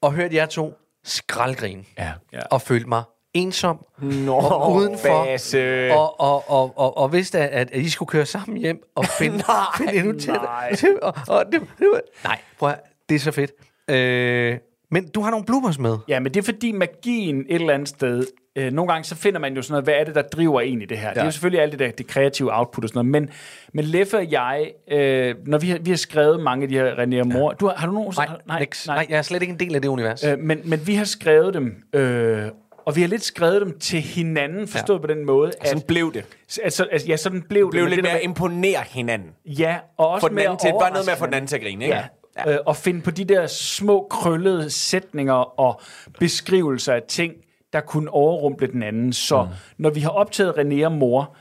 og 0.00 0.12
hørt 0.12 0.32
jer 0.32 0.46
to 0.46 0.74
skraldgrine. 1.04 1.84
Ja. 1.98 2.12
Og 2.50 2.62
følt 2.62 2.86
mig 2.86 3.02
ensom 3.36 3.84
Nå, 4.02 4.32
og 4.34 4.72
udenfor. 4.72 5.24
Basse. 5.24 5.90
Og, 5.92 6.20
og, 6.20 6.50
og, 6.50 6.72
og, 6.78 6.96
og 6.98 7.12
vidste, 7.12 7.38
at, 7.38 7.70
at 7.72 7.80
I 7.82 7.90
skulle 7.90 8.08
køre 8.08 8.26
sammen 8.26 8.56
hjem 8.58 8.82
og 8.94 9.04
finde, 9.18 9.36
Nej, 9.48 9.54
finde 9.78 9.94
endnu 9.94 10.12
tættere. 10.12 10.42
nej. 10.44 10.76
og, 11.02 11.14
og 11.28 11.44
det, 11.52 11.60
det, 11.78 11.86
var- 11.92 12.00
nej, 12.28 12.38
prøv 12.58 12.68
at, 12.68 12.80
det 13.08 13.14
er 13.14 13.18
så 13.18 13.30
fedt. 13.32 13.50
Øh, 13.90 14.58
men 14.90 15.08
du 15.08 15.20
har 15.20 15.30
nogle 15.30 15.46
bloopers 15.46 15.78
med. 15.78 15.96
Ja, 16.08 16.20
men 16.20 16.34
det 16.34 16.40
er 16.40 16.44
fordi 16.44 16.72
magien 16.72 17.38
et 17.48 17.54
eller 17.60 17.74
andet 17.74 17.88
sted, 17.88 18.24
øh, 18.56 18.72
nogle 18.72 18.92
gange 18.92 19.04
så 19.04 19.14
finder 19.16 19.38
man 19.40 19.54
jo 19.56 19.62
sådan 19.62 19.72
noget, 19.72 19.84
hvad 19.84 19.94
er 19.94 20.04
det, 20.04 20.14
der 20.14 20.22
driver 20.22 20.60
en 20.60 20.82
i 20.82 20.84
det 20.84 20.98
her? 20.98 21.08
Ja. 21.08 21.14
Det 21.14 21.20
er 21.20 21.24
jo 21.24 21.30
selvfølgelig 21.30 21.62
alt 21.62 21.72
det 21.72 21.78
der, 21.80 21.90
det 21.90 22.06
kreative 22.06 22.58
output 22.58 22.84
og 22.84 22.88
sådan 22.88 23.06
noget, 23.06 23.22
men, 23.22 23.30
men 23.72 23.84
Leffe 23.84 24.16
og 24.16 24.30
jeg, 24.30 24.70
øh, 24.92 25.34
når 25.46 25.58
vi 25.58 25.70
har, 25.70 25.78
vi 25.78 25.90
har 25.90 25.96
skrevet 25.96 26.40
mange 26.40 26.62
af 26.62 26.68
de 26.68 26.74
her 26.74 26.94
René 26.94 27.20
og 27.20 27.26
Mor, 27.26 27.52
du 27.52 27.66
har, 27.66 27.74
har 27.74 27.86
du 27.86 27.92
nogen? 27.92 28.14
Nej, 28.16 28.26
nej, 28.26 28.58
nej, 28.86 28.96
nej, 28.96 29.06
jeg 29.08 29.18
er 29.18 29.22
slet 29.22 29.42
ikke 29.42 29.52
en 29.52 29.60
del 29.60 29.74
af 29.74 29.82
det 29.82 29.88
univers. 29.88 30.24
Øh, 30.24 30.38
men, 30.38 30.60
men 30.64 30.86
vi 30.86 30.94
har 30.94 31.04
skrevet 31.04 31.54
dem, 31.54 31.74
øh, 31.92 32.42
og 32.86 32.96
vi 32.96 33.00
har 33.00 33.08
lidt 33.08 33.24
skrevet 33.24 33.60
dem 33.60 33.78
til 33.78 34.00
hinanden, 34.00 34.68
forstået 34.68 34.98
ja. 34.98 35.00
på 35.00 35.06
den 35.06 35.24
måde, 35.24 35.52
at... 35.60 35.68
Sådan 35.68 35.82
blev 35.88 36.14
det. 36.14 36.24
Altså, 36.62 36.84
altså, 36.92 37.08
ja, 37.08 37.16
sådan 37.16 37.42
blev 37.42 37.64
det. 37.64 37.70
Blev 37.70 37.86
lidt 37.86 37.96
det 37.96 38.04
mere 38.04 38.12
med- 38.12 38.22
imponere 38.22 38.82
hinanden. 38.88 39.30
Ja, 39.44 39.78
og 39.96 40.08
også 40.08 40.24
Få 40.24 40.28
den 40.28 40.38
anden 40.38 40.58
til, 40.58 40.72
bare 40.80 40.90
noget 40.90 41.06
med 41.06 41.12
at 41.12 41.18
få 41.18 41.26
den 41.26 41.34
anden 41.34 41.48
til 41.48 41.56
at 41.56 41.62
grine, 41.62 41.84
ikke? 41.84 41.96
Ja. 41.96 42.04
Ja. 42.46 42.52
Øh, 42.52 42.58
og 42.66 42.76
finde 42.76 43.00
på 43.00 43.10
de 43.10 43.24
der 43.24 43.46
små 43.46 44.06
krøllede 44.10 44.70
sætninger 44.70 45.60
og 45.60 45.80
beskrivelser 46.18 46.92
af 46.92 47.02
ting, 47.08 47.34
der 47.72 47.80
kunne 47.80 48.10
overrumple 48.10 48.66
den 48.66 48.82
anden. 48.82 49.12
Så 49.12 49.42
mm. 49.42 49.48
når 49.78 49.90
vi 49.90 50.00
har 50.00 50.10
optaget 50.10 50.52
René 50.52 50.84
og 50.84 50.92
mor, 50.92 51.36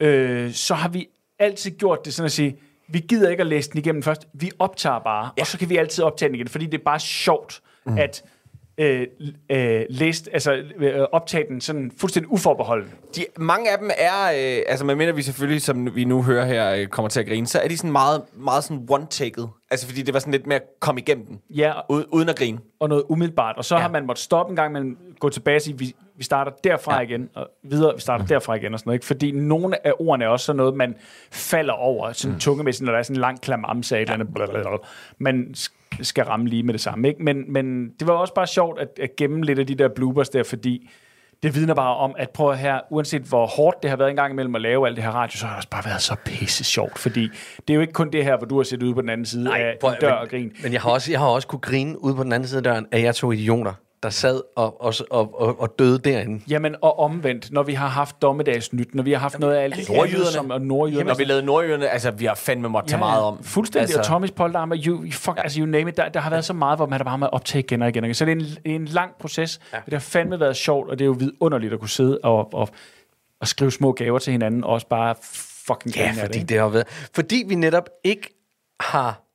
øh, 0.00 0.52
så 0.52 0.74
har 0.74 0.88
vi 0.88 1.08
altid 1.38 1.70
gjort 1.70 2.04
det 2.04 2.14
sådan 2.14 2.26
at 2.26 2.32
sige, 2.32 2.58
vi 2.88 2.98
gider 2.98 3.30
ikke 3.30 3.40
at 3.40 3.46
læse 3.46 3.70
den 3.70 3.78
igennem 3.78 4.02
først, 4.02 4.26
vi 4.32 4.50
optager 4.58 4.98
bare, 4.98 5.30
ja. 5.36 5.42
og 5.42 5.46
så 5.46 5.58
kan 5.58 5.68
vi 5.68 5.76
altid 5.76 6.04
optage 6.04 6.28
den 6.28 6.34
igen, 6.34 6.48
fordi 6.48 6.66
det 6.66 6.80
er 6.80 6.84
bare 6.84 7.00
sjovt, 7.00 7.60
mm. 7.86 7.98
at 7.98 8.24
øh, 8.78 9.06
øh, 9.50 9.84
læse, 9.90 10.24
altså, 10.32 10.62
øh, 10.76 11.00
optage 11.12 11.44
den 11.48 11.60
sådan 11.60 11.92
fuldstændig 11.98 12.32
uforbeholden. 12.32 12.90
De, 13.16 13.24
mange 13.38 13.70
af 13.70 13.78
dem 13.78 13.90
er, 13.98 14.24
øh, 14.24 14.62
altså 14.68 14.84
medmindre 14.84 15.14
vi 15.14 15.22
selvfølgelig, 15.22 15.62
som 15.62 15.94
vi 15.94 16.04
nu 16.04 16.22
hører 16.22 16.44
her, 16.44 16.74
øh, 16.74 16.86
kommer 16.86 17.08
til 17.08 17.20
at 17.20 17.26
grine, 17.26 17.46
så 17.46 17.58
er 17.58 17.68
de 17.68 17.76
sådan 17.76 17.92
meget, 17.92 18.22
meget 18.34 18.64
sådan 18.64 18.88
one-taket. 18.90 19.48
Altså 19.70 19.86
fordi 19.86 20.02
det 20.02 20.14
var 20.14 20.20
sådan 20.20 20.32
lidt 20.32 20.46
mere 20.46 20.56
at 20.56 20.64
komme 20.80 21.00
igennem 21.00 21.26
den, 21.26 21.40
Ja, 21.50 21.72
uden, 21.88 22.06
uden 22.12 22.28
at 22.28 22.36
grine. 22.36 22.58
og 22.80 22.88
noget 22.88 23.04
umiddelbart. 23.08 23.56
Og 23.56 23.64
så 23.64 23.74
ja. 23.74 23.80
har 23.80 23.88
man 23.88 24.06
måttet 24.06 24.24
stoppe 24.24 24.50
en 24.50 24.56
gang, 24.56 24.72
men 24.72 24.96
gå 25.20 25.28
tilbage 25.28 25.56
og 25.56 25.62
sige, 25.62 25.78
vi, 25.78 25.94
vi 26.16 26.24
starter 26.24 26.52
derfra 26.64 26.94
ja. 26.94 27.00
igen, 27.00 27.28
og 27.34 27.48
videre, 27.62 27.94
vi 27.94 28.00
starter 28.00 28.26
derfra 28.26 28.54
igen, 28.54 28.72
og 28.74 28.78
sådan 28.78 28.88
noget. 28.88 28.96
Ikke? 28.96 29.06
Fordi 29.06 29.30
nogle 29.30 29.86
af 29.86 29.92
ordene 29.98 30.24
er 30.24 30.28
også 30.28 30.46
sådan 30.46 30.56
noget, 30.56 30.74
man 30.74 30.94
falder 31.30 31.72
over, 31.72 32.12
sådan 32.12 32.34
mm. 32.34 32.40
tungemæssigt, 32.40 32.84
når 32.84 32.92
der 32.92 32.98
er 32.98 33.02
sådan 33.02 33.16
en 33.16 33.20
lang 33.20 33.40
klamamse 33.40 33.96
af 33.96 34.02
et 34.02 34.10
eller 34.10 34.58
andet, 34.66 34.80
man 35.18 35.54
skal 36.02 36.24
ramme 36.24 36.46
lige 36.46 36.62
med 36.62 36.72
det 36.72 36.80
samme. 36.80 37.08
Ikke? 37.08 37.22
Men, 37.22 37.52
men 37.52 37.88
det 38.00 38.08
var 38.08 38.14
også 38.14 38.34
bare 38.34 38.46
sjovt 38.46 38.80
at, 38.80 38.88
at 39.00 39.16
gemme 39.16 39.44
lidt 39.44 39.58
af 39.58 39.66
de 39.66 39.74
der 39.74 39.88
bloopers 39.88 40.28
der, 40.28 40.42
fordi 40.42 40.90
det 41.42 41.54
vidner 41.54 41.74
bare 41.74 41.96
om, 41.96 42.14
at 42.18 42.30
prøv 42.30 42.54
her, 42.54 42.80
uanset 42.90 43.22
hvor 43.22 43.46
hårdt 43.46 43.82
det 43.82 43.90
har 43.90 43.96
været 43.96 44.10
en 44.10 44.16
gang 44.16 44.32
imellem 44.32 44.54
at 44.54 44.60
lave 44.60 44.86
alt 44.86 44.96
det 44.96 45.04
her 45.04 45.10
radio, 45.10 45.38
så 45.38 45.46
har 45.46 45.52
det 45.52 45.56
også 45.56 45.68
bare 45.68 45.84
været 45.84 46.02
så 46.02 46.16
pisse 46.24 46.64
sjovt, 46.64 46.98
fordi 46.98 47.28
det 47.68 47.70
er 47.70 47.74
jo 47.74 47.80
ikke 47.80 47.92
kun 47.92 48.10
det 48.10 48.24
her, 48.24 48.36
hvor 48.36 48.46
du 48.46 48.56
har 48.56 48.62
set 48.62 48.82
ude 48.82 48.94
på 48.94 49.00
den 49.00 49.08
anden 49.08 49.26
side 49.26 49.44
Nej, 49.44 49.60
af 49.60 49.76
prøv, 49.80 49.94
dør 50.00 50.10
men, 50.10 50.18
og 50.18 50.28
grin. 50.28 50.52
Men 50.62 50.72
jeg 50.72 50.80
har, 50.80 50.90
også, 50.90 51.12
jeg 51.12 51.20
har 51.20 51.26
også 51.26 51.48
kunne 51.48 51.58
grine 51.58 52.04
ude 52.04 52.14
på 52.14 52.22
den 52.22 52.32
anden 52.32 52.48
side 52.48 52.58
af 52.58 52.64
døren, 52.64 52.86
af 52.92 53.02
jer 53.02 53.12
to 53.12 53.32
idioter, 53.32 53.72
der 54.06 54.12
sad 54.12 54.40
og, 54.56 54.82
og, 54.82 54.94
og, 55.10 55.40
og, 55.40 55.60
og 55.60 55.78
døde 55.78 55.98
derinde. 55.98 56.42
Jamen, 56.48 56.74
og 56.82 56.98
omvendt, 56.98 57.52
når 57.52 57.62
vi 57.62 57.74
har 57.74 57.88
haft 57.88 58.22
dommedagsnyt, 58.22 58.94
når 58.94 59.02
vi 59.02 59.12
har 59.12 59.18
haft 59.18 59.38
noget 59.38 59.54
af 59.54 59.64
alt 59.64 59.76
det 59.76 59.88
Nordjyderne. 59.88 60.26
som, 60.26 60.50
og 60.50 60.60
nordjyderne. 60.60 61.08
Når 61.08 61.14
vi 61.14 61.24
lavede 61.24 61.46
nordjyderne, 61.46 61.88
altså 61.88 62.10
vi 62.10 62.24
har 62.24 62.34
fandme 62.34 62.68
måttet 62.68 62.90
tage 62.90 62.98
meget 62.98 63.22
om. 63.22 63.42
Fuldstændig, 63.42 63.96
altså, 63.96 64.12
og 64.12 64.22
Tommy's 64.22 64.32
polterarm, 64.32 64.70
og 64.70 64.76
you, 64.76 65.10
fuck, 65.12 65.36
ja. 65.36 65.42
altså 65.42 65.60
you 65.60 65.66
name 65.66 65.90
it, 65.90 65.96
der, 65.96 66.08
der 66.08 66.20
har 66.20 66.30
været 66.30 66.44
så 66.44 66.52
meget, 66.52 66.78
hvor 66.78 66.86
man 66.86 66.98
har 66.98 67.04
bare 67.04 67.18
med 67.18 67.26
at 67.26 67.32
optage 67.32 67.62
igen 67.62 67.82
og 67.82 67.88
igen. 67.88 68.04
og 68.04 68.08
igen. 68.08 68.14
Så 68.14 68.24
det 68.24 68.32
er 68.32 68.36
en, 68.64 68.72
en 68.80 68.84
lang 68.84 69.10
proces, 69.20 69.60
ja. 69.72 69.78
det 69.84 69.92
har 69.92 70.00
fandme 70.00 70.40
været 70.40 70.56
sjovt, 70.56 70.90
og 70.90 70.98
det 70.98 71.04
er 71.04 71.06
jo 71.06 71.16
vidunderligt 71.18 71.72
at 71.72 71.80
kunne 71.80 71.88
sidde 71.88 72.18
og, 72.22 72.54
og, 72.54 72.68
og 73.40 73.48
skrive 73.48 73.70
små 73.70 73.92
gaver 73.92 74.18
til 74.18 74.30
hinanden, 74.30 74.64
og 74.64 74.70
også 74.70 74.88
bare 74.88 75.14
fucking 75.66 75.96
Ja, 75.96 76.12
fordi 76.22 76.38
ikke? 76.38 76.48
det 76.48 76.58
har 76.58 76.68
været... 76.68 77.08
Fordi 77.14 77.44
vi 77.48 77.54
netop 77.54 77.88
ikke 78.04 78.34
har... 78.80 79.25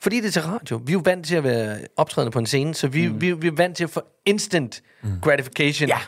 Fordi 0.00 0.20
det 0.20 0.26
er 0.26 0.30
til 0.30 0.42
radio. 0.42 0.80
Vi 0.84 0.92
er 0.92 0.94
jo 0.94 1.02
vant 1.04 1.26
til 1.26 1.36
at 1.36 1.44
være 1.44 1.78
optrædende 1.96 2.32
på 2.32 2.38
en 2.38 2.46
scene, 2.46 2.74
så 2.74 2.88
vi, 2.88 3.08
mm. 3.08 3.20
vi, 3.20 3.32
vi 3.32 3.46
er 3.46 3.52
vant 3.56 3.76
til 3.76 3.84
at 3.84 3.90
få 3.90 4.02
instant 4.26 4.82
mm. 5.02 5.20
gratification. 5.22 5.88
Ja. 5.88 5.98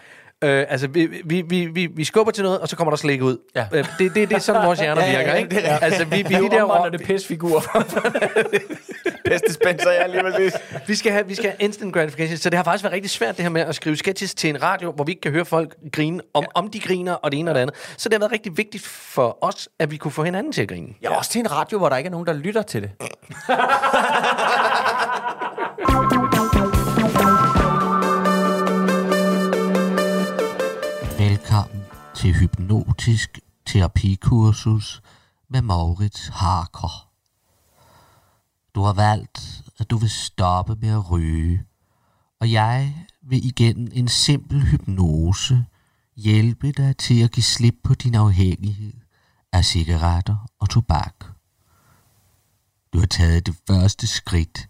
Øh, 0.45 0.67
altså, 0.69 0.89
vi, 0.89 1.07
vi, 1.25 1.43
vi, 1.43 1.87
vi, 1.87 2.05
skubber 2.05 2.33
til 2.33 2.45
noget, 2.45 2.61
og 2.61 2.69
så 2.69 2.77
kommer 2.77 2.91
der 2.91 2.97
slik 2.97 3.23
ud. 3.23 3.39
Ja. 3.55 3.67
Øh, 3.73 3.85
det, 3.99 4.15
det, 4.15 4.29
det 4.29 4.33
er 4.33 4.39
sådan, 4.39 4.67
vores 4.67 4.81
hjerner 4.81 5.03
Ja, 5.07 5.11
ja, 5.11 5.19
virker, 5.19 5.33
ja, 5.33 5.39
ikke? 5.39 5.57
det 5.57 5.69
er 5.69 5.79
altså, 5.79 6.05
vi, 6.05 6.17
vi, 6.17 6.25
Vi 6.29 6.35
er 6.35 6.41
de 6.41 6.51
der 6.51 6.63
omvandrende 6.63 6.99
pisfigurer. 6.99 7.61
Bedst 9.25 9.45
dispenser, 9.49 9.91
ja, 9.91 10.07
lige 10.07 10.23
præcis. 10.23 10.53
vi 10.87 10.95
skal, 10.95 11.13
have, 11.13 11.27
vi 11.27 11.35
skal 11.35 11.51
have 11.51 11.57
instant 11.61 11.95
gratification. 11.95 12.37
Så 12.37 12.51
det 12.51 12.57
har 12.57 12.65
faktisk 12.65 12.85
været 12.85 12.95
rigtig 12.95 13.11
svært, 13.11 13.37
det 13.37 13.43
her 13.43 13.51
med 13.51 13.61
at 13.61 13.75
skrive 13.75 13.97
sketches 13.97 14.35
til 14.35 14.51
en 14.51 14.63
radio, 14.63 14.93
hvor 14.93 15.05
vi 15.05 15.13
ikke 15.13 15.21
kan 15.21 15.33
høre 15.33 15.45
folk 15.45 15.75
grine, 15.93 16.21
om, 16.35 16.43
ja. 16.43 16.49
om 16.55 16.71
de 16.71 16.81
griner, 16.81 17.13
og 17.13 17.33
det 17.33 17.39
ene 17.41 17.51
og 17.51 17.55
det 17.55 17.61
andet. 17.61 17.75
Så 17.97 18.09
det 18.09 18.15
har 18.15 18.21
været 18.21 18.33
rigtig 18.33 18.57
vigtigt 18.57 18.87
for 18.87 19.39
os, 19.45 19.69
at 19.79 19.91
vi 19.91 19.97
kunne 19.97 20.13
få 20.13 20.23
hinanden 20.25 20.53
til 20.53 20.63
at 20.63 20.69
grine. 20.69 20.89
Ja, 21.03 21.17
også 21.17 21.31
til 21.31 21.39
en 21.39 21.53
radio, 21.53 21.79
hvor 21.79 21.89
der 21.89 21.97
ikke 21.97 22.09
er 22.09 22.13
nogen, 22.13 22.27
der 22.27 22.33
lytter 22.33 22.63
til 22.63 22.83
det. 22.83 22.91
til 32.19 32.35
Hypnotisk 32.35 33.39
Terapikursus 33.67 35.03
med 35.49 35.63
Maurits 35.63 36.29
Harker. 36.29 37.11
Du 38.75 38.83
har 38.83 38.93
valgt, 38.93 39.63
at 39.79 39.91
du 39.91 39.97
vil 39.97 40.11
stoppe 40.11 40.77
med 40.81 40.89
at 40.89 41.11
ryge, 41.11 41.65
og 42.41 42.53
jeg 42.53 43.07
vil 43.23 43.47
igennem 43.47 43.89
en 43.93 44.09
simpel 44.09 44.63
hypnose 44.63 45.65
hjælpe 46.17 46.73
dig 46.73 46.97
til 46.97 47.23
at 47.23 47.33
give 47.33 47.45
slip 47.45 47.75
på 47.85 47.95
din 47.95 48.15
afhængighed 48.15 48.95
af 49.53 49.65
cigaretter 49.65 50.49
og 50.59 50.71
tobak. 50.71 51.25
Du 52.93 52.99
har 52.99 53.07
taget 53.07 53.47
det 53.47 53.57
første 53.67 54.07
skridt 54.07 54.69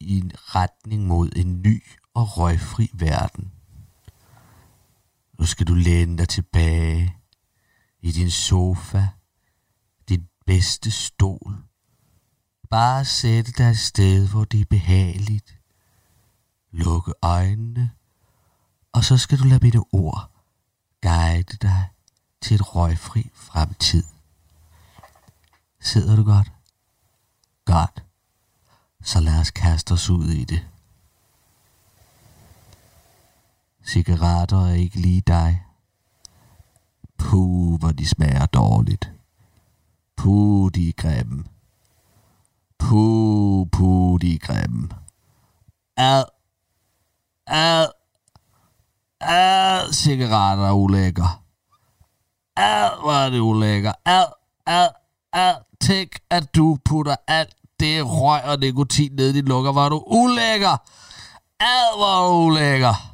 i 0.00 0.18
en 0.18 0.32
retning 0.34 1.06
mod 1.06 1.30
en 1.36 1.62
ny 1.62 1.82
og 2.14 2.38
røgfri 2.38 2.90
verden. 2.94 3.51
Nu 5.42 5.46
skal 5.46 5.66
du 5.66 5.74
læne 5.74 6.18
dig 6.18 6.28
tilbage 6.28 7.16
i 8.00 8.12
din 8.12 8.30
sofa, 8.30 9.08
din 10.08 10.28
bedste 10.46 10.90
stol. 10.90 11.56
Bare 12.70 13.04
sætte 13.04 13.52
dig 13.52 13.70
et 13.70 13.78
sted, 13.78 14.28
hvor 14.28 14.44
det 14.44 14.60
er 14.60 14.64
behageligt. 14.64 15.58
Lukke 16.70 17.12
øjnene, 17.22 17.90
og 18.92 19.04
så 19.04 19.18
skal 19.18 19.38
du 19.38 19.44
lade 19.44 19.60
mine 19.62 19.84
ord 19.92 20.30
guide 21.00 21.56
dig 21.62 21.88
til 22.40 22.54
et 22.54 22.74
røgfri 22.74 23.30
fremtid. 23.34 24.04
Sidder 25.80 26.16
du 26.16 26.24
godt? 26.24 26.52
Godt. 27.64 28.04
Så 29.02 29.20
lad 29.20 29.40
os 29.40 29.50
kaste 29.50 29.92
os 29.92 30.10
ud 30.10 30.28
i 30.28 30.44
det. 30.44 30.71
Cigaretter 33.86 34.66
er 34.66 34.74
ikke 34.74 34.96
lige 34.96 35.20
dig. 35.20 35.62
Puh, 37.18 37.78
hvor 37.78 37.92
de 37.92 38.08
smager 38.08 38.46
dårligt. 38.46 39.12
Puh, 40.16 40.70
de 40.74 40.88
er 40.88 40.92
grimme. 40.92 41.44
Puh, 42.78 43.66
puh, 43.72 44.20
de 44.20 44.34
er 44.34 44.38
grimme. 44.38 44.88
Ad. 45.96 46.24
Ad. 47.46 47.86
Ad, 49.20 49.92
cigaretter 49.92 50.66
er 50.66 50.72
ulækker. 50.72 51.42
Ad, 52.56 53.00
hvor 53.00 53.12
er 53.12 53.30
det 53.30 53.40
ulækker. 53.40 53.92
Ad, 54.04 54.26
ad, 54.66 54.88
ad. 55.32 55.54
Tænk, 55.80 56.10
at 56.30 56.54
du 56.54 56.78
putter 56.84 57.16
alt 57.28 57.56
det 57.80 58.06
røg 58.06 58.44
og 58.44 58.58
nikotin 58.58 59.12
ned 59.12 59.28
i 59.28 59.32
dine 59.32 59.48
lukker. 59.48 59.72
Hvor 59.72 59.84
er 59.84 59.88
du 59.88 60.02
ulækker. 60.06 60.76
Ad, 61.60 61.96
hvor 61.96 62.24
er 62.24 62.28
du 62.28 62.34
ulækker. 62.34 63.11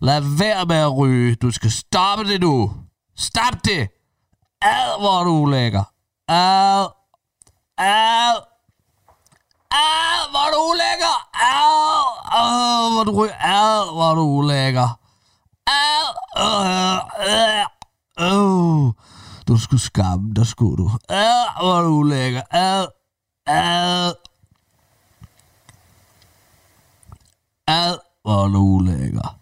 Lad 0.00 0.20
være 0.38 0.66
med 0.66 0.76
at 0.76 0.96
ryge. 0.96 1.34
Du 1.34 1.50
skal 1.50 1.70
stoppe 1.70 2.24
det 2.24 2.40
nu. 2.40 2.72
Stop 3.16 3.64
det. 3.64 3.88
Ad, 4.62 5.00
hvor 5.00 5.24
du 5.24 5.30
ulækker. 5.30 5.84
Ad. 6.28 6.86
Ad. 7.78 8.36
Ad, 9.70 10.30
hvor 10.30 10.48
du 10.54 10.58
ulækker. 10.70 11.16
Ad. 11.34 12.04
Ad, 12.40 12.92
hvor 12.94 13.04
du 13.04 13.12
ryger. 13.20 13.34
Ad, 13.40 13.92
hvor 13.94 14.14
du 14.14 14.20
ulækker. 14.20 14.88
Ad. 15.66 16.08
Ad. 16.36 17.00
Ad. 17.18 17.66
Øh, 18.18 18.86
øh. 18.86 18.92
Du 19.48 19.58
skulle 19.58 19.80
skamme 19.80 20.34
dig, 20.34 20.46
skulle 20.46 20.76
du. 20.76 20.90
Ad, 21.08 21.60
hvor 21.60 21.80
du 21.80 21.88
ulækker. 21.88 22.42
Ad. 22.50 22.86
Ad. 23.46 24.12
Ad, 27.66 27.98
hvor 28.22 28.46
du 28.46 28.58
ulækker. 28.58 29.37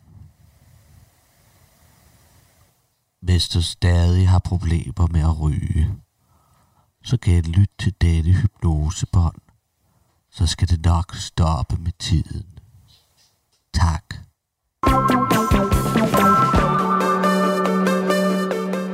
Hvis 3.27 3.49
du 3.49 3.63
stadig 3.63 4.29
har 4.29 4.39
problemer 4.39 5.07
med 5.11 5.21
at 5.21 5.41
ryge, 5.41 5.95
så 7.05 7.17
kan 7.17 7.35
jeg 7.35 7.47
lytte 7.47 7.75
til 7.79 7.95
denne 8.01 8.33
hypnosebånd. 8.33 9.37
Så 10.31 10.47
skal 10.47 10.69
det 10.69 10.85
nok 10.85 11.15
stoppe 11.15 11.77
med 11.77 11.93
tiden. 11.99 12.47
Tak. 13.75 14.15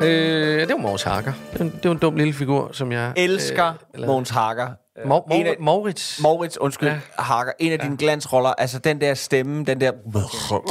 Øh, 0.03 0.61
det 0.61 0.73
var 0.75 0.83
Mogens 0.83 1.03
Hakker. 1.03 1.33
Det 1.53 1.61
var, 1.61 1.91
en, 1.91 1.93
en 1.93 1.99
dum 1.99 2.17
lille 2.17 2.33
figur, 2.33 2.73
som 2.73 2.93
jeg... 2.93 3.13
Elsker 3.17 3.69
øh, 3.69 3.75
eller, 3.95 4.07
Mogens 4.07 4.31
Hakker. 4.31 4.69
Mor, 5.07 5.29
En 5.33 5.47
af- 5.47 5.57
Mor, 5.61 5.65
Moritz. 5.79 6.21
Moritz, 6.21 6.57
undskyld, 6.57 6.89
ja. 6.89 6.99
Hakker. 7.19 7.53
En 7.59 7.73
af 7.73 7.79
ja. 7.79 7.83
dine 7.85 7.97
glansroller. 7.97 8.51
Altså 8.51 8.79
den 8.79 9.01
der 9.01 9.15
stemme, 9.15 9.65
den 9.65 9.81
der... 9.81 9.93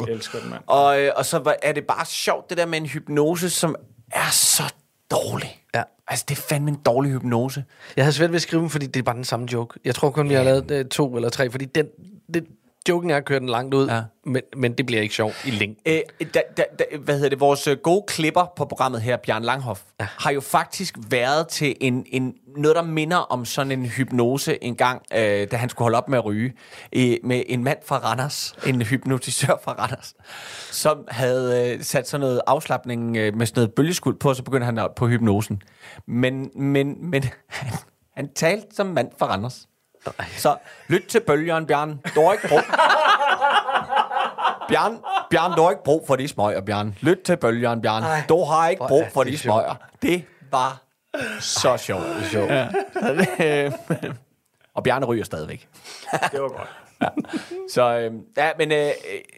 Jeg 0.08 0.14
elsker 0.16 0.40
den, 0.40 0.50
mand. 0.50 0.64
Og, 0.68 1.02
øh, 1.02 1.12
og 1.16 1.26
så 1.26 1.40
var- 1.40 1.56
er 1.64 1.72
det 1.72 1.84
bare 1.88 2.06
sjovt, 2.06 2.50
det 2.50 2.58
der 2.58 2.66
med 2.66 2.78
en 2.78 2.86
hypnose, 2.86 3.50
som 3.50 3.76
er 4.12 4.30
så 4.32 4.64
dårlig. 5.12 5.64
Ja. 5.76 5.84
Altså, 6.08 6.26
det 6.30 6.38
er 6.38 6.42
fandme 6.42 6.70
en 6.70 6.76
dårlig 6.86 7.12
hypnose. 7.12 7.64
Jeg 7.96 8.04
havde 8.06 8.14
svært 8.14 8.30
ved 8.30 8.36
at 8.36 8.42
skrive 8.42 8.62
dem, 8.62 8.70
fordi 8.70 8.86
det 8.86 9.00
er 9.00 9.04
bare 9.04 9.16
den 9.16 9.24
samme 9.24 9.48
joke. 9.54 9.80
Jeg 9.86 9.96
tror 9.96 10.10
kun, 10.10 10.30
vi 10.30 10.34
har 10.34 10.44
lavet 10.44 10.72
øh, 10.72 10.86
to 10.86 11.16
eller 11.16 11.30
tre, 11.30 11.50
fordi 11.52 11.66
den, 11.66 11.86
det, 12.34 12.44
joken 12.90 13.10
er 13.10 13.18
at 13.18 13.26
køre 13.26 13.40
den 13.40 13.50
langt 13.50 13.74
ud, 13.74 13.88
ja. 13.88 14.02
men, 14.26 14.42
men 14.58 14.74
det 14.74 14.86
bliver 14.86 15.02
ikke 15.02 15.16
sjovt 15.16 15.46
i 15.46 15.50
længden. 15.52 15.78
Øh, 15.86 16.00
da, 16.34 16.42
da, 16.58 16.64
da, 16.80 16.84
hvad 17.00 17.16
hedder 17.16 17.30
det? 17.30 17.40
Vores 17.40 17.68
øh, 17.68 17.78
gode 17.78 18.04
klipper 18.08 18.54
på 18.58 18.66
programmet 18.66 19.02
her, 19.02 19.18
Bjørn 19.18 19.44
Langhoff, 19.44 19.82
ja. 20.00 20.08
har 20.20 20.32
jo 20.32 20.42
faktisk 20.42 20.96
været 21.10 21.48
til 21.48 21.76
en, 21.82 22.06
en, 22.08 22.34
noget, 22.58 22.76
der 22.76 22.82
minder 22.84 23.18
om 23.18 23.46
sådan 23.46 23.72
en 23.72 23.86
hypnose 23.86 24.64
en 24.64 24.76
gang, 24.76 25.02
øh, 25.14 25.48
da 25.52 25.56
han 25.56 25.70
skulle 25.70 25.86
holde 25.86 25.98
op 25.98 26.10
med 26.10 26.18
at 26.18 26.26
ryge, 26.26 26.54
øh, 26.94 27.18
med 27.24 27.44
en 27.48 27.64
mand 27.64 27.78
fra 27.86 27.98
Randers, 27.98 28.56
en 28.68 28.82
hypnotisør 28.82 29.60
fra 29.64 29.72
Randers, 29.80 30.14
som 30.72 31.06
havde 31.08 31.74
øh, 31.76 31.84
sat 31.84 32.08
sådan 32.10 32.22
noget 32.22 32.42
afslappning 32.48 33.18
øh, 33.18 33.36
med 33.36 33.46
sådan 33.46 33.60
noget 33.60 33.74
bølgeskuld 33.74 34.20
på, 34.20 34.30
og 34.30 34.36
så 34.36 34.44
begyndte 34.44 34.66
han 34.66 34.78
at- 34.78 34.92
på 34.96 35.08
hypnosen. 35.08 35.62
Men, 36.08 36.50
men, 36.56 37.10
men 37.10 37.24
han, 37.48 37.74
han 38.16 38.30
talte 38.36 38.68
som 38.76 38.88
mand 38.88 39.10
fra 39.20 39.26
Randers. 39.26 39.68
Så 40.38 40.58
lyt 40.88 41.04
til 41.10 41.20
bølgeren, 41.20 41.66
Bjørn. 41.68 42.00
Du 42.16 42.26
har 42.26 42.34
ikke 42.34 42.48
brug. 42.48 42.60
Bjørn, 44.68 44.98
Bjørn, 45.30 45.52
du 45.58 45.62
har 45.62 45.70
ikke 45.70 45.84
brug 45.84 46.04
for 46.08 46.16
de 46.16 46.28
smøger, 46.28 46.62
Bjørn. 46.62 46.98
Lyt 47.02 47.18
til 47.26 47.38
bølgeren, 47.38 47.82
Bjørn. 47.82 48.04
Ej, 48.04 48.24
du 48.30 48.44
har 48.44 48.70
ikke 48.70 48.86
brug 48.88 49.04
for 49.14 49.24
det 49.24 49.34
de 49.34 49.38
smøger. 49.38 49.76
Det 50.02 50.26
var 50.52 50.82
så 51.40 51.78
sjovt. 51.78 52.04
sjovt. 52.32 52.52
Ja. 52.52 52.68
Og 54.74 54.84
Bjarne 54.84 55.06
ryger 55.06 55.24
stadigvæk. 55.24 55.68
Det 56.32 56.42
var 56.42 56.48
godt. 56.48 56.70
Ja. 57.02 57.08
Så 57.74 57.98
øh, 57.98 58.14
ja, 58.38 58.52
men 58.58 58.72
øh, 58.72 58.90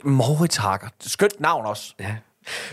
Moritz 0.04 0.58
Hakker. 0.58 0.88
Skønt 1.00 1.40
navn 1.40 1.66
også. 1.66 1.94
Ja. 2.00 2.16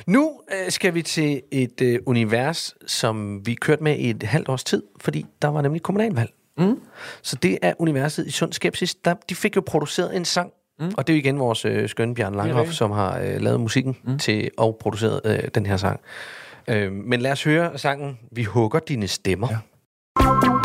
Nu 0.06 0.40
øh, 0.52 0.70
skal 0.70 0.94
vi 0.94 1.02
til 1.02 1.42
et 1.50 1.80
øh, 1.80 1.98
univers, 2.06 2.74
som 2.86 3.46
vi 3.46 3.54
kørte 3.54 3.82
med 3.82 3.96
i 3.96 4.10
et 4.10 4.22
halvt 4.22 4.48
års 4.48 4.64
tid, 4.64 4.82
fordi 5.00 5.26
der 5.42 5.48
var 5.48 5.62
nemlig 5.62 5.82
kommunalvalg. 5.82 6.30
Mm. 6.58 6.80
Så 7.22 7.36
det 7.36 7.58
er 7.62 7.72
universet 7.78 8.26
i 8.26 8.30
Sund 8.30 8.52
Skepsis. 8.52 8.94
Der, 8.94 9.14
de 9.28 9.34
fik 9.34 9.56
jo 9.56 9.62
produceret 9.66 10.16
en 10.16 10.24
sang, 10.24 10.52
mm. 10.80 10.92
og 10.96 11.06
det 11.06 11.12
er 11.12 11.16
jo 11.16 11.18
igen 11.18 11.38
vores 11.38 11.64
øh, 11.64 11.88
skønne 11.88 12.14
Bjørn 12.14 12.34
Langhoff, 12.34 12.72
som 12.72 12.90
har 12.90 13.18
øh, 13.18 13.40
lavet 13.40 13.60
musikken 13.60 13.96
mm. 14.04 14.18
til 14.18 14.50
og 14.56 14.76
produceret 14.80 15.20
øh, 15.24 15.48
den 15.54 15.66
her 15.66 15.76
sang. 15.76 16.00
Øh, 16.68 16.92
men 16.92 17.20
lad 17.20 17.32
os 17.32 17.44
høre 17.44 17.78
sangen 17.78 18.18
Vi 18.32 18.44
hugger 18.44 18.78
dine 18.78 19.08
stemmer. 19.08 19.48
Ja. 19.50 20.59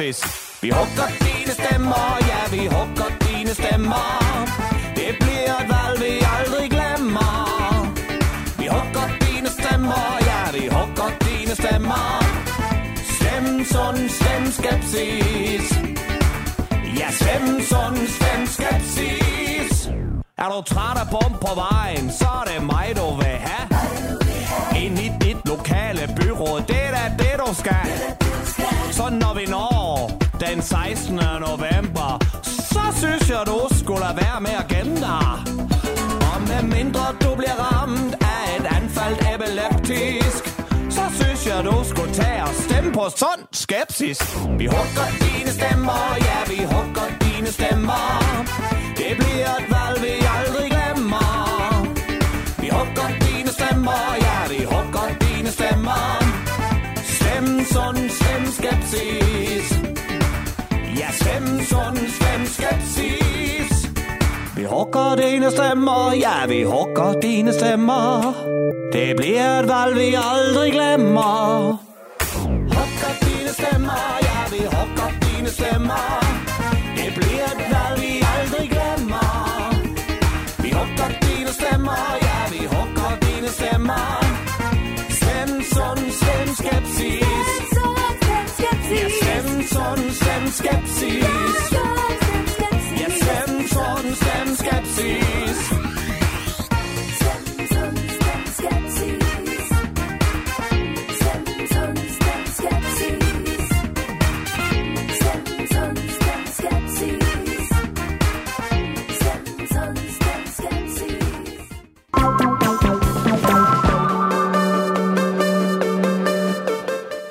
Ses. 0.00 0.18
Vi 0.62 0.70
hugger 0.70 1.08
dine 1.26 1.52
stemmer, 1.60 2.06
ja, 2.30 2.40
vi 2.54 2.62
hugger 2.74 3.10
dine 3.26 3.54
stemmer. 3.60 4.08
Det 4.98 5.12
bliver 5.22 5.54
et 5.62 5.68
valg, 5.74 5.94
vi 6.04 6.12
aldrig 6.36 6.66
glemmer. 6.76 7.34
Vi 8.58 8.66
hugger 8.76 9.06
dine 9.24 9.50
stemmer, 9.58 10.06
ja, 10.30 10.40
vi 10.56 10.64
hugger 10.76 11.10
dine 11.26 11.54
stemmer. 11.60 12.06
Stem 13.16 13.46
sund, 13.72 14.00
stem 14.18 14.42
skepsis. 14.58 15.66
Ja, 17.00 17.08
stem 17.20 17.44
sund, 17.70 17.98
stem 18.16 18.40
skepsis. 18.56 19.88
Er 20.42 20.48
du 20.54 20.58
træt 20.72 20.96
af 21.02 21.08
bum 21.14 21.32
på 21.46 21.52
vejen, 21.64 22.12
så 22.20 22.28
er 22.40 22.44
det 22.50 22.60
mig, 22.72 22.86
du 23.00 23.06
vil 23.20 23.36
have. 23.48 23.66
Ind 24.84 24.98
i 24.98 25.08
dit 25.24 25.40
lokale 25.44 26.02
byråd, 26.16 26.60
det 26.68 26.80
er 26.86 26.90
da 26.98 27.04
det, 27.22 27.34
du 27.46 27.54
skal. 27.54 27.86
Så 28.92 29.10
når 29.10 29.34
vi 29.34 29.44
når 29.46 29.69
den 30.40 30.62
16. 30.62 31.14
november, 31.48 32.18
så 32.42 32.80
synes 32.96 33.30
jeg, 33.30 33.42
du 33.46 33.60
skulle 33.78 34.00
lade 34.00 34.16
være 34.16 34.40
med 34.40 34.54
at 34.62 34.68
gemme 34.68 34.96
dig. 34.96 35.32
Og 36.30 36.38
med 36.50 36.62
mindre 36.76 37.04
du 37.24 37.30
bliver 37.40 37.58
ramt 37.68 38.14
af 38.36 38.42
et 38.56 38.66
anfald 38.78 39.16
epileptisk, 39.34 40.42
så 40.90 41.04
synes 41.18 41.46
jeg, 41.46 41.64
du 41.64 41.84
skulle 41.84 42.12
tage 42.14 42.42
og 42.42 42.54
stemme 42.54 42.92
på 42.92 43.04
sund 43.16 43.42
skepsis. 43.52 44.20
Vi 44.58 44.66
hugger 44.66 45.08
dine 45.24 45.50
stemmer, 45.58 46.00
ja, 46.28 46.38
vi 46.52 46.58
hugger 46.72 47.08
dine 47.24 47.50
stemmer. 47.58 48.04
Det 49.00 49.12
bliver 49.20 49.52
et 49.60 49.66
valg, 49.74 49.96
vi 50.02 50.14
aldrig 50.36 50.66
glemmer. 50.76 51.30
Vi 52.62 52.68
hugger 52.68 53.08
dine 53.26 53.50
stemmer, 53.58 54.00
ja, 54.26 54.36
vi 54.52 54.60
hugger 54.72 55.06
dine 55.24 55.50
stemmer. 55.50 56.02
Stem 57.16 57.46
sund, 57.72 58.00
stem 58.18 58.42
skepsis. 58.58 59.99
Ja, 61.10 61.14
stem 61.14 61.46
sund, 61.60 61.98
stem 62.08 62.46
skepsis. 62.46 63.88
Vi 64.56 64.64
hugger 64.64 65.16
dine 65.16 65.50
stemmer, 65.50 66.12
ja, 66.12 66.46
vi 66.48 66.62
hugger 66.62 67.20
dine 67.22 67.52
stemmer. 67.52 68.34
Det 68.92 69.16
bliver 69.16 69.60
et 69.60 69.68
valg, 69.68 69.96
vi 69.96 70.16
aldrig 70.34 70.72
glemmer. 70.72 71.78
Hugger 72.74 73.12
dine 73.26 73.52
stemmer, 73.58 74.02
ja, 74.22 74.38
vi 74.52 74.62
hugger 74.74 75.10
dine 75.22 75.50
stemmer. 75.50 76.06
Det 76.96 77.10
bliver 77.18 77.48
et 77.54 77.64
valg, 77.74 78.00
vi 78.02 78.12
aldrig 78.36 78.70
glemmer. 78.70 79.30
Vi 80.62 80.70
hugger 80.78 81.10
dine 81.22 81.52
stemmer, 81.60 82.02
ja, 82.22 82.29
sund, 90.22 90.48
skepsis. 90.58 91.72
Ja, 93.00 93.08
stem 93.20 93.52
sund, 93.68 94.14
stem 94.14 94.48
skepsis. 94.56 95.80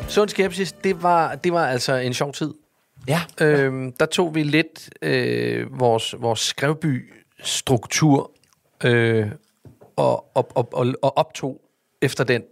Sund 0.10 0.30
skepsis, 0.30 0.72
det 0.72 1.04
var, 1.04 1.36
det 1.36 1.54
var 1.54 1.66
altså 1.66 1.94
en 1.94 2.14
sjov 2.14 2.34
tid. 2.34 2.54
Ja. 3.10 3.22
Øhm, 3.42 3.92
der 3.92 4.06
tog 4.06 4.36
vi 4.36 4.44
lidt 4.44 4.90
øh, 5.02 5.80
vores, 5.80 6.16
vores 6.20 6.40
skrevby-struktur 6.40 8.32
øh, 8.84 9.26
og, 9.96 10.38
og, 10.38 10.52
og, 10.56 10.70
og, 10.74 10.88
og 11.02 11.18
optog 11.18 11.62
efter 12.02 12.24
den. 12.24 12.44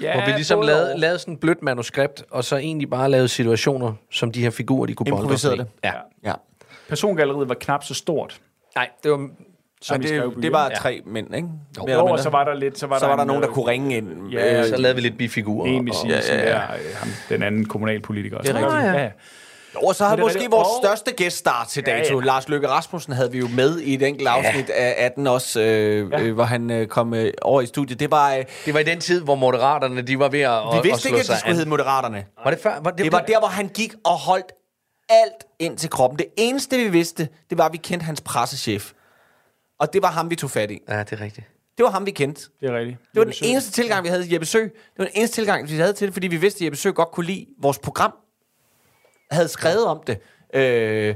Ja, 0.00 0.12
hvor 0.16 0.26
vi 0.26 0.32
ligesom 0.32 0.62
lavede, 0.62 0.98
lavede 0.98 1.18
sådan 1.18 1.34
et 1.34 1.40
blødt 1.40 1.62
manuskript, 1.62 2.24
og 2.30 2.44
så 2.44 2.56
egentlig 2.56 2.90
bare 2.90 3.10
lavede 3.10 3.28
situationer, 3.28 3.92
som 4.10 4.32
de 4.32 4.40
her 4.42 4.50
figurer, 4.50 4.86
de 4.86 4.94
kunne 4.94 5.04
bolde 5.10 5.22
Improviserede 5.22 5.56
det. 5.56 5.66
Ja. 5.84 5.92
Ja. 6.24 6.32
Persongalleriet 6.88 7.48
var 7.48 7.54
knap 7.54 7.84
så 7.84 7.94
stort. 7.94 8.40
Nej, 8.76 8.88
det 9.02 9.10
var... 9.10 9.28
Som 9.82 10.02
Skrevby, 10.02 10.34
det, 10.34 10.42
det 10.42 10.52
var 10.52 10.68
tre 10.68 11.00
mænd, 11.06 11.34
ikke? 11.34 11.48
Jo. 11.78 11.88
Jo, 11.92 12.06
og 12.06 12.18
så 12.18 12.30
var 12.30 12.44
der 12.44 12.54
lidt... 12.54 12.78
Så 12.78 12.86
var 12.86 12.98
så 12.98 13.04
der, 13.04 13.08
var 13.10 13.16
der 13.16 13.22
en, 13.22 13.26
nogen, 13.26 13.42
der 13.42 13.48
øh, 13.48 13.54
kunne 13.54 13.66
ringe 13.66 13.96
ind. 13.96 14.28
Ja, 14.32 14.58
Øh, 14.60 14.66
Så 14.68 14.76
lavede 14.76 14.94
vi 14.96 15.00
lidt 15.02 15.18
bifigurer. 15.18 15.78
Amy 15.78 15.88
og- 15.90 15.94
Simonsen, 15.96 16.34
ja, 16.34 16.40
ja, 16.42 16.50
ja. 16.50 16.58
ham, 16.94 17.08
den 17.28 17.42
anden 17.42 17.64
kommunalpolitiker. 17.68 18.38
Det 18.38 18.48
er 18.50 18.52
Så 18.52 18.58
rigtigt. 18.58 18.92
ja. 18.94 19.02
ja. 19.02 19.10
Og 19.76 19.94
så 19.94 20.04
er 20.04 20.16
måske 20.16 20.24
rigtigt. 20.34 20.50
vores 20.52 20.68
Og- 20.68 20.80
største 20.84 21.12
gæststar 21.12 21.64
til 21.70 21.84
Ja, 21.86 21.92
dato, 21.98 22.20
ja. 22.20 22.26
Lars 22.26 22.48
Løkke 22.48 22.68
Rasmussen, 22.68 23.12
havde 23.12 23.32
vi 23.32 23.38
jo 23.38 23.48
med 23.48 23.78
i 23.80 23.94
et 23.94 24.02
enkelt 24.02 24.28
afsnit 24.28 24.70
af 24.70 24.94
18 24.98 25.26
også, 25.26 25.60
øh, 25.60 26.10
Ja. 26.12 26.20
øh, 26.22 26.34
hvor 26.34 26.44
han 26.44 26.70
øh, 26.70 26.86
kom 26.86 27.14
øh, 27.14 27.32
over 27.42 27.60
i 27.60 27.66
studiet. 27.66 28.00
Det 28.00 28.10
var... 28.10 28.34
Øh, 28.34 28.44
Det 28.64 28.74
var 28.74 28.80
i 28.80 28.84
den 28.84 29.00
tid, 29.00 29.20
hvor 29.20 29.34
moderaterne, 29.34 30.02
de 30.02 30.18
var 30.18 30.28
ved 30.28 30.40
at, 30.40 30.50
vi 30.72 30.78
at, 30.78 30.84
vidste 30.84 31.08
at 31.08 31.12
ikke, 31.14 31.20
at 31.20 31.26
de 31.28 31.38
skulle 31.38 31.54
hedde 31.56 31.68
Moderaterne. 31.70 32.24
Var 32.44 32.50
det 32.50 32.60
før? 32.60 32.80
Var 32.82 32.90
det, 32.90 33.04
Det 33.04 33.12
var 33.12 33.20
der, 33.20 33.38
hvor 33.38 33.48
han 33.48 33.68
gik 33.68 33.94
og 34.04 34.18
holdt 34.18 34.52
alt 35.08 35.44
ind 35.58 35.76
til 35.78 35.90
kroppen. 35.90 36.18
Det 36.18 36.26
eneste, 36.36 36.76
vi 36.76 36.88
vidste, 36.88 37.28
det 37.50 37.58
var, 37.58 37.66
at 37.66 37.72
vi 37.72 37.78
kendte 37.78 38.04
hans 38.04 38.20
pressechef. 38.20 38.92
Og 39.80 39.92
det 39.92 40.02
var 40.02 40.10
ham, 40.10 40.30
vi 40.30 40.36
tog 40.36 40.50
fat 40.50 40.70
i. 40.70 40.80
Ja, 40.88 40.98
det 40.98 41.12
er 41.12 41.20
rigtigt. 41.20 41.46
Det 41.78 41.84
var 41.84 41.90
ham, 41.90 42.06
vi 42.06 42.10
kendte. 42.10 42.42
Det 42.60 42.68
er 42.70 42.78
rigtigt. 42.78 42.98
Det 43.14 43.18
var 43.18 43.24
den 43.24 43.34
eneste 43.42 43.70
tilgang, 43.72 44.04
vi 44.04 44.08
havde 44.08 44.22
til 44.22 44.32
Jeppe 44.32 44.46
Sø. 44.46 44.58
Det 44.62 44.70
var 44.98 45.04
den 45.04 45.12
eneste 45.16 45.34
tilgang, 45.36 45.68
vi 45.70 45.76
havde 45.76 45.92
til 45.92 46.06
det, 46.06 46.12
fordi 46.14 46.26
vi 46.26 46.36
vidste, 46.36 46.58
at 46.58 46.64
Jeppe 46.64 46.78
Sø 46.78 46.90
godt 46.90 47.10
kunne 47.12 47.26
lide 47.26 47.46
vores 47.62 47.78
program. 47.78 48.12
Havde 49.34 49.48
skrevet 49.48 49.86
om 49.86 50.00
det. 50.06 50.18
Øh, 50.54 51.14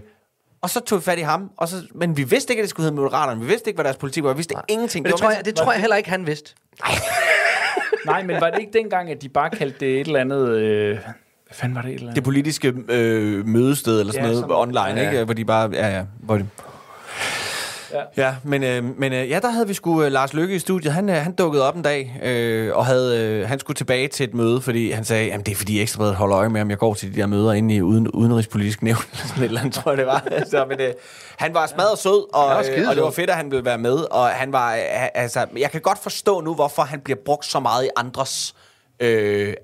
og 0.62 0.70
så 0.70 0.80
tog 0.80 0.98
vi 0.98 1.02
fat 1.04 1.18
i 1.18 1.22
ham. 1.22 1.50
Og 1.56 1.68
så, 1.68 1.76
men 1.94 2.16
vi 2.16 2.22
vidste 2.22 2.52
ikke, 2.52 2.60
at 2.60 2.62
det 2.62 2.70
skulle 2.70 2.84
hedde 2.84 2.96
Moderaterne. 2.96 3.40
Vi 3.40 3.46
vidste 3.46 3.68
ikke, 3.70 3.76
hvad 3.76 3.84
deres 3.84 3.96
politik 3.96 4.24
var. 4.24 4.32
Vi 4.32 4.36
vidste 4.36 4.54
ingenting. 4.68 5.02
Men 5.02 5.06
det, 5.12 5.12
var 5.12 5.18
tror 5.26 5.30
jeg, 5.30 5.44
det 5.44 5.54
tror 5.54 5.72
jeg 5.72 5.80
heller 5.80 5.96
ikke, 5.96 6.10
han 6.10 6.26
vidste. 6.26 6.54
Nej, 8.06 8.22
men 8.22 8.40
var 8.40 8.50
det 8.50 8.60
ikke 8.60 8.72
dengang, 8.72 9.10
at 9.10 9.22
de 9.22 9.28
bare 9.28 9.50
kaldte 9.50 9.78
det 9.80 10.00
et 10.00 10.06
eller 10.06 10.20
andet... 10.20 10.48
Øh, 10.48 10.94
hvad 10.98 11.02
fanden 11.52 11.74
var 11.76 11.82
det 11.82 11.88
et 11.88 11.94
eller 11.94 12.06
andet? 12.06 12.16
det 12.16 12.24
politiske 12.24 12.74
øh, 12.88 13.46
mødested 13.46 14.00
eller 14.00 14.12
sådan 14.12 14.24
Ja, 14.24 14.30
noget 14.32 14.50
sådan- 14.50 14.56
online, 14.78 15.00
ja. 15.00 15.10
ikke? 15.10 15.24
Hvor 15.24 15.34
de 15.34 15.44
bare... 15.44 15.70
Ja, 15.72 15.96
ja. 15.96 16.04
Hvor 16.20 16.36
de, 16.36 16.46
Ja. 17.92 18.02
Ja, 18.16 18.34
men, 18.42 18.62
øh, 18.62 18.98
men 18.98 19.12
øh, 19.12 19.30
ja, 19.30 19.38
der 19.38 19.50
havde 19.50 19.68
vi 19.68 19.74
sgu 19.74 20.02
øh, 20.02 20.12
Lars 20.12 20.34
Lykke 20.34 20.54
i 20.54 20.58
studiet. 20.58 20.92
Han, 20.92 21.08
øh, 21.08 21.16
han 21.16 21.32
dukkede 21.32 21.68
op 21.68 21.76
en 21.76 21.82
dag, 21.82 22.20
øh, 22.22 22.76
og 22.76 22.86
havde, 22.86 23.20
øh, 23.22 23.48
han 23.48 23.60
skulle 23.60 23.74
tilbage 23.74 24.08
til 24.08 24.24
et 24.24 24.34
møde, 24.34 24.60
fordi 24.60 24.90
han 24.90 25.04
sagde, 25.04 25.26
jamen 25.26 25.46
det 25.46 25.52
er 25.52 25.56
fordi 25.56 25.80
Ekstrabladet 25.80 26.14
holder 26.14 26.38
øje 26.38 26.48
med, 26.48 26.60
om 26.60 26.70
jeg 26.70 26.78
går 26.78 26.94
til 26.94 27.14
de 27.14 27.20
der 27.20 27.26
møder 27.26 27.52
inde 27.52 27.74
i 27.74 27.82
uden, 27.82 28.08
udenrigspolitisk 28.08 28.82
nævn, 28.82 28.98
eller 29.12 29.26
sådan 29.26 29.42
et 29.42 29.48
eller 29.48 29.60
andet, 29.60 29.74
tror 29.74 29.90
jeg 29.90 29.98
det 29.98 30.06
var. 30.06 30.24
Så, 30.50 30.64
men, 30.68 30.80
øh, 30.80 30.92
han 31.36 31.54
var 31.54 31.66
smadret 31.66 31.98
sød, 31.98 32.34
og, 32.34 32.48
var 32.48 32.64
øh, 32.76 32.88
og 32.88 32.96
det 32.96 33.02
var 33.02 33.10
fedt, 33.10 33.30
at 33.30 33.36
han 33.36 33.50
ville 33.50 33.64
være 33.64 33.78
med, 33.78 33.96
og 34.10 34.28
han 34.28 34.52
var, 34.52 34.74
øh, 34.74 34.80
altså, 35.14 35.46
jeg 35.58 35.70
kan 35.70 35.80
godt 35.80 35.98
forstå 36.02 36.40
nu, 36.40 36.54
hvorfor 36.54 36.82
han 36.82 37.00
bliver 37.00 37.18
brugt 37.24 37.46
så 37.46 37.60
meget 37.60 37.84
i 37.84 37.88
andres 37.96 38.54
Øh, 38.54 38.64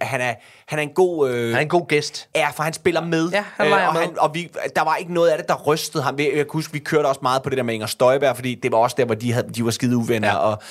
han, 0.01 0.21
er, 0.21 0.35
han 0.67 0.79
er 0.79 0.83
en 0.83 0.95
god... 0.95 1.31
Øh, 1.31 1.47
Han 1.47 1.55
er 1.57 1.61
en 1.61 1.69
god 1.69 1.87
gæst. 1.89 2.29
Ja, 2.37 2.51
for 2.51 2.63
han 2.63 2.73
spiller 2.73 3.01
med. 3.05 3.29
Ja, 3.31 3.45
han 3.57 3.67
leger 3.69 3.87
og, 3.89 3.95
med. 3.95 4.01
han, 4.03 4.19
og 4.19 4.35
vi, 4.35 4.51
der 4.77 4.83
var 4.83 4.97
ikke 4.97 5.13
noget 5.15 5.31
af 5.31 5.39
det, 5.39 5.49
der 5.49 5.55
rystede 5.63 6.03
ham. 6.05 6.19
Jeg 6.19 6.33
kan 6.33 6.47
huske, 6.51 6.73
vi 6.73 6.79
kørte 6.79 7.07
også 7.07 7.21
meget 7.23 7.43
på 7.43 7.51
det 7.51 7.57
der 7.57 7.63
med 7.65 7.75
Inger 7.75 7.87
Støjberg, 7.87 8.35
fordi 8.37 8.55
det 8.55 8.73
var 8.73 8.79
også 8.79 8.97
der, 8.99 9.05
hvor 9.05 9.15
de, 9.15 9.33
havde, 9.33 9.49
de 9.49 9.65
var 9.65 9.71
skide 9.71 9.97
uvenner. 9.97 10.29
Ja. 10.29 10.37
Og, 10.37 10.63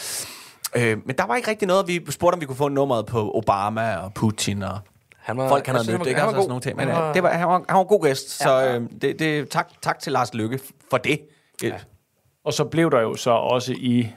øh, 0.75 0.97
men 1.05 1.15
der 1.17 1.25
var 1.25 1.35
ikke 1.35 1.49
rigtig 1.49 1.67
noget. 1.67 1.87
Vi 1.87 2.11
spurgte, 2.11 2.35
om 2.35 2.41
vi 2.41 2.45
kunne 2.45 2.55
få 2.55 2.67
nummeret 2.69 3.05
på 3.05 3.31
Obama 3.35 3.95
og 3.95 4.13
Putin 4.13 4.63
og 4.63 4.79
Han 5.17 5.37
var, 5.37 5.49
folk, 5.49 5.65
han 5.65 5.75
havde 5.75 5.91
mødt. 5.97 6.07
Ikke? 6.07 6.19
Han 6.19 6.27
var 6.27 6.33
god. 6.39 6.47
nogle 6.47 6.61
ting. 6.61 6.77
Men 6.77 6.87
Han 6.87 6.97
øh, 6.97 7.03
var- 7.03 7.13
det 7.13 7.23
var, 7.23 7.29
han, 7.29 7.47
var, 7.47 7.53
han 7.69 7.75
var 7.75 7.81
en 7.81 7.87
god 7.87 8.03
gæst, 8.03 8.29
så 8.29 8.65
øh, 8.67 8.81
det, 9.01 9.19
det, 9.19 9.49
tak, 9.49 9.69
tak 9.81 9.99
til 9.99 10.11
Lars 10.11 10.33
Lykke 10.33 10.59
for 10.89 10.97
det. 10.97 11.19
Ja. 11.63 11.73
Og 12.43 12.53
så 12.53 12.63
blev 12.65 12.91
der 12.91 13.01
jo 13.01 13.15
så 13.15 13.31
også 13.31 13.73
i 13.77 14.07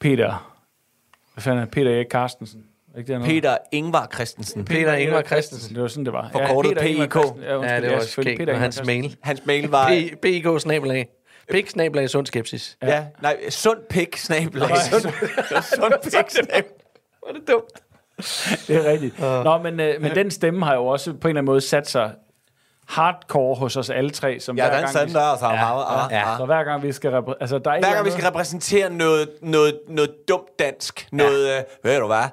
Peter... 0.00 0.52
Hvad 1.34 1.42
fanden 1.42 1.60
er 1.60 1.64
det? 1.64 1.72
Peter 1.74 1.90
Erik 1.96 2.06
Carstensen? 2.10 2.64
Ikke 2.98 3.14
det? 3.14 3.22
Peter 3.22 3.56
Ingvar 3.72 4.08
Christensen. 4.14 4.64
Peter 4.64 4.94
Ingvar 4.94 5.22
Christensen. 5.22 5.74
Det 5.74 5.82
var 5.82 5.88
sådan, 5.88 6.04
det 6.04 6.12
var. 6.12 6.28
Forkortet 6.32 6.82
Ingvar 6.82 7.06
PIK. 7.06 7.42
Ja, 7.42 7.62
Ja, 7.62 7.80
det 7.80 7.92
var 7.92 8.00
skægt. 8.00 8.38
Peter 8.38 8.54
hans 8.56 8.82
mail. 8.86 9.16
Hans 9.22 9.46
mail 9.46 9.68
var... 9.68 9.92
PIK 10.22 10.46
snabelag. 10.58 11.08
Pik 11.50 11.70
snabelag 11.70 12.10
sund 12.10 12.26
skepsis. 12.26 12.76
Ja, 12.82 13.04
nej, 13.22 13.36
sund 13.50 13.78
pik 13.90 14.16
snabelag. 14.16 14.76
Sund, 14.90 15.02
sund 15.62 15.92
pik 16.02 16.30
snabelag. 16.30 16.64
Er 17.28 17.32
det 17.32 17.48
dumt. 17.48 17.82
Det 18.68 18.76
er 18.76 18.90
rigtigt. 18.90 19.20
Nå, 19.20 19.58
men, 19.58 19.80
øh, 19.80 20.02
men 20.02 20.14
den 20.14 20.30
stemme 20.30 20.64
har 20.64 20.74
jo 20.74 20.86
også 20.86 21.12
på 21.12 21.16
en 21.16 21.16
eller 21.16 21.28
anden 21.28 21.44
måde 21.44 21.60
sat 21.60 21.88
sig 21.90 22.10
hardcore 22.88 23.54
hos 23.56 23.76
os 23.76 23.90
alle 23.90 24.10
tre. 24.10 24.40
Som 24.40 24.56
Ja, 24.56 24.62
hver 24.62 24.72
den 24.72 24.80
gang 24.80 24.92
sand 24.92 25.08
vi, 25.08 25.14
der, 25.14 25.36
så 25.36 25.46
Ja, 25.46 26.18
ja. 26.18 26.36
Så 26.38 26.44
hver 26.46 26.64
gang 26.64 26.82
vi 26.82 26.92
skal... 26.92 27.10
Repræ- 27.10 27.34
altså, 27.40 27.58
der 27.58 27.70
er 27.70 27.78
Hver 27.78 27.92
gang 27.92 28.06
vi 28.06 28.10
skal 28.10 28.24
repræsentere 28.24 28.90
noget, 28.90 29.28
noget, 29.42 29.78
noget 29.88 30.10
dumt 30.28 30.58
dansk, 30.58 31.08
noget, 31.12 31.56
øh, 31.58 31.62
ved 31.84 31.98
du 32.00 32.06
hvad, 32.06 32.24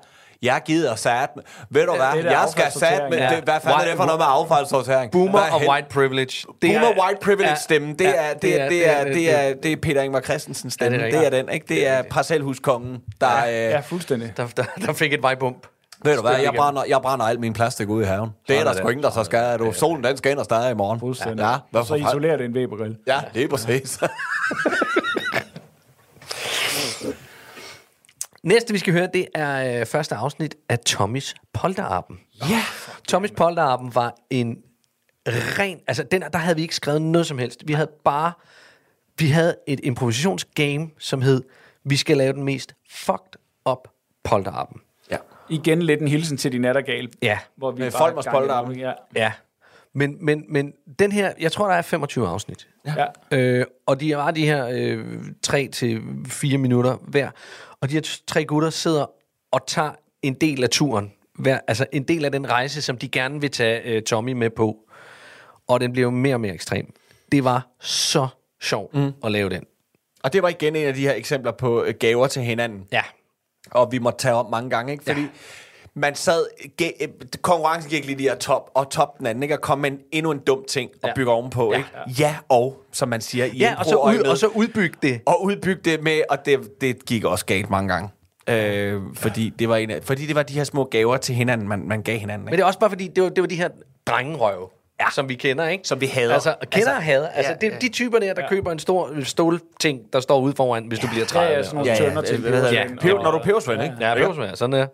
jeg 0.43 0.61
gider 0.65 0.95
sat 0.95 1.29
med, 1.35 1.43
ved 1.69 1.85
du 1.85 1.95
hvad, 1.95 2.05
det 2.15 2.23
der 2.23 2.31
jeg 2.31 2.47
skal 2.49 2.71
sat 2.71 2.81
med, 2.81 2.89
affaldssortering, 2.89 3.35
det, 3.35 3.43
hvad 3.43 3.59
fanden 3.63 3.81
er 3.81 3.85
det 3.85 3.95
for 3.97 4.05
noget 4.05 4.19
med 4.19 4.25
affaldssortering? 4.29 5.11
Boomer 5.11 5.39
og 5.39 5.61
white 5.69 5.87
privilege. 5.89 6.47
Det 6.61 6.71
Boomer 6.71 6.87
er- 6.87 7.05
white 7.05 7.19
privilege 7.21 7.49
Ja, 7.49 7.55
stemme, 7.55 7.89
det 7.93 8.01
ja, 8.01 8.11
er, 8.13 8.33
det 8.33 8.61
er, 8.61 8.69
det 8.69 8.89
er, 8.89 9.03
det 9.03 9.33
er, 9.49 9.53
det 9.63 9.71
er 9.71 9.75
Peter 9.81 10.01
Ingvar 10.01 10.21
Christensens 10.21 10.73
stemme, 10.73 10.97
det 10.97 11.05
er 11.05 11.11
det 11.19 11.25
er 11.25 11.29
den, 11.29 11.49
ikke? 11.49 11.65
Det 11.69 11.87
er 11.87 12.01
parcelhuskongen, 12.01 12.97
der, 13.21 13.45
Ja, 13.45 13.77
øh, 13.77 13.83
fuldstændig. 13.83 14.33
Der, 14.37 14.47
der, 14.57 14.63
der 14.85 14.93
fik 14.93 15.13
et 15.13 15.21
vejbump. 15.23 15.67
ved 16.05 16.15
du 16.15 16.21
hvad, 16.21 16.35
jeg 16.35 16.53
brænder, 16.57 16.83
jeg 16.87 17.01
brænder 17.01 17.25
alt 17.25 17.39
min 17.39 17.53
plastik 17.53 17.89
ud 17.89 18.01
i 18.03 18.05
haven. 18.05 18.29
Det 18.47 18.57
er 18.59 18.63
der 18.63 18.69
er 18.71 18.73
sgu 18.75 18.83
det. 18.87 18.91
ingen, 18.91 19.03
der 19.03 19.09
så 19.11 19.23
skal. 19.23 19.59
Du, 19.59 19.71
solen 19.73 20.03
den 20.03 20.17
skinner 20.17 20.43
stadig 20.43 20.71
i 20.71 20.73
morgen. 20.73 20.99
Fuldstændig. 20.99 21.59
Ja, 21.73 21.83
så 21.83 21.95
isolerer 21.95 22.37
det 22.37 22.45
en 22.45 22.53
Webergrill. 22.55 22.95
Ja, 23.07 23.19
det 23.33 23.43
er 23.43 23.47
præcis. 23.47 23.99
Næste, 28.43 28.73
vi 28.73 28.79
skal 28.79 28.93
høre, 28.93 29.09
det 29.13 29.27
er 29.35 29.79
øh, 29.79 29.85
første 29.85 30.15
afsnit 30.15 30.55
af 30.69 30.79
Tommys 30.79 31.35
Polterappen. 31.53 32.19
Ja. 32.49 32.61
Tommys 33.07 33.31
Polterappen 33.31 33.95
var 33.95 34.15
en 34.29 34.57
ren... 35.27 35.79
Altså, 35.87 36.03
den, 36.03 36.21
der 36.21 36.37
havde 36.37 36.55
vi 36.55 36.61
ikke 36.61 36.75
skrevet 36.75 37.01
noget 37.01 37.27
som 37.27 37.37
helst. 37.37 37.67
Vi 37.67 37.73
havde 37.73 37.89
bare... 38.05 38.31
Vi 39.19 39.27
havde 39.27 39.55
et 39.67 39.79
improvisationsgame, 39.83 40.89
som 40.99 41.21
hed, 41.21 41.43
vi 41.83 41.95
skal 41.97 42.17
lave 42.17 42.33
den 42.33 42.43
mest 42.43 42.75
fucked 42.89 43.39
up 43.69 43.87
Polterappen. 44.23 44.81
ja. 45.11 45.17
Igen 45.49 45.81
lidt 45.81 46.01
en 46.01 46.07
hilsen 46.07 46.37
til 46.37 46.51
de 46.51 46.57
nattergal. 46.57 47.09
Ja. 47.21 47.39
Hvor 47.55 47.71
vi 47.71 47.79
Med 47.81 47.91
Folmers 47.91 48.25
polterappen. 48.31 48.79
Ja. 48.79 48.91
Ja. 49.15 49.31
Men, 49.93 50.17
men, 50.25 50.45
men 50.49 50.73
den 50.99 51.11
her, 51.11 51.33
jeg 51.39 51.51
tror, 51.51 51.67
der 51.67 51.75
er 51.75 51.81
25 51.81 52.27
afsnit. 52.27 52.67
ja. 52.85 53.05
Øh, 53.31 53.65
og 53.85 53.99
de 53.99 54.17
var 54.17 54.31
de 54.31 54.45
her 54.45 54.67
øh, 54.71 55.05
3 55.41 55.67
til 55.67 56.01
4 56.27 56.57
minutter 56.57 56.97
hver. 57.01 57.29
Og 57.84 57.89
de 57.89 57.93
her 57.93 58.19
tre 58.27 58.45
gutter 58.45 58.69
sidder 58.69 59.05
og 59.51 59.67
tager 59.67 59.91
en 60.21 60.34
del 60.34 60.63
af 60.63 60.69
turen. 60.69 61.13
Hver, 61.36 61.59
altså 61.67 61.86
en 61.91 62.03
del 62.03 62.25
af 62.25 62.31
den 62.31 62.49
rejse, 62.49 62.81
som 62.81 62.97
de 62.97 63.07
gerne 63.07 63.41
vil 63.41 63.51
tage 63.51 63.81
øh, 63.81 64.01
Tommy 64.01 64.31
med 64.31 64.49
på. 64.49 64.77
Og 65.67 65.79
den 65.79 65.91
bliver 65.91 66.03
jo 66.03 66.09
mere 66.09 66.36
og 66.36 66.41
mere 66.41 66.53
ekstrem. 66.53 66.93
Det 67.31 67.43
var 67.43 67.67
så 67.79 68.27
sjovt 68.61 68.93
mm. 68.93 69.11
at 69.23 69.31
lave 69.31 69.49
den. 69.49 69.63
Og 70.23 70.34
det 70.34 70.41
var 70.41 70.49
igen 70.49 70.75
en 70.75 70.88
af 70.88 70.93
de 70.93 71.01
her 71.01 71.13
eksempler 71.13 71.51
på 71.51 71.84
øh, 71.84 71.93
gaver 71.99 72.27
til 72.27 72.41
hinanden. 72.41 72.88
Ja. 72.91 73.03
og 73.71 73.91
vi 73.91 73.99
måtte 73.99 74.19
tage 74.19 74.36
om 74.36 74.51
mange 74.51 74.69
gange, 74.69 74.91
ikke? 74.91 75.03
Fordi 75.03 75.21
ja. 75.21 75.27
Man 75.95 76.15
sad, 76.15 76.45
ge- 76.81 77.03
øh, 77.03 77.07
konkurrencen 77.41 77.89
gik 77.91 78.05
lige 78.05 78.19
i 78.19 78.21
her 78.23 78.35
top, 78.35 78.69
og 78.73 78.89
top 78.89 79.17
den 79.19 79.25
anden, 79.27 79.43
ikke? 79.43 79.55
Og 79.55 79.61
kom 79.61 79.79
med 79.79 79.91
en, 79.91 79.99
endnu 80.11 80.31
en 80.31 80.39
dum 80.39 80.63
ting 80.69 80.89
og 81.03 81.09
Ja. 81.09 81.13
bygge 81.15 81.31
ovenpå, 81.31 81.71
Ja. 81.73 81.77
ikke? 81.77 81.89
Ja, 82.19 82.35
og, 82.49 82.83
som 82.91 83.09
man 83.09 83.21
siger 83.21 83.45
i 83.45 83.57
Ja, 83.57 83.75
og 83.79 83.85
så, 83.85 83.95
ud, 83.95 84.17
og 84.19 84.37
så 84.37 84.47
udbygge 84.47 84.95
det. 85.01 85.21
og 85.25 85.43
udbygge 85.43 85.81
det 85.91 86.03
med, 86.03 86.21
og 86.29 86.45
det, 86.45 86.81
det 86.81 87.05
gik 87.05 87.23
også 87.25 87.45
galt 87.45 87.69
mange 87.69 87.93
gange. 87.93 88.09
Øh, 88.49 89.01
fordi, 89.15 89.53
det 89.59 89.69
var 89.69 89.75
en 89.75 89.89
af, 89.89 89.99
fordi 90.03 90.25
det 90.25 90.35
var 90.35 90.43
de 90.43 90.53
her 90.53 90.63
små 90.63 90.83
gaver 90.83 91.17
til 91.17 91.35
hinanden, 91.35 91.67
man, 91.67 91.79
man 91.87 92.01
gav 92.01 92.17
hinanden. 92.19 92.45
Men 92.45 92.53
Ikke? 92.53 92.57
det 92.57 92.63
er 92.63 92.67
også 92.67 92.79
bare 92.79 92.89
fordi, 92.89 93.07
det 93.07 93.23
var, 93.23 93.29
det 93.29 93.41
var 93.41 93.47
de 93.47 93.55
her 93.55 93.69
drengerøve, 94.07 94.67
ja. 94.99 95.05
som 95.11 95.29
vi 95.29 95.35
kender, 95.35 95.67
ikke? 95.67 95.87
Som 95.87 96.01
vi 96.01 96.05
hader. 96.05 96.33
Altså, 96.33 96.55
kender 96.71 96.77
altså, 96.77 96.91
og 96.95 97.03
hader. 97.03 97.27
Altså, 97.27 97.51
ja, 97.61 97.67
det 97.67 97.73
er 97.75 97.79
de 97.79 97.89
typer 97.89 98.19
der, 98.19 98.33
der 98.33 98.41
ja. 98.41 98.49
køber 98.49 98.71
en 98.71 98.79
stor 98.79 99.09
stålting, 99.23 99.99
der 100.13 100.19
står 100.19 100.39
ude 100.39 100.53
foran, 100.57 100.85
hvis 100.87 100.99
du 100.99 101.07
bliver 101.07 101.21
Ja, 101.23 101.27
30. 101.27 101.55
ja, 101.55 101.63
sådan 101.63 101.75
nogle 101.75 101.91
Ja, 101.91 102.03
ja, 102.03 102.09
tønder 102.09 102.21
til. 102.21 102.43
det? 102.43 102.71
Ja. 102.73 102.85
Peber- 103.01 103.23
når 103.23 103.31
du 103.31 103.37
er 103.37 103.43
pebersvend, 103.43 103.83
ikke? 103.83 103.95
Ja, 103.99 104.15
det 104.15 104.27
var 104.27 104.51
sådan 104.55 104.71
der. 104.73 104.87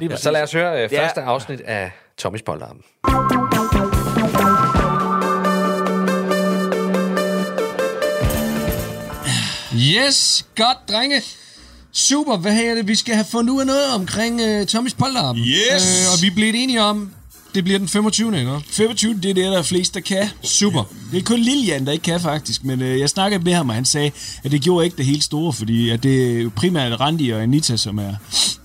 Ja. 0.00 0.06
Ja. 0.10 0.16
Så 0.16 0.30
lad 0.30 0.42
os 0.42 0.52
høre 0.52 0.72
Ja. 0.72 1.04
første 1.04 1.20
afsnit 1.20 1.60
af 1.60 1.90
Tommys 2.18 2.42
Polterappen. 2.42 2.82
Yes, 9.74 10.46
godt, 10.56 10.78
drenge. 10.88 11.22
Super, 11.92 12.36
hvad 12.36 12.52
her 12.52 12.70
er 12.70 12.74
det? 12.74 12.88
Vi 12.88 12.94
skal 12.94 13.14
have 13.14 13.26
fundet 13.30 13.52
ud 13.54 13.60
af 13.60 13.66
noget 13.66 13.94
omkring 13.94 14.40
uh, 14.60 14.66
Tommys 14.66 14.94
polterappen. 14.94 15.44
Yes! 15.44 16.06
Øh, 16.06 16.12
og 16.12 16.22
vi 16.22 16.26
er 16.26 16.34
blevet 16.34 16.62
enige 16.62 16.82
om, 16.82 17.12
det 17.54 17.64
bliver 17.64 17.78
den 17.78 17.88
25. 17.88 18.38
ikke? 18.38 18.60
25, 18.70 19.14
det 19.14 19.30
er 19.30 19.34
det, 19.34 19.44
der 19.44 19.58
er 19.58 19.62
flest, 19.62 19.94
der 19.94 20.00
kan. 20.00 20.28
Super. 20.42 20.82
Det 21.12 21.18
er 21.18 21.22
kun 21.22 21.40
Lilian, 21.40 21.86
der 21.86 21.92
ikke 21.92 22.02
kan 22.02 22.20
faktisk, 22.20 22.64
men 22.64 22.82
øh, 22.82 23.00
jeg 23.00 23.08
snakkede 23.08 23.44
med 23.44 23.54
ham, 23.54 23.68
og 23.68 23.74
han 23.74 23.84
sagde, 23.84 24.10
at 24.44 24.50
det 24.50 24.62
gjorde 24.62 24.84
ikke 24.84 24.96
det 24.96 25.06
helt 25.06 25.24
store, 25.24 25.52
fordi 25.52 25.90
at 25.90 26.02
det 26.02 26.36
er 26.36 26.42
jo 26.42 26.50
primært 26.56 27.00
Randi 27.00 27.30
og 27.30 27.42
Anita, 27.42 27.76
som 27.76 27.98
er, 27.98 28.14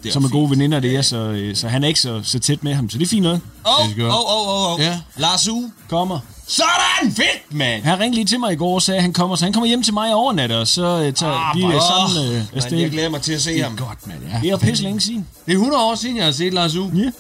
er 0.06 0.12
som 0.12 0.24
er 0.24 0.30
gode 0.30 0.50
veninder 0.50 0.80
der, 0.80 1.02
så, 1.02 1.18
øh, 1.18 1.56
så 1.56 1.68
han 1.68 1.84
er 1.84 1.88
ikke 1.88 2.00
så, 2.00 2.22
så 2.24 2.40
tæt 2.40 2.64
med 2.64 2.74
ham, 2.74 2.90
så 2.90 2.98
det 2.98 3.06
er 3.06 3.10
fint 3.10 3.24
noget. 3.24 3.42
Åh, 3.66 4.00
åh, 4.00 4.14
åh, 4.14 4.48
åh, 4.48 4.74
åh. 4.74 4.80
Ja. 4.80 5.00
Lars 5.18 5.48
U. 5.48 5.64
Kommer. 5.90 6.20
Sådan, 6.48 7.16
fedt, 7.16 7.54
mand. 7.54 7.84
Han 7.84 8.00
ringede 8.00 8.16
lige 8.16 8.26
til 8.26 8.40
mig 8.40 8.54
i 8.54 8.56
går 8.56 8.74
og 8.76 8.82
sagde, 8.82 8.98
at 8.98 9.02
han 9.02 9.14
kommer, 9.14 9.36
så 9.36 9.46
han 9.46 9.54
kommer 9.54 9.68
hjem 9.68 9.84
til 9.84 9.94
mig 9.94 10.14
og 10.14 10.20
overnatter, 10.20 10.58
og 10.58 10.68
så 10.68 10.86
øh, 11.06 11.14
tager 11.14 11.34
Ah, 11.34 11.58
vi 11.58 11.64
øh, 11.64 11.82
sammen 11.82 12.36
øh, 12.36 12.72
Man, 12.72 12.80
jeg 12.82 12.92
glæder 12.92 13.10
mig 13.10 13.22
til 13.22 13.34
at 13.34 13.42
se 13.42 13.50
Det 13.54 13.60
er 13.60 13.64
ham. 13.64 13.78
godt, 13.78 14.08
mand. 14.08 14.20
Ja. 14.34 14.40
Det 14.42 14.50
er 14.50 14.58
pisse 14.58 14.84
længe 14.84 15.02
siden. 15.02 15.28
Det 15.46 15.52
er 15.52 15.56
100 15.56 15.84
år 15.84 15.96
siden, 15.96 16.18
jeg 16.18 16.26
har 16.26 16.32
set 16.32 16.54
Lars 16.54 16.76
U. 16.76 16.90
Ja. 16.96 17.12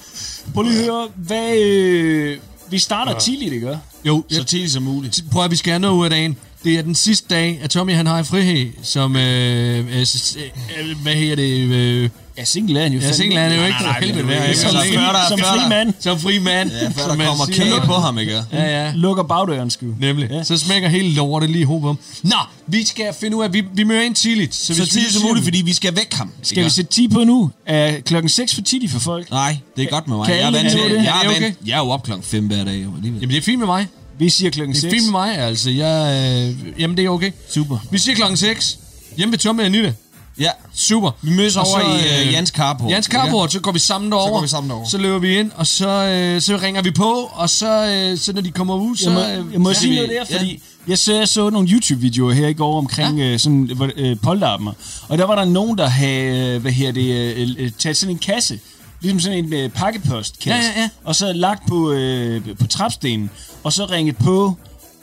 Prøv 0.54 0.64
lige 0.64 0.78
at 0.80 0.86
høre, 0.86 1.08
hvad... 1.16 1.58
Øh, 1.58 2.38
vi 2.70 2.80
starter 2.80 3.20
tidligt, 3.20 3.54
ikke? 3.54 3.80
Jo, 4.06 4.24
Så 4.32 4.44
tidligt 4.44 4.72
som 4.72 4.84
muligt. 4.84 5.24
Prøv 5.32 5.44
at 5.44 5.52
vi 5.52 5.56
skal 5.56 5.72
have 5.72 5.80
noget 5.80 5.96
ud 6.00 6.04
af 6.04 6.10
dagen. 6.10 6.38
Det 6.64 6.74
er 6.78 6.82
den 6.82 6.96
sidste 6.96 7.28
dag, 7.30 7.60
at 7.64 7.70
Tommy 7.70 7.94
han 7.94 8.08
har 8.08 8.20
i 8.20 8.24
frihed, 8.24 8.72
som, 8.84 9.16
øh, 9.16 9.80
øh, 9.80 9.86
øh, 10.00 11.02
hvad 11.02 11.14
hedder 11.14 11.36
det, 11.36 11.60
øh, 11.76 12.10
Ja, 12.38 12.44
single 12.44 12.80
er 12.80 12.84
han 12.84 12.94
jo. 12.94 13.00
Ja, 13.00 13.12
single 13.12 13.40
er 13.40 13.44
han 13.44 13.52
jo 13.52 13.58
Nej, 13.58 13.68
ikke. 13.68 13.80
nej, 13.82 14.12
nej, 14.12 14.22
hvad 14.22 14.36
er 14.36 14.54
som 14.54 14.70
det? 14.72 14.80
fri- 14.80 15.30
som 15.30 15.40
fri 15.40 15.70
mand. 15.70 15.94
Som 16.00 16.20
fri 16.20 16.40
mand. 16.40 16.72
Ja, 16.72 16.88
før 16.88 17.08
der 17.08 17.16
man 17.16 17.28
kommer 17.28 17.46
kage 17.46 17.82
på 17.86 17.94
ham, 17.94 18.20
ikke? 18.20 18.44
Ja, 18.52 18.84
ja. 18.86 18.92
Lukker 18.96 19.24
bagdøren, 19.24 19.70
sgu. 19.70 19.86
Nemlig. 20.00 20.30
Ja. 20.32 20.44
Så 20.44 20.58
smækker 20.58 20.90
hele 20.90 21.10
lortet 21.14 21.50
lige 21.50 21.62
i 21.62 21.64
hovedet 21.64 21.82
på 21.82 21.88
ham. 21.88 21.98
Nå, 22.24 22.36
vi 22.68 22.86
skal 22.86 23.06
finde 23.20 23.38
ud 23.38 23.44
af, 23.44 23.54
vi, 23.54 23.64
vi 23.74 23.84
møder 23.84 24.02
ind 24.02 24.16
tidligt. 24.16 24.56
Så, 24.56 24.76
så 24.76 24.86
tidligt 24.86 25.14
som 25.14 25.22
muligt, 25.28 25.44
fordi 25.44 25.62
vi 25.62 25.74
skal 25.74 25.96
væk 25.96 26.14
ham. 26.14 26.32
Skal 26.44 26.66
vi 26.66 26.70
sætte 26.70 26.92
10 26.92 27.08
på 27.08 27.24
nu? 27.24 27.52
Er 27.66 28.00
klokken 28.00 28.30
6 28.30 28.54
for 28.56 28.62
tidligt 28.62 28.92
for 28.92 29.00
folk? 29.00 29.30
Nej, 29.32 29.58
det 29.78 29.84
er 29.84 29.88
godt 29.90 30.08
med 30.08 30.18
mig. 30.18 30.30
Jeg 30.30 30.40
er 30.42 30.52
vant 30.52 30.70
til 30.72 30.80
det. 30.80 30.92
det? 30.92 30.98
Jeg 31.04 31.22
er, 31.26 31.30
det 31.34 31.42
vant. 31.42 31.58
Jeg 31.66 31.74
er 31.74 31.80
jo 31.80 31.90
op 31.90 32.04
klokken 32.04 32.24
5 32.26 32.48
hver 32.48 32.64
dag. 32.64 32.80
Jamen, 32.80 33.30
det 33.30 33.38
er 33.38 33.42
fint 33.42 33.60
med 33.60 33.68
mig. 33.68 33.88
Vi 34.20 34.30
siger 34.30 34.52
klokken 34.52 34.74
Det 34.74 34.82
6. 34.82 34.94
er 34.94 34.98
fint 34.98 35.04
med 35.06 35.12
mig, 35.12 35.38
altså. 35.38 35.70
Jeg, 35.70 36.56
øh, 36.76 36.82
jamen, 36.82 36.98
det 36.98 37.06
er 37.06 37.10
okay. 37.10 37.32
Super. 37.54 37.78
Vi 37.92 37.98
siger 37.98 38.16
klokken 38.16 38.38
6. 38.38 38.80
Hjemme 39.18 39.32
ved 39.32 39.40
Tommy 39.40 39.60
og 39.60 39.66
Anita. 39.66 39.94
Ja. 40.40 40.50
Super. 40.76 41.12
Vi 41.22 41.30
mødes 41.36 41.56
Og 41.58 41.68
over 41.68 41.80
så, 41.80 41.86
i 41.86 42.22
øh, 42.22 42.28
øh, 42.28 42.34
Jans 42.34 42.50
Carport. 42.50 42.92
Jans 42.92 43.06
Carport, 43.06 43.52
så 43.52 43.60
går 43.60 43.72
vi 43.72 43.80
sammen 43.80 44.12
derover. 44.12 44.30
går 44.32 44.42
vi 44.42 44.48
sammen 44.48 44.70
derover. 44.70 44.90
Så 44.90 44.98
løber 44.98 45.20
vi 45.20 45.40
ind, 45.40 45.52
og 45.56 45.68
så, 45.68 45.88
øh, 45.90 46.42
så 46.42 46.58
ringer 46.62 46.82
vi 46.82 46.92
på, 46.92 47.32
og 47.34 47.50
så, 47.50 47.86
øh, 48.12 48.18
så 48.18 48.34
når 48.34 48.42
de 48.42 48.52
kommer 48.52 48.76
ud, 48.76 48.96
så... 48.96 49.10
Jeg 49.12 49.38
må, 49.38 49.44
øh, 49.48 49.54
jeg 49.54 49.62
må 49.62 49.74
så- 49.74 49.80
sige 49.80 49.96
noget 49.96 50.10
der, 50.10 50.38
fordi 50.38 50.64
jeg 50.88 50.98
så, 50.98 51.14
jeg 51.14 51.28
så 51.28 51.50
nogle 51.50 51.68
YouTube-videoer 51.70 52.34
her 52.34 52.48
i 52.48 52.54
går 52.54 52.78
omkring 52.78 53.18
ja. 53.20 53.26
øh, 53.26 53.40
sådan, 53.40 53.70
øh, 53.96 54.18
polterapper, 54.24 54.72
og 55.08 55.18
der 55.18 55.26
var 55.26 55.36
der 55.36 55.46
nogen, 55.46 55.78
der 55.78 55.88
havde, 55.88 56.56
øh, 56.56 56.62
hvad 56.62 56.72
her 56.72 56.92
det, 56.92 57.36
øh, 57.58 57.72
taget 57.80 57.98
sådan 57.98 58.16
en 58.16 58.20
kasse, 58.20 58.60
ligesom 59.02 59.20
sådan 59.20 59.38
en 59.46 59.54
øh, 59.54 59.70
pakkepostkasse, 59.70 60.70
Ja, 60.70 60.76
ja, 60.76 60.82
ja. 60.82 60.90
og 61.04 61.16
så 61.16 61.34
lagt 61.34 61.68
på, 61.68 61.92
øh, 61.92 62.42
på 62.60 62.68
trapstenen, 62.68 63.30
og 63.64 63.74
så 63.74 63.86
ringet 63.86 64.18
på, 64.18 64.58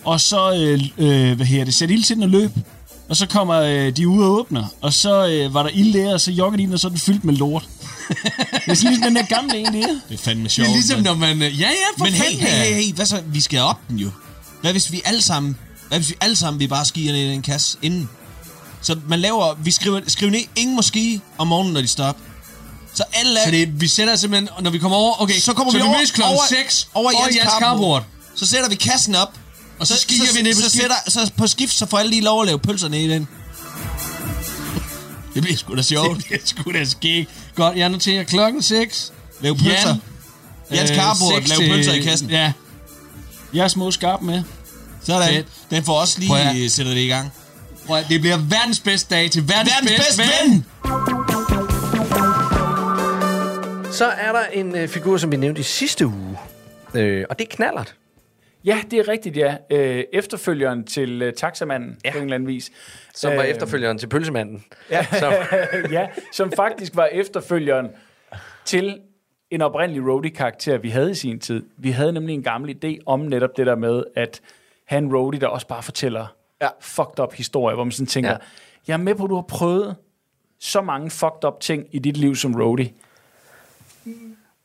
og 0.04 0.20
så, 0.20 0.52
øh, 0.54 0.80
øh, 0.98 1.36
hvad 1.36 1.46
her 1.46 1.64
det, 1.64 1.74
sat 1.74 1.90
ild 1.90 2.04
til 2.04 2.16
den 2.16 2.22
og 2.22 2.28
løb. 2.28 2.50
Og 3.10 3.16
så 3.16 3.26
kommer 3.26 3.60
øh, 3.60 3.96
de 3.96 4.08
ud 4.08 4.24
og 4.24 4.30
åbner, 4.30 4.64
og 4.80 4.92
så 4.92 5.26
øh, 5.28 5.54
var 5.54 5.62
der 5.62 5.70
ild 5.74 5.94
der, 5.94 6.12
og 6.12 6.20
så 6.20 6.30
jogger 6.30 6.56
de 6.56 6.62
den, 6.62 6.72
og 6.72 6.80
så 6.80 6.86
er 6.86 6.90
den 6.90 6.98
fyldt 7.00 7.24
med 7.24 7.34
lort. 7.34 7.68
det 8.08 8.16
er 8.66 8.74
sådan 8.74 8.88
ligesom 8.92 9.02
den 9.02 9.16
der 9.16 9.26
gamle 9.26 9.58
en, 9.58 9.66
det 9.74 9.82
er. 9.84 9.86
Det 10.08 10.14
er 10.14 10.18
fandme 10.18 10.44
Det 10.44 10.52
sjovt. 10.52 10.68
er 10.68 10.72
ligesom, 10.72 11.00
når 11.00 11.14
man... 11.14 11.42
øh, 11.42 11.60
Ja, 11.60 11.68
ja, 11.68 11.72
for 11.98 12.04
Men 12.04 12.12
hey, 12.12 12.22
fanden, 12.24 12.40
hey, 12.40 12.64
hey, 12.74 12.82
hey, 12.84 12.92
hvad 12.94 13.06
så? 13.06 13.22
Vi 13.26 13.40
skal 13.40 13.60
op 13.60 13.78
den 13.88 13.96
jo. 13.98 14.10
Hvad 14.60 14.72
hvis 14.72 14.92
vi 14.92 15.00
alle 15.04 15.22
sammen, 15.22 15.56
hvad 15.88 15.98
hvis 15.98 16.10
vi 16.10 16.14
alle 16.20 16.36
sammen 16.36 16.60
vi 16.60 16.66
bare 16.66 16.84
skier 16.84 17.12
ned 17.12 17.20
i 17.20 17.28
den 17.30 17.42
kasse 17.42 17.78
inden? 17.82 18.08
Så 18.82 18.96
man 19.08 19.20
laver, 19.20 19.54
vi 19.64 19.70
skriver, 19.70 20.00
skriver 20.06 20.32
ned, 20.32 20.40
ingen 20.56 20.76
må 20.76 20.82
skige 20.82 21.20
om 21.38 21.46
morgenen, 21.46 21.74
når 21.74 21.80
de 21.80 21.88
står 21.88 22.04
op. 22.04 22.16
Så 22.94 23.04
alle 23.12 23.38
Så 23.44 23.50
det, 23.50 23.80
vi 23.80 23.88
sætter 23.88 24.16
simpelthen, 24.16 24.48
og 24.56 24.62
når 24.62 24.70
vi 24.70 24.78
kommer 24.78 24.96
over, 24.98 25.22
okay, 25.22 25.34
så 25.38 25.52
kommer 25.52 25.72
så 25.72 25.78
vi, 25.78 25.82
vi 25.82 25.88
over, 25.88 25.98
klokken 26.14 26.34
over, 26.36 26.46
6 26.48 26.88
over, 26.94 27.10
over 27.14 27.24
Jans 27.26 27.36
carport. 27.42 27.60
Carport. 27.60 28.02
Så 28.34 28.46
sætter 28.46 28.68
vi 28.68 28.74
kassen 28.74 29.14
op, 29.14 29.34
Og 29.80 29.86
så 29.86 29.96
skier 29.96 30.34
vi 30.36 30.42
ned 30.42 30.54
på 30.54 30.60
så, 30.60 30.68
skift. 30.68 30.82
sætter, 30.82 30.96
så 31.08 31.30
på 31.36 31.46
skift, 31.46 31.72
så 31.72 31.86
får 31.86 31.98
alle 31.98 32.10
lige 32.10 32.22
lov 32.22 32.40
at 32.40 32.46
lave 32.46 32.58
pølser 32.58 32.88
ned 32.88 32.98
i 33.00 33.08
den. 33.08 33.28
Det 35.34 35.42
bliver 35.42 35.56
sgu 35.56 35.76
da 35.76 35.82
sjovt. 35.82 36.18
det 36.28 36.34
er 36.34 36.38
sgu 36.44 36.72
da 36.72 36.84
skægt. 36.84 37.30
Godt, 37.54 37.76
jeg 37.76 37.88
noterer 37.88 38.24
klokken 38.24 38.62
6. 38.62 39.12
Lave 39.40 39.56
pølser. 39.56 39.96
Jans 40.70 40.90
Carport, 40.90 41.48
lave 41.48 41.70
pølser 41.72 41.92
i 41.92 42.00
kassen. 42.00 42.30
Ja. 42.30 42.52
Jeg 43.54 43.64
er 43.64 43.68
små 43.68 43.90
skarp 43.90 44.22
med. 44.22 44.42
Sådan. 45.04 45.28
Fedt. 45.34 45.46
Den 45.70 45.84
får 45.84 46.00
også 46.00 46.20
Prøv 46.28 46.36
at- 46.36 46.54
lige 46.54 46.70
sættet 46.70 46.96
det 46.96 47.02
i 47.02 47.06
gang. 47.08 47.32
Prøv, 47.86 47.96
at- 47.96 48.06
det 48.08 48.20
bliver 48.20 48.36
verdens 48.36 48.80
bedste 48.80 49.14
dag 49.14 49.30
til 49.30 49.48
verdens, 49.48 49.72
Verdens 49.72 49.90
bedste, 49.90 50.22
bedste 50.22 50.34
ven. 50.44 50.52
ven. 50.52 50.64
Så 53.92 54.04
er 54.06 54.32
der 54.32 54.44
en 54.52 54.76
øh, 54.76 54.88
figur, 54.88 55.16
som 55.18 55.30
vi 55.32 55.36
nævnte 55.36 55.60
i 55.60 55.64
sidste 55.64 56.06
uge. 56.06 56.36
Øh, 56.94 57.24
og 57.30 57.38
det 57.38 57.46
er 57.50 57.56
knallert. 57.56 57.94
Ja, 58.64 58.82
det 58.90 58.98
er 58.98 59.08
rigtigt, 59.08 59.36
ja. 59.36 59.56
Øh, 59.70 60.04
efterfølgeren 60.12 60.84
til 60.84 61.22
øh, 61.22 61.32
taxamanden 61.32 61.98
ja. 62.04 62.12
på 62.12 62.18
en 62.18 62.24
eller 62.24 62.34
anden 62.34 62.48
vis. 62.48 62.70
Som 63.14 63.36
var 63.36 63.42
Øh, 63.42 63.48
efterfølgeren 63.48 63.98
til 63.98 64.06
pølsemanden. 64.06 64.64
Ja. 64.90 65.06
Som, 65.20 65.32
ja, 65.90 66.08
som 66.32 66.52
faktisk 66.52 66.96
var 66.96 67.06
efterfølgeren 67.06 67.88
til 68.64 69.00
en 69.50 69.62
oprindelig 69.62 70.06
roadie-karakter, 70.08 70.78
vi 70.78 70.88
havde 70.88 71.10
i 71.10 71.14
sin 71.14 71.38
tid. 71.40 71.62
Vi 71.76 71.90
havde 71.90 72.12
nemlig 72.12 72.34
en 72.34 72.42
gammel 72.42 72.76
idé 72.84 73.02
om 73.06 73.20
netop 73.20 73.56
det 73.56 73.66
der 73.66 73.76
med, 73.76 74.04
at 74.16 74.40
han 74.84 75.16
roadie, 75.16 75.40
der 75.40 75.46
også 75.46 75.66
bare 75.66 75.82
fortæller 75.82 76.26
ja. 76.62 76.68
fucked 76.80 77.20
up 77.20 77.34
historier, 77.34 77.74
hvor 77.74 77.84
man 77.84 77.92
sådan 77.92 78.06
tænker, 78.06 78.30
Ja. 78.30 78.36
jeg 78.86 78.92
er 78.92 78.98
med 78.98 79.14
på, 79.14 79.24
at 79.24 79.30
du 79.30 79.34
har 79.34 79.42
prøvet 79.48 79.96
så 80.58 80.80
mange 80.82 81.10
fucked 81.10 81.44
up 81.44 81.60
ting 81.60 81.86
i 81.92 81.98
dit 81.98 82.16
liv 82.16 82.36
som 82.36 82.54
roadie, 82.54 82.92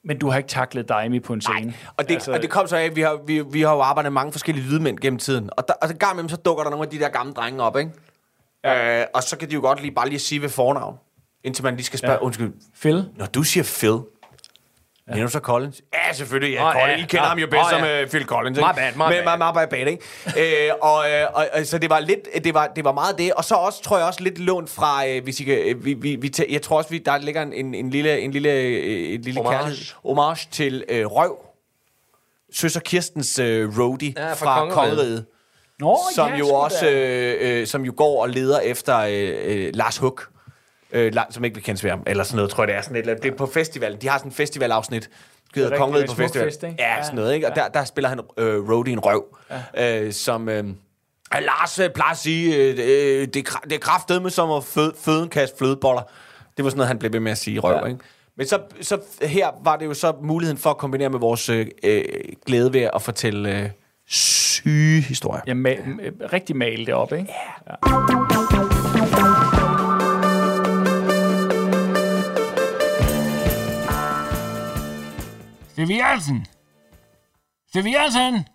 men 0.05 0.17
du 0.17 0.29
har 0.29 0.37
ikke 0.37 0.49
taklet 0.49 0.89
dig 0.89 1.21
på 1.23 1.33
en 1.33 1.41
scene. 1.41 1.73
Og 1.97 2.07
det, 2.09 2.13
altså, 2.13 2.31
og 2.31 2.41
det 2.41 2.49
kom 2.49 2.67
så 2.67 2.75
af, 2.75 2.83
at 2.83 2.95
vi 2.95 3.01
har, 3.01 3.19
vi, 3.25 3.41
vi 3.41 3.61
har 3.61 3.73
jo 3.73 3.81
arbejdet 3.81 4.11
med 4.11 4.21
mange 4.21 4.31
forskellige 4.31 4.65
lydmænd 4.65 4.99
gennem 4.99 5.19
tiden. 5.19 5.49
Og, 5.57 5.67
der, 5.67 5.73
og 5.73 5.87
så 5.87 5.95
gang 5.95 6.13
imellem, 6.13 6.29
så 6.29 6.35
dukker 6.35 6.63
der 6.63 6.71
nogle 6.71 6.85
af 6.85 6.91
de 6.91 6.99
der 6.99 7.09
gamle 7.09 7.33
drenge 7.33 7.63
op, 7.63 7.77
ikke? 7.77 7.91
Ja. 8.63 9.01
Øh, 9.01 9.07
og 9.13 9.23
så 9.23 9.37
kan 9.37 9.49
de 9.49 9.53
jo 9.53 9.61
godt 9.61 9.81
lige 9.81 9.91
bare 9.91 10.09
lige 10.09 10.19
sige 10.19 10.41
ved 10.41 10.49
fornavn. 10.49 10.97
Indtil 11.43 11.63
man 11.63 11.75
lige 11.75 11.85
skal 11.85 11.99
spørge. 11.99 12.13
Ja. 12.13 12.19
undskyld, 12.19 12.53
Phil? 12.81 13.09
når 13.15 13.25
du 13.25 13.43
siger 13.43 13.63
Phil, 13.63 13.99
ja. 15.09 15.21
du 15.21 15.27
så 15.27 15.39
Collins? 15.39 15.81
Ja, 15.93 16.13
selvfølgelig. 16.13 16.53
Ja, 16.53 16.71
Collins. 16.71 16.87
ja, 16.99 17.03
I 17.03 17.07
kender 17.07 17.23
ja. 17.23 17.29
ham 17.29 17.37
jo 17.39 17.47
bedst 17.47 17.63
Nå, 17.63 17.69
som 17.69 17.83
ja. 17.83 18.03
uh, 18.03 18.09
Phil 18.09 18.25
Collins, 18.25 18.57
My 18.57 18.61
ikke? 18.63 18.73
bad, 18.75 18.91
my 18.95 19.15
Men, 19.15 19.25
bad. 19.25 19.37
my, 19.53 19.59
my 19.59 19.65
bad, 19.69 19.87
ikke? 19.87 20.67
øh, 20.67 20.73
og, 20.81 21.09
øh, 21.11 21.27
og, 21.33 21.47
og, 21.53 21.65
så 21.65 21.77
det 21.77 21.89
var 21.89 21.99
lidt, 21.99 22.19
det 22.43 22.53
var, 22.53 22.67
det 22.67 22.83
var 22.83 22.91
meget 22.91 23.17
det. 23.17 23.33
Og 23.33 23.43
så 23.43 23.55
også, 23.55 23.81
tror 23.83 23.97
jeg 23.97 24.07
også, 24.07 24.23
lidt 24.23 24.39
lånt 24.39 24.69
fra, 24.69 25.07
øh, 25.07 25.23
hvis 25.23 25.39
I 25.39 25.43
kan, 25.43 25.57
øh, 25.57 25.85
vi, 25.85 25.93
vi, 25.93 26.15
vi, 26.15 26.31
tæ- 26.37 26.53
jeg 26.53 26.61
tror 26.61 26.77
også, 26.77 26.89
vi, 26.89 26.97
der 26.97 27.17
ligger 27.17 27.41
en, 27.41 27.53
en, 27.53 27.75
en 27.75 27.89
lille, 27.89 28.19
en 28.19 28.31
lille, 28.31 28.51
øh, 28.51 29.13
en 29.13 29.21
lille 29.21 29.41
Homage. 29.41 29.57
kærlighed, 29.57 29.85
homage 30.05 30.47
til 30.51 30.83
øh, 30.89 31.05
Røv. 31.05 31.37
Søster 32.53 32.79
Kirstens 32.79 33.39
øh, 33.39 33.79
roadie 33.79 34.13
Ja, 34.17 34.29
fra 34.29 34.33
fra, 34.35 34.59
Kongeriget. 34.59 34.89
Kongeriget. 34.89 35.25
Nå, 35.79 35.99
som 36.15 36.29
ja, 36.29 36.37
jo 36.37 36.47
også 36.49 36.89
øh, 36.89 37.35
øh, 37.61 37.67
som 37.67 37.85
jo 37.85 37.93
går 37.97 38.21
og 38.21 38.29
leder 38.29 38.59
efter 38.59 38.97
øh, 38.99 39.33
øh, 39.45 39.71
Lars 39.73 39.97
Huk. 39.97 40.29
Øh, 40.95 41.13
som 41.29 41.43
ikke 41.43 41.61
kendes 41.61 41.83
ved 41.83 41.91
ham, 41.91 42.03
eller 42.07 42.23
sådan 42.23 42.35
noget, 42.35 42.51
tror 42.51 42.63
jeg 42.63 42.67
det 42.67 42.75
er. 42.75 42.81
Sådan 42.81 42.95
et, 42.95 42.99
eller 42.99 43.13
andet. 43.13 43.23
det 43.23 43.31
er 43.31 43.35
på 43.37 43.45
festivalen. 43.45 44.01
De 44.01 44.07
har 44.09 44.17
sådan 44.17 44.29
et 44.31 44.35
festivalafsnit. 44.35 45.09
Rigtigt, 45.57 45.77
Kongeriget 45.77 46.07
på 46.07 46.11
er 46.13 46.15
festival. 46.15 46.47
Fest, 46.47 46.63
ikke? 46.63 46.75
ja, 46.79 46.95
Ja. 46.97 47.03
sådan 47.03 47.15
noget, 47.15 47.33
ikke? 47.35 47.47
Og 47.49 47.55
der, 47.55 47.67
der 47.67 47.83
spiller 47.85 48.09
han 48.09 48.19
øh, 48.37 48.69
roadie 48.69 48.93
en 48.93 48.99
røv. 48.99 49.25
Ja. 49.77 50.01
Øh, 50.03 50.13
som... 50.13 50.49
Øh, 50.49 50.63
Lars 51.41 51.79
øh, 51.79 51.89
plejer 51.89 52.11
at 52.11 52.17
sige, 52.17 52.55
øh, 52.55 52.69
øh, 52.69 53.27
det, 53.27 53.35
er, 53.35 53.49
kra- 53.51 53.63
det 53.63 53.73
er 53.73 53.79
kraftedeme 53.79 54.29
som 54.29 54.51
at 54.51 54.63
føde, 54.63 54.93
føde 54.97 55.23
en 55.23 55.29
kasse 55.29 55.55
flødeboller. 55.57 56.01
Det 56.57 56.65
var 56.65 56.69
sådan 56.71 56.77
noget, 56.77 56.87
han 56.87 56.99
blev 56.99 57.13
ved 57.13 57.19
med 57.19 57.31
at 57.31 57.37
sige, 57.37 57.59
røv, 57.59 57.77
ja. 57.81 57.85
ikke? 57.85 57.99
Men 58.37 58.47
så, 58.47 58.59
så 58.81 58.99
her 59.21 59.49
var 59.63 59.75
det 59.75 59.85
jo 59.85 59.93
så 59.93 60.13
muligheden 60.21 60.57
for 60.57 60.69
at 60.69 60.77
kombinere 60.77 61.09
med 61.09 61.19
vores 61.19 61.49
øh, 61.49 61.67
øh, 61.83 62.03
glæde 62.45 62.73
ved 62.73 62.89
at 62.93 63.01
fortælle 63.01 63.59
øh, 63.59 63.69
syge 64.07 65.01
historier. 65.01 65.41
Ja, 65.47 65.53
ma- 65.53 66.33
rigtig 66.33 66.55
male 66.55 66.85
det 66.85 66.93
op, 66.93 67.13
ikke? 67.13 67.33
Ja. 67.67 68.44
Serverelsen. 75.75 76.47
Serverelsen. 77.73 78.47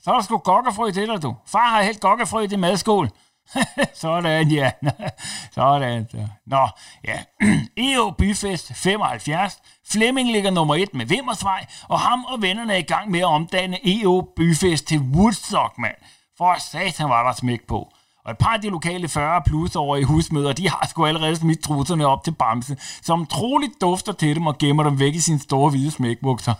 Så 0.00 0.10
er 0.10 0.14
der 0.14 0.22
sgu 0.22 0.36
gokkefrø 0.36 0.90
til 0.90 1.08
dig, 1.08 1.22
du. 1.22 1.36
Far 1.46 1.68
har 1.68 1.82
helt 1.82 2.00
gokkefrø 2.00 2.40
i 2.40 2.46
det 2.46 2.58
madskål. 2.58 3.10
Sådan, 3.94 4.48
ja. 4.48 4.70
Sådan, 5.54 6.08
så. 6.10 6.28
Nå, 6.46 6.68
ja. 7.04 7.22
EO 7.92 8.10
Byfest 8.10 8.74
75. 8.74 9.62
Flemming 9.90 10.32
ligger 10.32 10.50
nummer 10.50 10.74
et 10.74 10.94
med 10.94 11.06
Vimmersvej, 11.06 11.66
og 11.88 12.00
ham 12.00 12.24
og 12.24 12.42
vennerne 12.42 12.72
er 12.72 12.78
i 12.78 12.82
gang 12.82 13.10
med 13.10 13.20
at 13.20 13.26
omdanne 13.26 13.78
EO 13.88 14.32
Byfest 14.36 14.86
til 14.86 15.00
Woodstock, 15.00 15.78
mand. 15.78 15.96
For 16.38 16.56
satan 16.58 17.08
var 17.08 17.26
der 17.26 17.32
smæk 17.32 17.66
på. 17.68 17.92
Og 18.26 18.32
et 18.32 18.38
par 18.38 18.54
af 18.54 18.60
de 18.60 18.68
lokale 18.68 19.08
40 19.08 19.42
plus 19.46 19.76
over 19.76 19.96
i 19.96 20.02
husmøder, 20.02 20.52
de 20.52 20.68
har 20.68 20.86
sgu 20.90 21.06
allerede 21.06 21.36
smidt 21.36 21.62
trusserne 21.62 22.06
op 22.06 22.24
til 22.24 22.30
Bamse, 22.30 22.76
som 23.02 23.26
troligt 23.26 23.72
dufter 23.80 24.12
til 24.12 24.36
dem 24.36 24.46
og 24.46 24.58
gemmer 24.58 24.82
dem 24.82 24.98
væk 24.98 25.14
i 25.14 25.20
sine 25.20 25.38
store 25.38 25.70
hvide 25.70 25.90
smækbukser. 25.90 26.54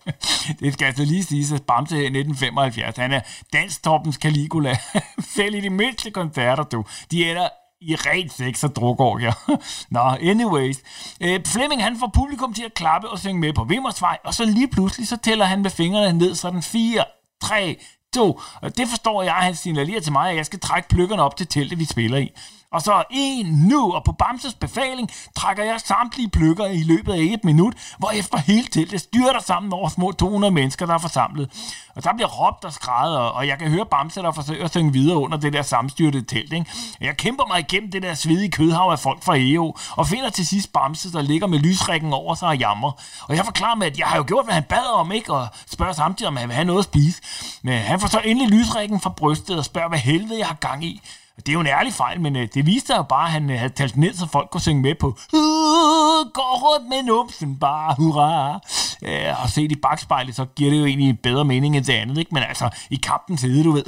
det 0.60 0.72
skal 0.72 0.86
altså 0.86 1.04
lige 1.04 1.24
siges, 1.24 1.52
at 1.52 1.62
Bamse 1.62 1.94
her 1.94 2.02
i 2.02 2.06
1975, 2.06 2.96
han 2.96 3.12
er 3.12 3.20
danstoppens 3.52 4.16
Caligula. 4.16 4.76
Selv 5.36 5.54
i 5.54 5.60
de 5.60 5.70
mindste 5.70 6.10
koncerter, 6.10 6.62
du. 6.62 6.84
De 7.10 7.30
ender 7.30 7.48
i 7.80 7.94
rent 7.94 8.32
sex 8.32 8.64
og 8.64 8.76
drukorgier. 8.76 9.32
Nå, 9.94 10.00
anyways. 10.00 10.82
Øh, 11.20 11.40
Flemming 11.46 11.82
han 11.82 11.96
får 11.98 12.10
publikum 12.14 12.54
til 12.54 12.64
at 12.64 12.74
klappe 12.74 13.08
og 13.08 13.18
synge 13.18 13.40
med 13.40 13.52
på 13.52 13.64
Vimmersvej, 13.64 14.18
og 14.24 14.34
så 14.34 14.44
lige 14.44 14.68
pludselig 14.68 15.08
så 15.08 15.16
tæller 15.16 15.44
han 15.44 15.62
med 15.62 15.70
fingrene 15.70 16.18
ned, 16.18 16.34
sådan 16.34 16.62
4, 16.62 17.04
3, 17.42 17.78
2. 18.14 18.40
Og 18.62 18.76
det 18.76 18.88
forstår 18.88 19.22
jeg, 19.22 19.32
han 19.32 19.54
signalerer 19.54 20.00
til 20.00 20.12
mig, 20.12 20.30
at 20.30 20.36
jeg 20.36 20.46
skal 20.46 20.60
trække 20.60 20.88
pløkkerne 20.88 21.22
op 21.22 21.36
til 21.36 21.46
teltet, 21.46 21.78
vi 21.78 21.84
spiller 21.84 22.18
i. 22.18 22.32
Og 22.72 22.82
så 22.82 23.02
en 23.10 23.46
nu, 23.46 23.92
og 23.92 24.04
på 24.04 24.12
Bamses 24.12 24.54
befaling 24.54 25.10
trækker 25.36 25.64
jeg 25.64 25.80
samtlige 25.80 26.30
pløkker 26.30 26.66
i 26.66 26.82
løbet 26.82 27.12
af 27.12 27.18
et 27.18 27.44
minut, 27.44 27.74
hvorefter 27.98 28.38
hele 28.38 28.66
teltet 28.66 29.00
styrter 29.00 29.40
sammen 29.40 29.72
over 29.72 29.88
små 29.88 30.12
200 30.12 30.50
mennesker, 30.50 30.86
der 30.86 30.94
er 30.94 30.98
forsamlet. 30.98 31.50
Og 31.94 32.04
der 32.04 32.12
bliver 32.14 32.28
råbt 32.28 32.64
og 32.64 32.72
skrædet, 32.72 33.18
og 33.18 33.46
jeg 33.46 33.58
kan 33.58 33.70
høre 33.70 33.86
Bamse, 33.86 34.22
der 34.22 34.32
forsøger 34.32 34.64
at 34.64 34.70
synge 34.70 34.92
videre 34.92 35.18
under 35.18 35.38
det 35.38 35.52
der 35.52 35.62
sammenstyrtede 35.62 36.24
telt. 36.24 36.52
Ikke? 36.52 36.66
Jeg 37.00 37.16
kæmper 37.16 37.44
mig 37.46 37.60
igennem 37.60 37.90
det 37.90 38.02
der 38.02 38.14
svedige 38.14 38.50
kødhav 38.50 38.90
af 38.90 38.98
folk 38.98 39.24
fra 39.24 39.36
EO, 39.36 39.76
og 39.96 40.06
finder 40.06 40.30
til 40.30 40.46
sidst 40.46 40.72
Bamse, 40.72 41.12
der 41.12 41.22
ligger 41.22 41.46
med 41.46 41.58
lysrækken 41.58 42.12
over 42.12 42.34
sig 42.34 42.48
og 42.48 42.58
jammer. 42.58 42.92
Og 43.28 43.36
jeg 43.36 43.44
forklarer 43.44 43.74
med, 43.74 43.86
at 43.86 43.98
jeg 43.98 44.06
har 44.06 44.16
jo 44.16 44.24
gjort, 44.26 44.44
hvad 44.44 44.54
han 44.54 44.64
bad 44.64 44.94
om, 44.94 45.12
ikke? 45.12 45.32
Og 45.32 45.48
spørger 45.72 45.92
samtidig, 45.92 46.28
om 46.28 46.36
han 46.36 46.48
vil 46.48 46.54
have 46.54 46.64
noget 46.64 46.78
at 46.78 46.84
spise. 46.84 47.22
Men 47.62 47.78
han 47.78 48.00
får 48.00 48.08
så 48.08 48.20
endelig 48.24 48.58
lysrækken 48.58 49.00
fra 49.00 49.10
brystet 49.10 49.58
og 49.58 49.64
spørger, 49.64 49.88
hvad 49.88 49.98
helvede 49.98 50.38
jeg 50.38 50.46
har 50.46 50.54
gang 50.54 50.84
i. 50.84 51.02
Det 51.46 51.48
er 51.48 51.52
jo 51.52 51.60
en 51.60 51.66
ærlig 51.66 51.92
fejl, 51.92 52.20
men 52.20 52.36
øh, 52.36 52.48
det 52.54 52.66
viste 52.66 52.86
sig 52.86 52.96
jo 52.96 53.02
bare, 53.02 53.24
at 53.26 53.30
han 53.32 53.50
øh, 53.50 53.58
havde 53.58 53.72
talt 53.72 53.96
ned, 53.96 54.14
så 54.14 54.26
folk 54.32 54.50
kunne 54.50 54.60
synge 54.60 54.82
med 54.82 54.94
på 54.94 55.06
"Uh, 55.06 56.32
Går 56.34 56.58
rundt 56.62 56.88
med 56.88 57.02
numsen 57.02 57.56
bare, 57.56 57.94
hurra. 57.98 58.60
Øh, 59.02 59.42
og 59.42 59.50
set 59.50 59.72
i 59.72 59.76
bagspejlet, 59.82 60.36
så 60.36 60.44
giver 60.56 60.70
det 60.70 60.80
jo 60.80 60.84
egentlig 60.84 61.18
bedre 61.22 61.44
mening 61.44 61.76
end 61.76 61.84
det 61.84 61.92
andet, 61.92 62.18
ikke? 62.18 62.34
Men 62.34 62.42
altså, 62.42 62.68
i 62.90 62.96
kampens 62.96 63.42
hede, 63.42 63.64
du 63.64 63.72
ved. 63.72 63.84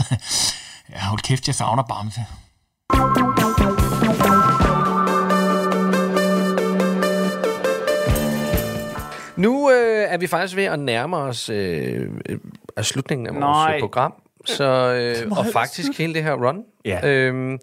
Ja, 0.91 0.99
hold 1.01 1.21
kæft, 1.21 1.47
jeg 1.47 1.55
savner 1.55 1.83
Bamse. 1.83 2.21
Nu 9.37 9.71
øh, 9.71 10.07
er 10.09 10.19
vi 10.19 10.27
faktisk 10.27 10.57
ved 10.57 10.65
at 10.65 10.79
nærme 10.79 11.17
os 11.17 11.49
øh, 11.49 12.09
øh, 12.29 12.39
af 12.77 12.85
slutningen 12.85 13.27
af 13.27 13.35
vores 13.35 13.41
Nej. 13.43 13.75
øh, 13.75 13.81
program. 13.81 14.15
Så, 14.45 14.65
øh, 14.65 15.39
og 15.39 15.47
faktisk 15.53 15.99
hele 15.99 16.15
det 16.15 16.23
her 16.23 16.33
run. 16.33 16.65
Ja. 16.85 17.09
Øhm, 17.09 17.59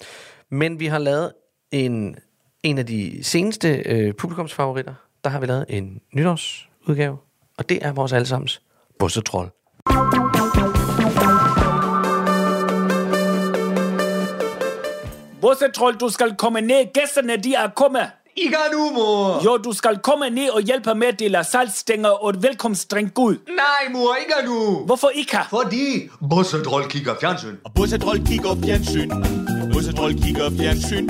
men 0.52 0.80
vi 0.80 0.86
har 0.86 1.00
lavet 1.00 1.32
en, 1.72 2.16
en 2.64 2.78
af 2.78 2.86
de 2.86 3.20
seneste 3.24 3.84
øh, 3.86 4.14
publikumsfavoritter. 4.14 4.94
Der 5.24 5.30
har 5.30 5.40
vi 5.40 5.46
lavet 5.46 5.66
en 5.70 6.02
nytårsudgave. 6.14 7.18
Og 7.58 7.70
det 7.70 7.86
er 7.86 7.92
vores 7.92 8.14
allesammens 8.14 8.62
bussetrol. 9.00 9.52
Bussetroll, 15.42 15.96
du 15.96 16.10
skal 16.10 16.36
komme 16.36 16.62
ned. 16.62 16.94
Gæsterne, 16.94 17.38
de 17.38 17.54
er 17.54 17.70
kommet. 17.76 18.02
Ikke 18.36 18.58
nu, 18.72 18.90
mor. 18.92 19.44
Jo, 19.46 19.58
du 19.58 19.74
skal 19.74 19.98
komme 19.98 20.30
ned 20.30 20.50
og 20.50 20.62
hjælpe 20.62 20.96
med 20.96 21.08
at 21.08 21.20
dele 21.20 21.44
saltstænger 21.44 22.10
og 22.10 22.34
velkomstdrink 22.42 23.20
ud. 23.20 23.36
Nej, 23.48 23.92
mor, 23.94 24.16
ikke 24.16 24.34
nu. 24.46 24.86
Hvorfor 24.86 25.10
ikke? 25.10 25.38
Fordi 25.50 26.10
Bussetroll 26.30 26.90
kigger 26.90 27.16
fjernsyn. 27.20 27.56
Og 27.66 27.72
Bussetroll 27.76 28.26
kigger 28.28 28.56
fjernsyn. 28.66 29.10
Bussetroll 29.74 30.14
kigger 30.24 30.50
fjernsyn. 30.60 31.08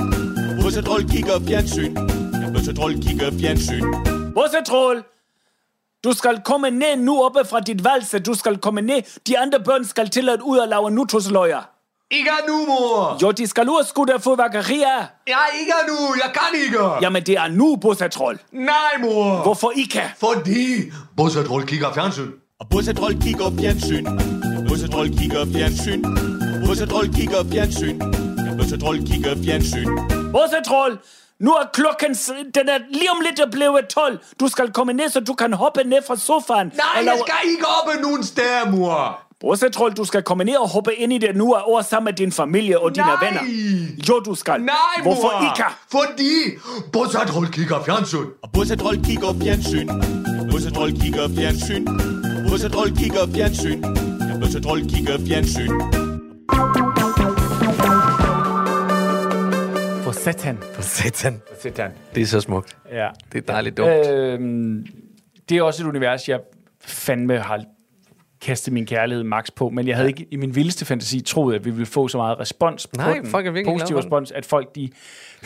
Bussetroll 0.62 1.10
kigger 1.10 1.40
fjernsyn. 1.48 1.94
Bussetroll 2.54 3.02
kigger 3.02 3.30
fjernsyn. 3.40 3.84
Bussetroll, 4.34 5.02
du 6.04 6.12
skal 6.12 6.40
komme 6.44 6.70
ned 6.70 6.96
nu 6.96 7.22
oppe 7.22 7.44
fra 7.50 7.60
dit 7.60 7.84
valse. 7.84 8.18
Du 8.18 8.34
skal 8.34 8.58
komme 8.58 8.80
ned. 8.80 9.02
De 9.26 9.38
andre 9.38 9.60
børn 9.60 9.84
skal 9.84 10.10
til 10.10 10.28
at 10.28 10.40
ud 10.40 10.58
og 10.58 10.68
lave 10.68 10.90
nutosløjer. 10.90 11.79
Ikke 12.12 12.30
nu, 12.48 12.66
mor. 12.66 13.18
Jo, 13.22 13.30
de 13.30 13.46
skal 13.46 13.68
ud 13.68 13.76
og 13.80 13.86
skudt 13.86 14.10
af 14.10 14.22
fyrværkeri 14.22 14.82
af. 14.82 15.06
Ja, 15.28 15.38
ikke 15.60 15.72
nu. 15.88 16.14
Jeg 16.24 16.32
kan 16.34 16.60
ikke. 16.64 16.78
Jamen, 17.02 17.22
det 17.26 17.34
er 17.36 17.48
nu, 17.48 17.76
Bussetroll. 17.76 18.38
Nej, 18.52 18.74
mor. 19.00 19.42
Hvorfor 19.42 19.72
ikke? 19.76 20.02
Fordi 20.20 20.90
Bussetroll 21.16 21.66
kigger 21.66 21.92
fjernsyn. 21.92 22.30
Og 22.60 22.66
Bussetroll 22.70 23.22
kigger 23.22 23.50
fjernsyn. 23.60 24.04
Bussetroll 24.68 25.18
kigger 25.18 25.46
fjernsyn. 25.52 26.02
Bussetroll 26.66 27.14
kigger 27.14 27.44
fjernsyn. 27.52 27.98
Bussetroll 28.58 29.06
kigger 29.06 29.34
fjernsyn. 29.44 29.88
Bussetroll, 30.32 30.98
nu 31.40 31.50
er 31.50 31.64
klokken, 31.72 32.14
den 32.54 32.68
er 32.68 32.78
lige 32.90 33.10
om 33.10 33.20
lidt 33.20 33.50
blevet 33.52 33.86
12. 33.88 34.18
Du 34.40 34.48
skal 34.48 34.72
komme 34.72 34.92
ned, 34.92 35.08
så 35.08 35.20
du 35.20 35.34
kan 35.34 35.52
hoppe 35.52 35.84
ned 35.84 36.02
fra 36.06 36.16
sofaen. 36.16 36.66
Nej, 36.66 36.86
og 36.96 37.04
jeg 37.04 37.18
skal 37.26 37.50
ikke 37.50 37.64
oppe 37.66 38.02
nogen 38.02 38.24
steder, 38.24 38.70
mor. 38.70 39.29
Bussetroll, 39.40 39.92
du 39.92 40.04
skal 40.04 40.22
komme 40.22 40.44
ned 40.44 40.56
og 40.56 40.68
hoppe 40.68 40.94
ind 40.94 41.12
i 41.12 41.18
det 41.18 41.36
nu 41.36 41.54
og 41.54 41.62
over 41.64 41.82
sammen 41.82 42.04
med 42.04 42.12
din 42.12 42.32
familie 42.32 42.78
og 42.80 42.94
dine 42.94 43.06
Nej. 43.06 43.24
venner. 43.24 43.40
Jo, 44.08 44.18
du 44.20 44.34
skal. 44.34 44.60
Nej, 44.60 44.74
Hvorfor 45.02 45.22
mor. 45.22 45.54
ikke? 45.56 45.64
Fordi 45.90 46.32
Bussetroll 46.92 47.48
kigger 47.52 47.82
fjernsyn. 47.84 48.26
Og 48.42 48.50
Bussetroll 48.52 49.04
kigger 49.04 49.34
fjernsyn. 49.42 49.88
Bussetroll 50.50 51.00
kigger 51.00 51.28
fjernsyn. 51.36 51.86
Bussetroll 52.50 52.96
kigger 52.96 53.26
fjernsyn. 53.34 53.82
Bussetroll 54.40 54.88
kigger 54.90 55.18
fjernsyn. 55.26 55.70
For 60.04 60.12
satan. 60.12 60.58
For 60.74 60.82
satan. 60.82 61.40
For 61.48 61.60
satan. 61.62 61.90
Det 62.14 62.22
er 62.22 62.26
så 62.26 62.40
smukt. 62.40 62.76
Ja. 62.92 63.08
Det 63.32 63.38
er 63.38 63.52
dejligt 63.52 63.76
dumt. 63.76 63.88
Øhm, 63.88 64.86
det 65.48 65.56
er 65.58 65.62
også 65.62 65.82
et 65.82 65.88
univers, 65.88 66.28
jeg 66.28 66.40
fandme 66.84 67.38
har 67.38 67.64
kastet 68.42 68.72
min 68.72 68.86
kærlighed 68.86 69.24
max 69.24 69.46
på, 69.56 69.68
men 69.68 69.88
jeg 69.88 69.96
havde 69.96 70.08
ikke 70.08 70.26
i 70.30 70.36
min 70.36 70.54
vildeste 70.54 70.84
fantasi 70.84 71.20
troet, 71.20 71.54
at 71.54 71.64
vi 71.64 71.70
ville 71.70 71.86
få 71.86 72.08
så 72.08 72.16
meget 72.16 72.40
respons 72.40 72.88
Nej, 72.96 73.12
på 73.12 73.22
den. 73.22 73.30
folk 73.30 73.46
er 73.46 73.64
Positiv 73.64 73.96
respons, 73.96 74.30
at 74.32 74.46
folk 74.46 74.74
de 74.74 74.90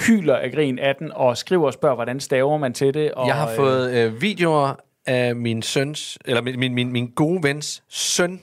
hyler 0.07 0.37
af 0.37 0.53
grin 0.53 0.79
af 0.79 0.97
den, 0.97 1.13
og 1.15 1.37
skriver 1.37 1.67
og 1.67 1.73
spørger, 1.73 1.95
hvordan 1.95 2.21
staver 2.21 2.59
man 2.59 2.75
til 2.75 2.95
det. 2.95 3.13
Og, 3.13 3.27
Jeg 3.27 3.35
har 3.35 3.55
fået 3.57 3.95
øh, 3.95 4.23
videoer 4.23 4.75
af 5.07 5.37
min 5.37 5.63
søns, 5.63 6.19
eller 6.25 6.43
min, 6.43 6.59
min, 6.59 6.75
min, 6.75 6.93
min 6.93 7.13
gode 7.17 7.43
vens 7.43 7.83
søn, 7.89 8.41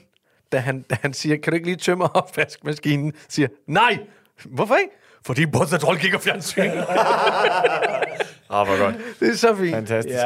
da 0.52 0.58
han, 0.58 0.82
da 0.90 0.96
han 1.02 1.12
siger, 1.12 1.36
kan 1.36 1.50
du 1.50 1.54
ikke 1.54 1.66
lige 1.66 1.76
tømme 1.76 2.16
opvaskemaskinen? 2.16 3.12
Siger, 3.28 3.48
nej! 3.66 3.98
Hvorfor 4.44 4.74
ikke? 4.74 4.92
Fordi 5.26 5.46
Bussetroll 5.46 5.98
kigger 5.98 6.18
fjernsyn. 6.18 6.60
Åh, 6.60 6.66
hvor 8.66 8.78
godt. 8.84 8.94
det 9.20 9.28
er 9.30 9.36
så 9.36 9.56
fint. 9.56 9.70
Fantastisk. 9.74 10.16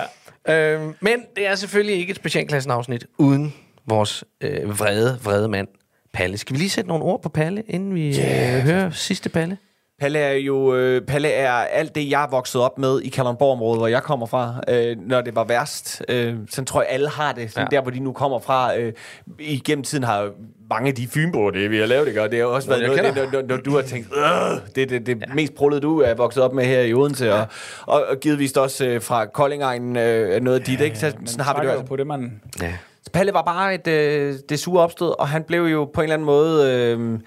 Ja. 0.49 0.73
Øhm, 0.75 0.95
men 1.01 1.23
det 1.37 1.47
er 1.47 1.55
selvfølgelig 1.55 1.97
ikke 1.97 2.11
et 2.11 2.17
specialklassenafsnit 2.17 3.07
uden 3.19 3.55
vores 3.87 4.25
øh, 4.41 4.79
vrede, 4.79 5.19
vrede 5.25 5.49
mand, 5.49 5.69
Palle. 6.15 6.39
Skal 6.39 6.55
vi 6.55 6.59
lige 6.59 6.71
sætte 6.71 6.89
nogle 6.89 7.05
ord 7.05 7.23
på 7.23 7.29
Palle, 7.29 7.63
inden 7.69 7.95
vi 7.95 8.15
yeah. 8.19 8.57
øh, 8.57 8.63
hører 8.63 8.91
sidste 8.91 9.29
Palle? 9.29 9.57
Palle 10.01 10.19
er 10.19 10.33
jo 10.33 10.75
øh, 10.75 11.03
Palle 11.03 11.29
er 11.33 11.51
alt 11.53 11.95
det, 11.95 12.11
jeg 12.11 12.23
er 12.25 12.31
vokset 12.31 12.61
op 12.61 12.79
med 12.79 13.01
i 13.01 13.09
Kalundborg-området, 13.09 13.81
hvor 13.81 13.87
jeg 13.87 14.03
kommer 14.03 14.27
fra, 14.27 14.61
øh, 14.69 14.97
når 15.09 15.21
det 15.21 15.35
var 15.37 15.45
værst. 15.45 16.03
Øh, 16.09 16.35
sådan 16.51 16.67
tror 16.67 16.81
jeg, 16.83 16.91
alle 16.91 17.09
har 17.09 17.33
det. 17.33 17.51
Sådan 17.53 17.69
Ja. 17.73 17.77
Der, 17.77 17.83
hvor 17.83 17.91
de 17.91 18.01
nu 18.01 18.13
kommer 18.13 18.39
fra. 18.39 18.77
Øh, 18.79 18.93
igennem 19.39 19.85
tiden 19.85 20.05
har 20.05 20.31
mange 20.71 20.89
af 20.89 20.95
de 20.95 21.09
fynboer, 21.09 21.51
det 21.51 21.71
vi 21.71 21.79
har 21.79 21.87
lavet, 21.87 22.09
ikke? 22.09 22.23
og 22.23 22.31
det 22.31 22.39
har 22.39 22.47
også 22.47 22.69
været 22.69 22.81
jeg 22.81 22.89
noget, 22.89 23.05
kender. 23.05 23.23
det, 23.23 23.33
når, 23.33 23.41
når, 23.43 23.49
når 23.49 23.57
du 23.63 23.71
har 23.75 23.83
tænkt, 23.83 24.09
"Øh, 24.17 24.61
det 24.75 24.83
er 24.83 24.87
det, 24.87 25.07
det 25.07 25.23
ja. 25.29 25.35
mest 25.35 25.55
prullede, 25.55 25.81
du 25.81 26.01
er 26.01 26.15
vokset 26.15 26.43
op 26.43 26.53
med 26.55 26.65
her 26.65 26.81
i 26.81 26.95
Odense, 26.95 27.35
og, 27.35 27.47
og, 27.87 28.05
og 28.11 28.17
givetvis 28.21 28.53
også 28.53 28.87
øh, 28.87 29.03
fra 29.03 29.27
Koldingegnen 29.27 29.97
øh, 29.97 30.41
noget 30.43 30.59
af 30.59 30.65
dit, 30.65 30.81
ikke? 30.81 30.99
Så, 30.99 31.13
sådan 31.27 31.45
har 31.45 31.61
vi 31.63 31.69
det 31.69 31.75
jo 31.75 31.83
på 31.83 31.97
det, 31.97 32.07
man... 32.07 32.41
Ja. 32.63 32.73
Palle 33.13 33.33
var 33.33 33.43
bare 33.43 33.75
et, 33.75 33.87
øh, 33.87 34.35
det 34.49 34.61
sure 34.61 34.83
opstød, 34.83 35.21
og 35.21 35.29
han 35.29 35.45
blev 35.45 35.63
jo 35.63 35.85
på 35.85 36.01
en 36.01 36.03
eller 36.05 36.15
anden 36.15 36.27
måde... 36.27 36.73
Øh, 36.73 37.21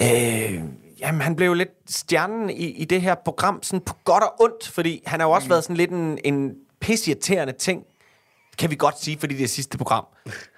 øh, 0.00 0.60
jamen, 1.00 1.20
han 1.20 1.36
blev 1.36 1.46
jo 1.48 1.54
lidt 1.54 1.70
stjernen 1.88 2.50
i, 2.50 2.66
i 2.66 2.84
det 2.84 3.02
her 3.02 3.14
program, 3.14 3.62
sådan 3.62 3.80
på 3.80 3.94
godt 4.04 4.22
og 4.24 4.34
ondt, 4.40 4.68
fordi 4.68 5.02
han 5.06 5.20
har 5.20 5.26
jo 5.26 5.32
også 5.32 5.46
mm. 5.46 5.50
været 5.50 5.62
sådan 5.64 5.76
lidt 5.76 5.90
en, 5.90 6.18
en 6.24 6.54
pisseirriterende 6.80 7.52
ting, 7.52 7.82
kan 8.58 8.70
vi 8.70 8.76
godt 8.76 9.00
sige, 9.00 9.18
fordi 9.18 9.34
det 9.34 9.44
er 9.44 9.48
sidste 9.48 9.78
program. 9.78 10.04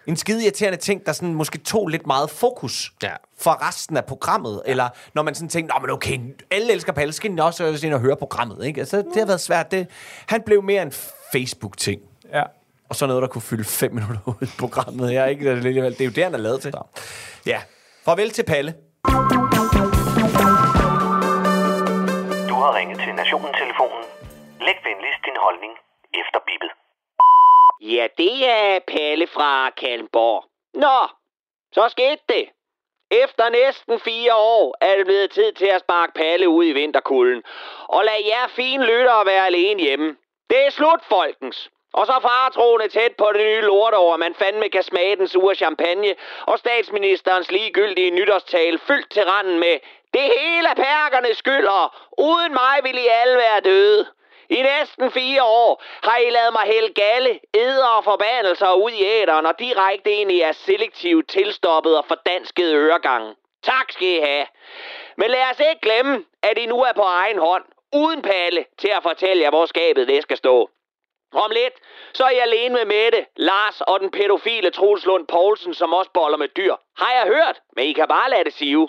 En 0.07 0.17
skide 0.17 0.43
irriterende 0.45 0.79
ting, 0.79 1.07
der 1.07 1.13
sådan 1.13 1.35
måske 1.35 1.59
tog 1.59 1.89
lidt 1.89 2.07
meget 2.07 2.31
fokus 2.31 2.93
Ja. 3.03 3.13
for 3.39 3.69
resten 3.69 3.97
af 3.97 4.05
programmet. 4.05 4.63
Ja. 4.67 4.71
Eller 4.71 4.89
når 5.15 5.23
man 5.23 5.35
sådan 5.35 5.49
tænkte, 5.49 5.75
men 5.81 5.91
okay, 5.91 6.19
alle 6.51 6.73
elsker 6.73 6.93
Palle, 6.93 7.13
skal 7.13 7.37
de 7.37 7.43
også 7.43 7.81
ind 7.85 7.95
og 7.95 8.01
høre 8.01 8.17
programmet. 8.17 8.67
Ikke? 8.67 8.81
Altså, 8.81 8.97
det 8.97 9.17
har 9.17 9.27
været 9.27 9.41
svært. 9.41 9.71
Det, 9.71 9.87
han 10.27 10.43
blev 10.47 10.63
mere 10.63 10.83
en 10.83 10.93
Facebook-ting. 11.33 12.01
Ja. 12.33 12.43
Og 12.91 12.95
så 12.97 13.07
noget, 13.07 13.23
der 13.23 13.29
kunne 13.29 13.43
fylde 13.51 13.65
fem 13.65 13.93
minutter 13.93 14.21
ud 14.27 14.43
i 14.43 14.51
programmet. 14.61 15.13
Jeg 15.13 15.23
er 15.25 15.27
ikke, 15.27 15.45
det 15.57 16.01
er 16.01 16.05
jo 16.05 16.11
det, 16.11 16.25
han 16.25 16.35
er 16.35 16.39
lavet 16.39 16.61
til. 16.63 16.73
Ja. 17.47 17.61
Farvel 18.05 18.31
til 18.31 18.45
Palle. 18.45 18.73
Du 22.51 22.55
har 22.65 22.73
ringet 22.79 22.99
til 23.05 23.15
Nationen-telefonen. 23.15 24.05
Læg 24.67 24.79
venligst 24.89 25.21
din 25.29 25.39
holdning 25.45 25.73
efter 26.21 26.39
bippet. 26.49 26.71
Ja, 27.81 28.07
det 28.19 28.37
er 28.49 28.79
Palle 28.93 29.27
fra 29.27 29.71
Kalmborg. 29.71 30.45
Nå, 30.75 30.99
så 31.73 31.89
skete 31.89 32.23
det. 32.29 32.45
Efter 33.11 33.49
næsten 33.49 34.01
fire 34.01 34.35
år 34.35 34.77
er 34.81 34.97
det 34.97 35.07
blevet 35.07 35.31
tid 35.31 35.53
til 35.53 35.67
at 35.67 35.81
sparke 35.81 36.13
Palle 36.15 36.49
ud 36.49 36.65
i 36.65 36.73
vinterkulden. 36.73 37.43
Og 37.89 38.05
lad 38.05 38.21
jer 38.27 38.49
fine 38.57 38.85
lyttere 38.85 39.27
være 39.27 39.47
alene 39.47 39.83
hjemme. 39.83 40.17
Det 40.51 40.67
er 40.67 40.71
slut, 40.71 41.03
folkens. 41.09 41.71
Og 41.99 42.07
så 42.07 42.17
faretroende 42.23 42.89
tæt 42.89 43.13
på 43.19 43.27
det 43.33 43.41
nye 43.47 43.61
lortår, 43.61 44.17
man 44.17 44.35
fandme 44.35 44.69
kan 44.69 44.83
smage 44.83 45.17
den 45.17 45.29
sure 45.29 45.55
champagne, 45.55 46.15
og 46.47 46.59
statsministerens 46.59 47.51
ligegyldige 47.51 48.11
nytårstal 48.11 48.79
fyldt 48.79 49.11
til 49.11 49.25
randen 49.25 49.59
med 49.59 49.75
Det 50.15 50.29
hele 50.39 50.69
perkerne 50.77 51.35
skylder, 51.35 52.11
uden 52.19 52.53
mig 52.53 52.77
vil 52.83 52.99
I 53.05 53.07
alle 53.07 53.37
være 53.37 53.61
døde. 53.61 54.07
I 54.51 54.63
næsten 54.63 55.11
fire 55.11 55.43
år 55.43 55.83
har 56.03 56.17
I 56.17 56.31
lavet 56.31 56.53
mig 56.53 56.63
hælde 56.75 56.93
galle, 56.95 57.41
æder 57.55 57.87
og 57.87 58.05
forbandelser 58.05 58.73
ud 58.73 58.91
i 58.91 59.05
æderen 59.05 59.47
og 59.47 59.59
direkte 59.59 60.13
ind 60.13 60.33
i 60.33 60.41
jeres 60.41 60.57
selektivt 60.57 61.29
tilstoppet 61.29 61.99
og 61.99 62.05
fordanskede 62.09 62.75
øregange. 62.75 63.35
Tak 63.63 63.93
skal 63.93 64.09
I 64.09 64.21
have. 64.21 64.47
Men 65.17 65.31
lad 65.31 65.45
os 65.53 65.61
ikke 65.71 65.81
glemme, 65.81 66.25
at 66.43 66.59
I 66.59 66.67
nu 66.67 66.83
er 66.83 66.93
på 66.93 67.03
egen 67.03 67.39
hånd, 67.39 67.65
uden 67.95 68.23
Palle, 68.23 68.65
til 68.79 68.89
at 68.89 69.03
fortælle 69.03 69.43
jer, 69.43 69.51
hvor 69.51 69.67
skabet 69.67 70.09
det 70.09 70.23
skal 70.23 70.37
stå. 70.37 70.71
Om 71.33 71.51
lidt, 71.51 71.75
så 72.15 72.25
er 72.25 72.31
jeg 72.31 72.43
alene 72.43 72.75
med 72.75 72.85
Mette, 72.85 73.27
Lars 73.37 73.81
og 73.81 74.01
den 74.01 74.11
pædofile 74.11 74.71
Troels 74.71 75.07
Lund 75.07 75.27
Poulsen, 75.27 75.75
som 75.75 75.93
også 75.93 76.11
boller 76.15 76.39
med 76.39 76.49
dyr. 76.49 76.75
Har 76.97 77.13
jeg 77.13 77.27
hørt, 77.27 77.61
men 77.77 77.85
I 77.85 77.93
kan 77.93 78.09
bare 78.09 78.31
lade 78.31 78.45
det 78.45 78.53
sive. 78.53 78.89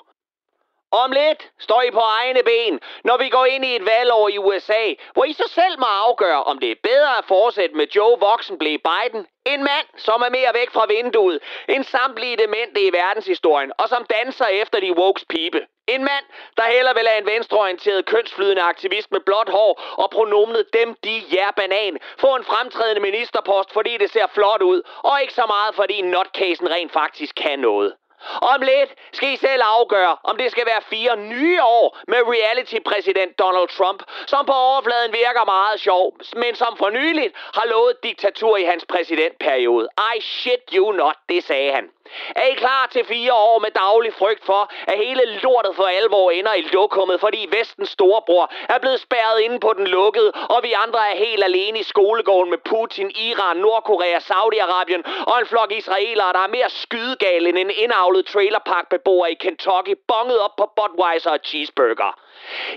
Om 0.92 1.12
lidt 1.12 1.52
står 1.60 1.82
I 1.82 1.92
på 1.92 2.00
egne 2.00 2.44
ben, 2.44 2.80
når 3.04 3.18
vi 3.18 3.30
går 3.30 3.46
ind 3.46 3.66
i 3.66 3.76
et 3.76 3.86
valgår 3.86 4.30
i 4.30 4.38
USA, 4.38 4.94
hvor 5.14 5.24
I 5.24 5.34
så 5.34 5.44
selv 5.48 5.80
må 5.80 5.86
afgøre, 5.86 6.44
om 6.44 6.60
det 6.60 6.72
er 6.72 6.76
bedre 6.84 7.18
at 7.18 7.26
fortsætte 7.28 7.76
med 7.76 7.88
Joe 7.96 8.20
Voksenblæ 8.20 8.78
Biden, 8.78 9.28
en 9.46 9.64
mand, 9.64 9.88
som 9.98 10.22
er 10.22 10.30
mere 10.30 10.52
væk 10.54 10.70
fra 10.72 10.86
vinduet, 10.86 11.40
end 11.70 11.84
samtlige 11.84 12.38
demente 12.38 12.82
i 12.82 12.94
verdenshistorien, 12.94 13.72
og 13.78 13.90
som 13.90 14.06
danser 14.10 14.46
efter 14.46 14.80
de 14.80 14.98
wokes 14.98 15.26
pipe. 15.30 15.62
En 15.88 16.04
mand, 16.04 16.26
der 16.58 16.64
heller 16.64 16.94
vil 16.94 17.08
have 17.08 17.22
en 17.22 17.26
venstreorienteret 17.26 18.06
kønsflydende 18.06 18.62
aktivist 18.62 19.12
med 19.12 19.20
blåt 19.20 19.50
hår 19.50 19.82
og 19.98 20.10
pronomnet 20.10 20.66
dem, 20.74 20.96
de, 21.04 21.24
jer, 21.34 21.52
banan, 21.52 21.98
få 22.18 22.36
en 22.36 22.44
fremtrædende 22.44 23.02
ministerpost, 23.02 23.74
fordi 23.74 23.98
det 23.98 24.12
ser 24.12 24.28
flot 24.28 24.62
ud, 24.62 24.82
og 25.04 25.22
ikke 25.22 25.34
så 25.34 25.46
meget, 25.48 25.76
fordi 25.76 26.02
notcasen 26.02 26.72
rent 26.72 26.92
faktisk 26.92 27.36
kan 27.36 27.60
noget. 27.60 27.94
Om 28.42 28.62
lidt 28.62 28.96
skal 29.12 29.34
I 29.34 29.36
selv 29.36 29.62
afgøre, 29.66 30.18
om 30.24 30.38
det 30.38 30.52
skal 30.52 30.66
være 30.66 30.82
fire 30.82 31.18
nye 31.18 31.64
år 31.64 31.98
med 32.08 32.18
reality-præsident 32.18 33.40
Donald 33.40 33.68
Trump, 33.68 34.04
som 34.28 34.46
på 34.46 34.54
overfladen 34.54 35.14
virker 35.14 35.46
meget 35.46 35.80
sjov, 35.80 36.14
men 36.36 36.56
som 36.56 36.78
for 36.78 36.90
nyligt 36.90 37.34
har 37.54 37.66
lovet 37.66 38.04
diktatur 38.04 38.58
i 38.58 38.64
hans 38.64 38.86
præsidentperiode. 38.86 39.88
I 40.16 40.22
shit 40.22 40.70
you 40.74 40.92
not, 40.92 41.16
det 41.30 41.44
sagde 41.44 41.72
han. 41.72 41.90
Er 42.36 42.46
I 42.46 42.54
klar 42.54 42.88
til 42.92 43.06
fire 43.06 43.34
år 43.34 43.60
med 43.60 43.72
daglig 43.72 44.14
frygt 44.14 44.46
for, 44.46 44.72
at 44.88 44.98
hele 44.98 45.26
lortet 45.26 45.76
for 45.76 45.84
alvor 45.84 46.32
ender 46.32 46.54
i 46.54 46.62
lokummet, 46.62 47.20
fordi 47.20 47.48
vestens 47.52 47.90
storebror 47.90 48.52
er 48.70 48.80
blevet 48.80 49.00
spærret 49.00 49.40
inde 49.40 49.60
på 49.60 49.74
den 49.78 49.88
lukkede, 49.88 50.32
og 50.32 50.64
vi 50.64 50.74
andre 50.74 51.00
er 51.12 51.16
helt 51.16 51.44
alene 51.44 51.80
i 51.80 51.84
skolegården 51.84 52.50
med 52.50 52.58
Putin, 52.58 53.12
Iran, 53.16 53.58
Nordkorea, 53.58 54.20
Saudi-Arabien 54.20 55.04
og 55.28 55.40
en 55.40 55.46
flok 55.46 55.72
israelere, 55.72 56.34
der 56.34 56.40
er 56.40 56.48
mere 56.48 56.70
skydegale 56.70 57.50
end 57.50 57.58
en 57.58 57.72
indavlet 57.72 58.26
trailerparkbeboer 58.26 59.28
i 59.28 59.34
Kentucky, 59.34 59.96
bonget 60.08 60.40
op 60.40 60.56
på 60.56 60.72
Budweiser 60.76 61.32
og 61.32 61.40
cheeseburger. 61.46 62.20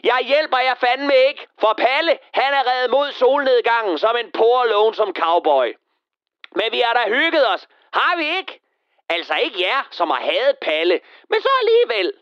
Jeg 0.05 0.19
hjælper 0.27 0.59
jer 0.59 0.75
fandme 0.75 1.15
ikke, 1.29 1.47
for 1.61 1.75
Palle, 1.79 2.19
han 2.33 2.55
er 2.55 2.65
reddet 2.71 2.91
mod 2.91 3.13
solnedgangen 3.13 3.99
som 3.99 4.17
en 4.17 4.31
poor 4.31 4.93
som 4.93 5.15
cowboy. 5.15 5.75
Men 6.55 6.67
vi 6.73 6.81
har 6.81 6.95
da 6.95 7.15
hygget 7.15 7.49
os, 7.55 7.69
har 7.93 8.17
vi 8.17 8.37
ikke? 8.39 8.62
Altså 9.15 9.35
ikke 9.45 9.61
jer, 9.61 9.89
som 9.91 10.11
har 10.11 10.23
hadet 10.31 10.57
Palle, 10.63 11.01
men 11.31 11.41
så 11.41 11.49
alligevel. 11.63 12.13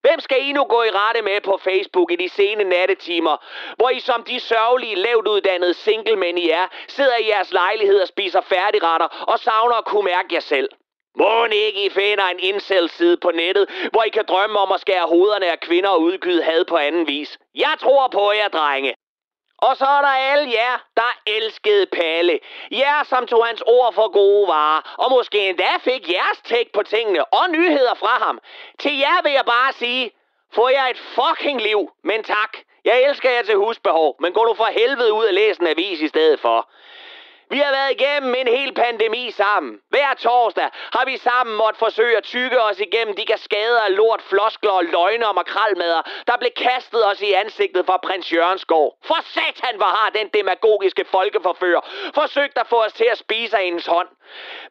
Hvem 0.00 0.20
skal 0.20 0.42
I 0.42 0.52
nu 0.52 0.64
gå 0.64 0.82
i 0.82 0.90
rette 0.90 1.22
med 1.22 1.40
på 1.40 1.58
Facebook 1.64 2.12
i 2.12 2.16
de 2.16 2.28
sene 2.28 2.64
nattetimer, 2.64 3.36
hvor 3.76 3.90
I 3.90 4.00
som 4.00 4.22
de 4.22 4.40
sørgelige, 4.40 4.94
lavt 4.94 5.28
uddannede 5.28 5.74
singlemænd 5.74 6.38
I 6.38 6.50
er, 6.50 6.66
sidder 6.88 7.16
i 7.16 7.28
jeres 7.28 7.52
lejlighed 7.52 8.00
og 8.00 8.08
spiser 8.08 8.40
færdigretter 8.40 9.06
og 9.06 9.38
savner 9.38 9.74
at 9.74 9.84
kunne 9.84 10.04
mærke 10.04 10.34
jer 10.34 10.40
selv? 10.40 10.68
Må 11.16 11.44
ikke 11.44 11.84
I 11.84 11.90
finder 11.90 12.24
en 12.24 12.38
incel-side 12.40 13.16
på 13.16 13.30
nettet, 13.30 13.88
hvor 13.92 14.02
I 14.02 14.08
kan 14.08 14.24
drømme 14.28 14.58
om 14.58 14.72
at 14.72 14.80
skære 14.80 15.06
hovederne 15.06 15.50
af 15.52 15.60
kvinder 15.60 15.90
og 15.90 16.02
udgyde 16.02 16.42
had 16.42 16.64
på 16.64 16.76
anden 16.76 17.08
vis? 17.08 17.38
Jeg 17.54 17.74
tror 17.80 18.08
på 18.08 18.32
jer, 18.32 18.48
drenge. 18.48 18.94
Og 19.58 19.76
så 19.76 19.84
er 19.84 20.00
der 20.00 20.08
alle 20.32 20.50
jer, 20.52 20.78
der 20.96 21.18
elskede 21.26 21.86
Palle. 21.86 22.40
Jer, 22.70 23.02
som 23.04 23.26
tog 23.26 23.46
hans 23.46 23.62
ord 23.66 23.94
for 23.94 24.12
gode 24.12 24.48
varer, 24.48 24.94
og 24.98 25.10
måske 25.10 25.48
endda 25.48 25.72
fik 25.80 26.12
jeres 26.12 26.40
tæk 26.44 26.72
på 26.72 26.82
tingene 26.82 27.24
og 27.24 27.50
nyheder 27.50 27.94
fra 27.94 28.24
ham. 28.24 28.40
Til 28.78 28.98
jer 28.98 29.22
vil 29.22 29.32
jeg 29.32 29.44
bare 29.44 29.72
sige, 29.72 30.10
få 30.54 30.68
jer 30.68 30.86
et 30.86 30.98
fucking 30.98 31.62
liv, 31.62 31.90
men 32.04 32.24
tak. 32.24 32.56
Jeg 32.84 33.02
elsker 33.02 33.30
jer 33.30 33.42
til 33.42 33.56
husbehov, 33.56 34.16
men 34.20 34.32
gå 34.32 34.44
nu 34.44 34.54
for 34.54 34.64
helvede 34.64 35.12
ud 35.12 35.24
og 35.24 35.34
læs 35.34 35.56
en 35.56 35.66
avis 35.66 36.00
i 36.00 36.08
stedet 36.08 36.40
for. 36.40 36.68
Vi 37.50 37.58
har 37.58 37.72
været 37.72 37.90
igennem 38.00 38.34
en 38.34 38.48
hel 38.48 38.74
pandemi 38.74 39.30
sammen. 39.30 39.80
Hver 39.88 40.14
torsdag 40.18 40.68
har 40.92 41.04
vi 41.04 41.16
sammen 41.16 41.56
måtte 41.56 41.78
forsøge 41.78 42.16
at 42.16 42.24
tykke 42.24 42.62
os 42.62 42.80
igennem 42.80 43.16
de 43.16 43.24
kaskader 43.26 43.80
af 43.80 43.96
lort, 43.96 44.22
floskler 44.22 44.70
og 44.70 44.84
løgne 44.84 45.28
og 45.28 45.34
makralmader, 45.34 46.02
der 46.26 46.36
blev 46.36 46.50
kastet 46.56 47.06
os 47.06 47.20
i 47.22 47.32
ansigtet 47.32 47.86
fra 47.86 47.96
prins 47.96 48.32
Jørgensgaard. 48.32 48.98
For 49.04 49.18
satan, 49.24 49.76
hvor 49.76 49.92
har 49.98 50.10
den 50.10 50.28
demagogiske 50.28 51.04
folkeforfører 51.10 51.80
forsøgt 52.14 52.58
at 52.58 52.66
få 52.66 52.84
os 52.84 52.92
til 52.92 53.08
at 53.12 53.18
spise 53.18 53.56
af 53.58 53.64
hendes 53.64 53.86
hånd. 53.86 54.08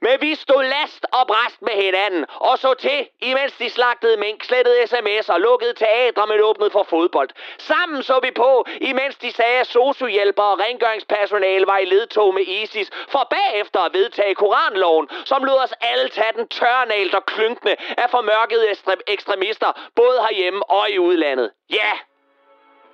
Men 0.02 0.22
vi 0.22 0.36
stod 0.36 0.64
last 0.64 1.06
og 1.12 1.28
bræst 1.28 1.62
med 1.62 1.72
hinanden 1.84 2.26
og 2.36 2.58
så 2.58 2.74
til, 2.74 3.08
imens 3.22 3.54
de 3.54 3.70
slagtede 3.70 4.18
mink, 4.18 4.44
slettede 4.44 4.84
sms'er, 4.84 5.38
lukkede 5.38 5.74
teatre, 5.74 6.28
men 6.28 6.40
åbnede 6.42 6.72
for 6.72 6.84
fodbold. 6.84 7.30
Sammen 7.58 8.04
så 8.04 8.20
vi 8.20 8.32
på, 8.32 8.66
imens 8.82 9.16
de 9.16 9.32
sagde, 9.32 9.60
at 9.60 9.68
sociohjælpere 9.68 10.46
og 10.46 10.60
rengøringspersonale 10.60 11.68
var 11.68 11.78
i 11.78 11.86
ledtog 11.86 12.34
med 12.34 12.44
ISIS, 12.48 12.90
for 13.10 13.28
bagefter 13.30 13.80
at 13.80 13.94
vedtage 13.94 14.36
Koranloven, 14.36 15.10
som 15.26 15.44
lod 15.44 15.60
os 15.64 15.74
alle 15.82 16.10
tage 16.10 16.34
den 16.36 16.48
tørnalt 16.48 17.16
og 17.16 17.26
klynkende 17.26 17.76
af 17.98 18.10
formørkede 18.10 18.68
ekstremister, 19.08 19.72
både 19.96 20.18
herhjemme 20.30 20.70
og 20.70 20.90
i 20.90 21.00
udlandet. 21.00 21.52
Ja, 21.70 21.92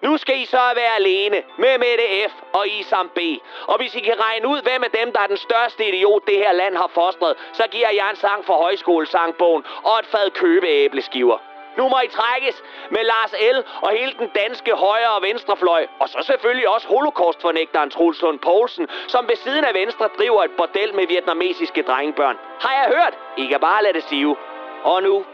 nu 0.03 0.17
skal 0.17 0.41
I 0.41 0.45
så 0.45 0.63
være 0.75 0.95
alene 0.97 1.43
med 1.57 1.77
Mette 1.77 2.29
F. 2.29 2.33
og 2.53 2.67
Isam 2.67 3.09
B. 3.09 3.19
Og 3.67 3.77
hvis 3.77 3.95
I 3.95 3.99
kan 3.99 4.17
regne 4.19 4.47
ud, 4.47 4.61
hvem 4.61 4.83
af 4.83 4.91
dem, 4.91 5.11
der 5.13 5.19
er 5.19 5.27
den 5.27 5.37
største 5.37 5.87
idiot, 5.87 6.27
det 6.27 6.37
her 6.37 6.51
land 6.51 6.77
har 6.77 6.89
fostret, 6.93 7.35
så 7.53 7.63
giver 7.71 7.89
jeg 7.89 8.09
en 8.09 8.15
sang 8.15 8.45
for 8.45 8.53
højskolesangbogen 8.53 9.63
og 9.83 9.99
et 9.99 10.05
fad 10.05 10.29
købeæbleskiver. 10.31 11.37
Nu 11.77 11.89
må 11.89 11.99
I 12.03 12.07
trækkes 12.07 12.63
med 12.89 13.03
Lars 13.03 13.33
L. 13.55 13.57
og 13.81 13.89
hele 13.91 14.13
den 14.19 14.29
danske 14.35 14.71
højre- 14.71 15.15
og 15.15 15.21
venstrefløj. 15.21 15.87
Og 15.99 16.09
så 16.09 16.17
selvfølgelig 16.21 16.69
også 16.69 16.87
holocaustfornægteren 16.87 17.89
Truls 17.89 18.21
Lund 18.21 18.39
Poulsen, 18.39 18.87
som 19.07 19.27
ved 19.29 19.35
siden 19.35 19.63
af 19.65 19.73
Venstre 19.73 20.09
driver 20.17 20.43
et 20.43 20.51
bordel 20.51 20.95
med 20.95 21.07
vietnamesiske 21.07 21.81
drengebørn. 21.81 22.37
Har 22.59 22.73
jeg 22.73 22.85
hørt? 22.95 23.13
I 23.37 23.45
kan 23.45 23.59
bare 23.59 23.83
lade 23.83 23.93
det 23.93 24.03
sive. 24.03 24.35
Og 24.83 25.03
nu, 25.03 25.25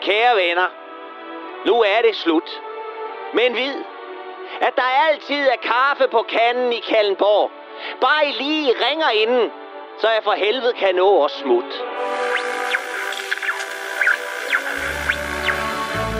kære 0.00 0.36
venner, 0.36 0.68
nu 1.66 1.82
er 1.82 2.02
det 2.04 2.16
slut. 2.16 2.62
Men 3.34 3.54
vid, 3.54 3.74
at 4.60 4.72
der 4.76 4.88
altid 5.08 5.48
er 5.48 5.56
kaffe 5.62 6.08
på 6.10 6.24
kanden 6.28 6.72
i 6.72 6.80
Kallenborg. 6.90 7.50
Bare 8.00 8.26
I 8.26 8.32
lige 8.42 8.74
ringer 8.88 9.10
inden, 9.10 9.50
så 10.00 10.08
jeg 10.08 10.20
for 10.24 10.32
helvede 10.32 10.72
kan 10.72 10.94
nå 10.94 11.24
at 11.24 11.30
smut. 11.30 11.70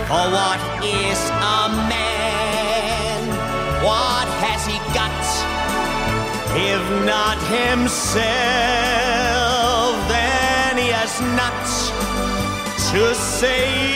For 0.08 0.24
what 0.36 0.60
is 0.84 1.20
a 1.56 1.68
man? 1.92 3.20
What 3.88 4.28
has 4.44 4.66
he 4.72 4.78
got? 4.98 5.24
If 6.56 6.84
not 7.12 7.38
himself, 7.58 8.24
then 10.14 10.78
he 10.82 10.88
has 11.00 11.20
not 11.40 11.64
to 12.90 13.14
say 13.14 13.93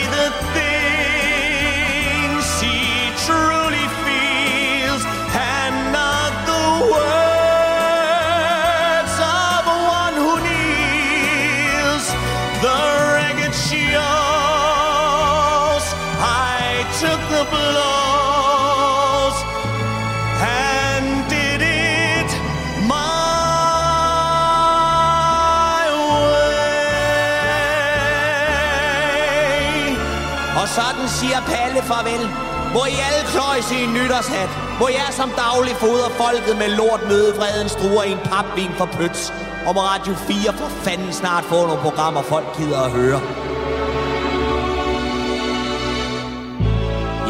sådan 30.76 31.08
siger 31.18 31.40
Palle 31.50 31.82
farvel. 31.90 32.24
Hvor 32.72 32.86
I 32.94 32.96
alle 33.08 33.22
kløjs 33.32 33.68
i 33.76 33.78
en 33.84 33.92
nytårshat. 33.98 34.50
Hvor 34.78 34.88
jeg 34.88 35.08
som 35.20 35.30
daglig 35.44 35.74
foder 35.76 36.08
folket 36.22 36.56
med 36.62 36.68
lort 36.80 37.02
møde 37.10 37.36
vreden 37.36 37.68
struer 37.68 38.02
i 38.02 38.12
en 38.12 38.22
papvin 38.30 38.72
for 38.78 38.88
pøts. 38.96 39.32
Og 39.66 39.74
må 39.74 39.80
Radio 39.80 40.14
4 40.14 40.52
for 40.60 40.68
fanden 40.84 41.12
snart 41.12 41.44
få 41.44 41.66
nogle 41.66 41.82
programmer, 41.82 42.22
folk 42.22 42.46
gider 42.56 42.80
at 42.82 42.90
høre. 42.90 43.20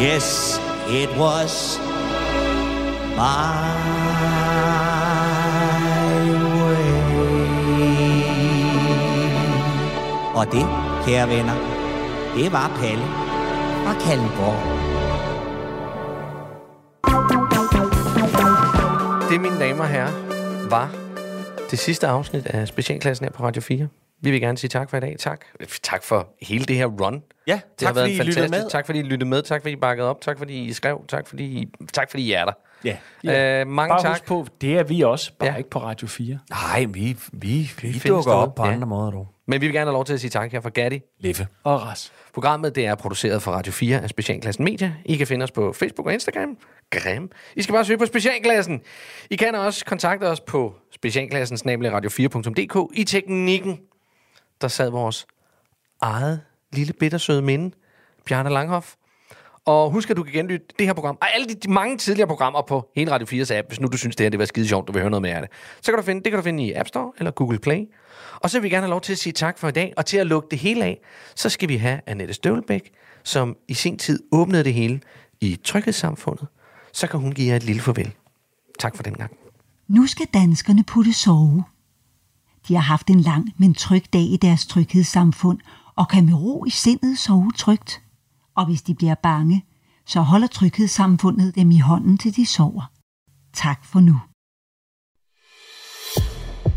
Yes, 0.06 0.60
it 0.90 1.10
was 1.18 1.80
my 3.16 3.58
way. 6.62 6.98
Og 10.34 10.52
det, 10.52 10.66
kære 11.06 11.28
venner, 11.28 11.54
det 12.36 12.52
var 12.52 12.70
Palle 12.80 13.27
fra 13.88 13.94
Kallenborg. 14.00 14.58
Det, 19.30 19.40
mine 19.40 19.60
damer 19.60 19.82
og 19.82 19.88
herrer, 19.88 20.12
var 20.70 20.90
det 21.70 21.78
sidste 21.78 22.06
afsnit 22.06 22.46
af 22.46 22.68
Specialklassen 22.68 23.24
her 23.24 23.30
på 23.32 23.42
Radio 23.42 23.62
4. 23.62 23.88
Vi 24.20 24.30
vil 24.30 24.40
gerne 24.40 24.58
sige 24.58 24.68
tak 24.68 24.90
for 24.90 24.96
i 24.96 25.00
dag. 25.00 25.16
Tak. 25.18 25.40
Tak 25.82 26.04
for 26.04 26.28
hele 26.42 26.64
det 26.64 26.76
her 26.76 26.86
run. 26.86 27.22
Ja, 27.46 27.52
det 27.52 27.62
tak 27.78 27.86
har 27.86 27.94
været 27.94 28.04
fordi 28.04 28.14
I 28.14 28.18
lyttede 28.18 28.34
fantastisk. 28.34 28.64
med. 28.64 28.70
Tak 28.70 28.86
fordi 28.86 28.98
I 28.98 29.02
lyttede 29.02 29.30
med. 29.30 29.42
Tak 29.42 29.62
fordi 29.62 29.72
I 29.72 29.76
bakkede 29.76 30.08
op. 30.10 30.20
Tak 30.20 30.38
fordi 30.38 30.64
I 30.64 30.72
skrev. 30.72 31.04
Tak 31.08 31.26
fordi 31.28 31.44
I, 31.44 31.68
tak 31.92 32.10
fordi 32.10 32.22
I 32.22 32.32
er 32.32 32.44
der. 32.44 32.52
Ja. 33.24 33.60
Øh, 33.60 33.66
mange 33.66 33.88
Bare 33.92 34.02
tak. 34.02 34.10
husk 34.10 34.24
på, 34.26 34.46
det 34.60 34.78
er 34.78 34.82
vi 34.82 35.00
også, 35.02 35.32
bare 35.38 35.50
ja. 35.50 35.56
ikke 35.56 35.70
på 35.70 35.78
Radio 35.78 36.06
4. 36.08 36.38
Nej, 36.50 36.84
vi, 36.84 37.16
vi, 37.32 37.48
vi 37.58 37.66
findes 37.66 38.02
dukker 38.02 38.32
op 38.32 38.54
på 38.54 38.64
Ja. 38.66 38.72
andre 38.72 38.86
måder, 38.86 39.10
dog. 39.10 39.28
Men 39.46 39.60
vi 39.60 39.66
vil 39.66 39.74
gerne 39.74 39.86
have 39.86 39.92
lov 39.94 40.04
til 40.04 40.12
at 40.14 40.20
sige 40.20 40.30
tak 40.30 40.52
her 40.52 40.60
for 40.60 40.70
Gatti. 40.70 41.00
Leffe. 41.20 41.46
Og 41.64 41.82
Ras. 41.82 42.12
Programmet 42.38 42.74
det 42.74 42.86
er 42.86 42.94
produceret 42.94 43.42
for 43.42 43.52
Radio 43.52 43.72
4 43.72 44.02
af 44.02 44.08
Specialklassen 44.08 44.64
Media. 44.64 44.94
I 45.04 45.16
kan 45.16 45.26
finde 45.26 45.42
os 45.42 45.50
på 45.50 45.72
Facebook 45.72 46.06
og 46.06 46.12
Instagram. 46.12 46.56
Gram. 46.90 47.30
I 47.56 47.62
skal 47.62 47.72
bare 47.72 47.84
søge 47.84 47.98
på 47.98 48.06
Specialklassen. 48.06 48.80
I 49.30 49.36
kan 49.36 49.54
også 49.54 49.84
kontakte 49.84 50.24
os 50.24 50.40
på 50.40 50.74
specialklassen 50.94 51.58
radio4.dk. 51.70 52.96
I 52.98 53.04
teknikken, 53.04 53.78
der 54.60 54.68
sad 54.68 54.90
vores 54.90 55.26
eget 56.00 56.40
lille 56.72 56.92
bittersøde 56.92 57.42
minde, 57.42 57.76
Bjarne 58.26 58.50
Langhoff. 58.50 58.94
Og 59.64 59.90
husk, 59.90 60.10
at 60.10 60.16
du 60.16 60.22
kan 60.22 60.32
genlytte 60.32 60.66
det 60.78 60.86
her 60.86 60.92
program, 60.92 61.18
og 61.20 61.34
alle 61.34 61.46
de, 61.46 61.54
de 61.54 61.70
mange 61.70 61.98
tidligere 61.98 62.28
programmer 62.28 62.62
på 62.62 62.90
hele 62.96 63.10
Radio 63.10 63.42
4's 63.42 63.54
app, 63.54 63.68
hvis 63.68 63.80
nu 63.80 63.88
du 63.88 63.96
synes, 63.96 64.16
det 64.16 64.24
her 64.24 64.30
det 64.30 64.38
var 64.38 64.44
skide 64.44 64.68
sjovt, 64.68 64.88
du 64.88 64.92
vil 64.92 65.02
høre 65.02 65.10
noget 65.10 65.22
mere 65.22 65.34
af 65.34 65.42
det. 65.42 65.50
Så 65.80 65.92
kan 65.92 65.98
du 65.98 66.04
finde, 66.04 66.22
det 66.22 66.32
kan 66.32 66.38
du 66.38 66.42
finde 66.42 66.64
i 66.64 66.72
App 66.72 66.88
Store 66.88 67.12
eller 67.18 67.30
Google 67.30 67.58
Play. 67.58 67.84
Og 68.40 68.50
så 68.50 68.58
vil 68.58 68.62
vi 68.62 68.68
gerne 68.68 68.82
have 68.82 68.90
lov 68.90 69.00
til 69.00 69.12
at 69.12 69.18
sige 69.18 69.32
tak 69.32 69.58
for 69.58 69.68
i 69.68 69.72
dag, 69.72 69.92
og 69.96 70.06
til 70.06 70.16
at 70.16 70.26
lukke 70.26 70.48
det 70.50 70.58
hele 70.58 70.84
af, 70.84 71.00
så 71.36 71.48
skal 71.48 71.68
vi 71.68 71.76
have 71.76 72.00
Annette 72.06 72.34
Støvlebæk, 72.34 72.90
som 73.24 73.56
i 73.68 73.74
sin 73.74 73.98
tid 73.98 74.22
åbnede 74.32 74.64
det 74.64 74.74
hele 74.74 75.00
i 75.40 75.58
tryghedssamfundet. 75.64 76.48
Så 76.92 77.06
kan 77.06 77.20
hun 77.20 77.32
give 77.32 77.48
jer 77.48 77.56
et 77.56 77.64
lille 77.64 77.82
farvel. 77.82 78.14
Tak 78.78 78.96
for 78.96 79.02
den 79.02 79.14
gang. 79.14 79.32
Nu 79.88 80.06
skal 80.06 80.26
danskerne 80.34 80.84
putte 80.84 81.12
sove. 81.12 81.64
De 82.68 82.74
har 82.74 82.82
haft 82.82 83.10
en 83.10 83.20
lang, 83.20 83.52
men 83.56 83.74
tryg 83.74 84.04
dag 84.12 84.22
i 84.22 84.36
deres 84.36 84.66
tryghedssamfund, 84.66 85.58
og 85.96 86.08
kan 86.08 86.26
med 86.26 86.34
ro 86.34 86.64
i 86.64 86.70
sindet 86.70 87.18
sove 87.18 87.52
trygt. 87.52 88.02
Og 88.54 88.66
hvis 88.66 88.82
de 88.82 88.94
bliver 88.94 89.14
bange, 89.14 89.64
så 90.06 90.20
holder 90.20 90.46
tryghedssamfundet 90.46 91.54
dem 91.54 91.70
i 91.70 91.78
hånden, 91.78 92.18
til 92.18 92.36
de 92.36 92.46
sover. 92.46 92.92
Tak 93.52 93.84
for 93.84 94.00
nu. 94.00 94.20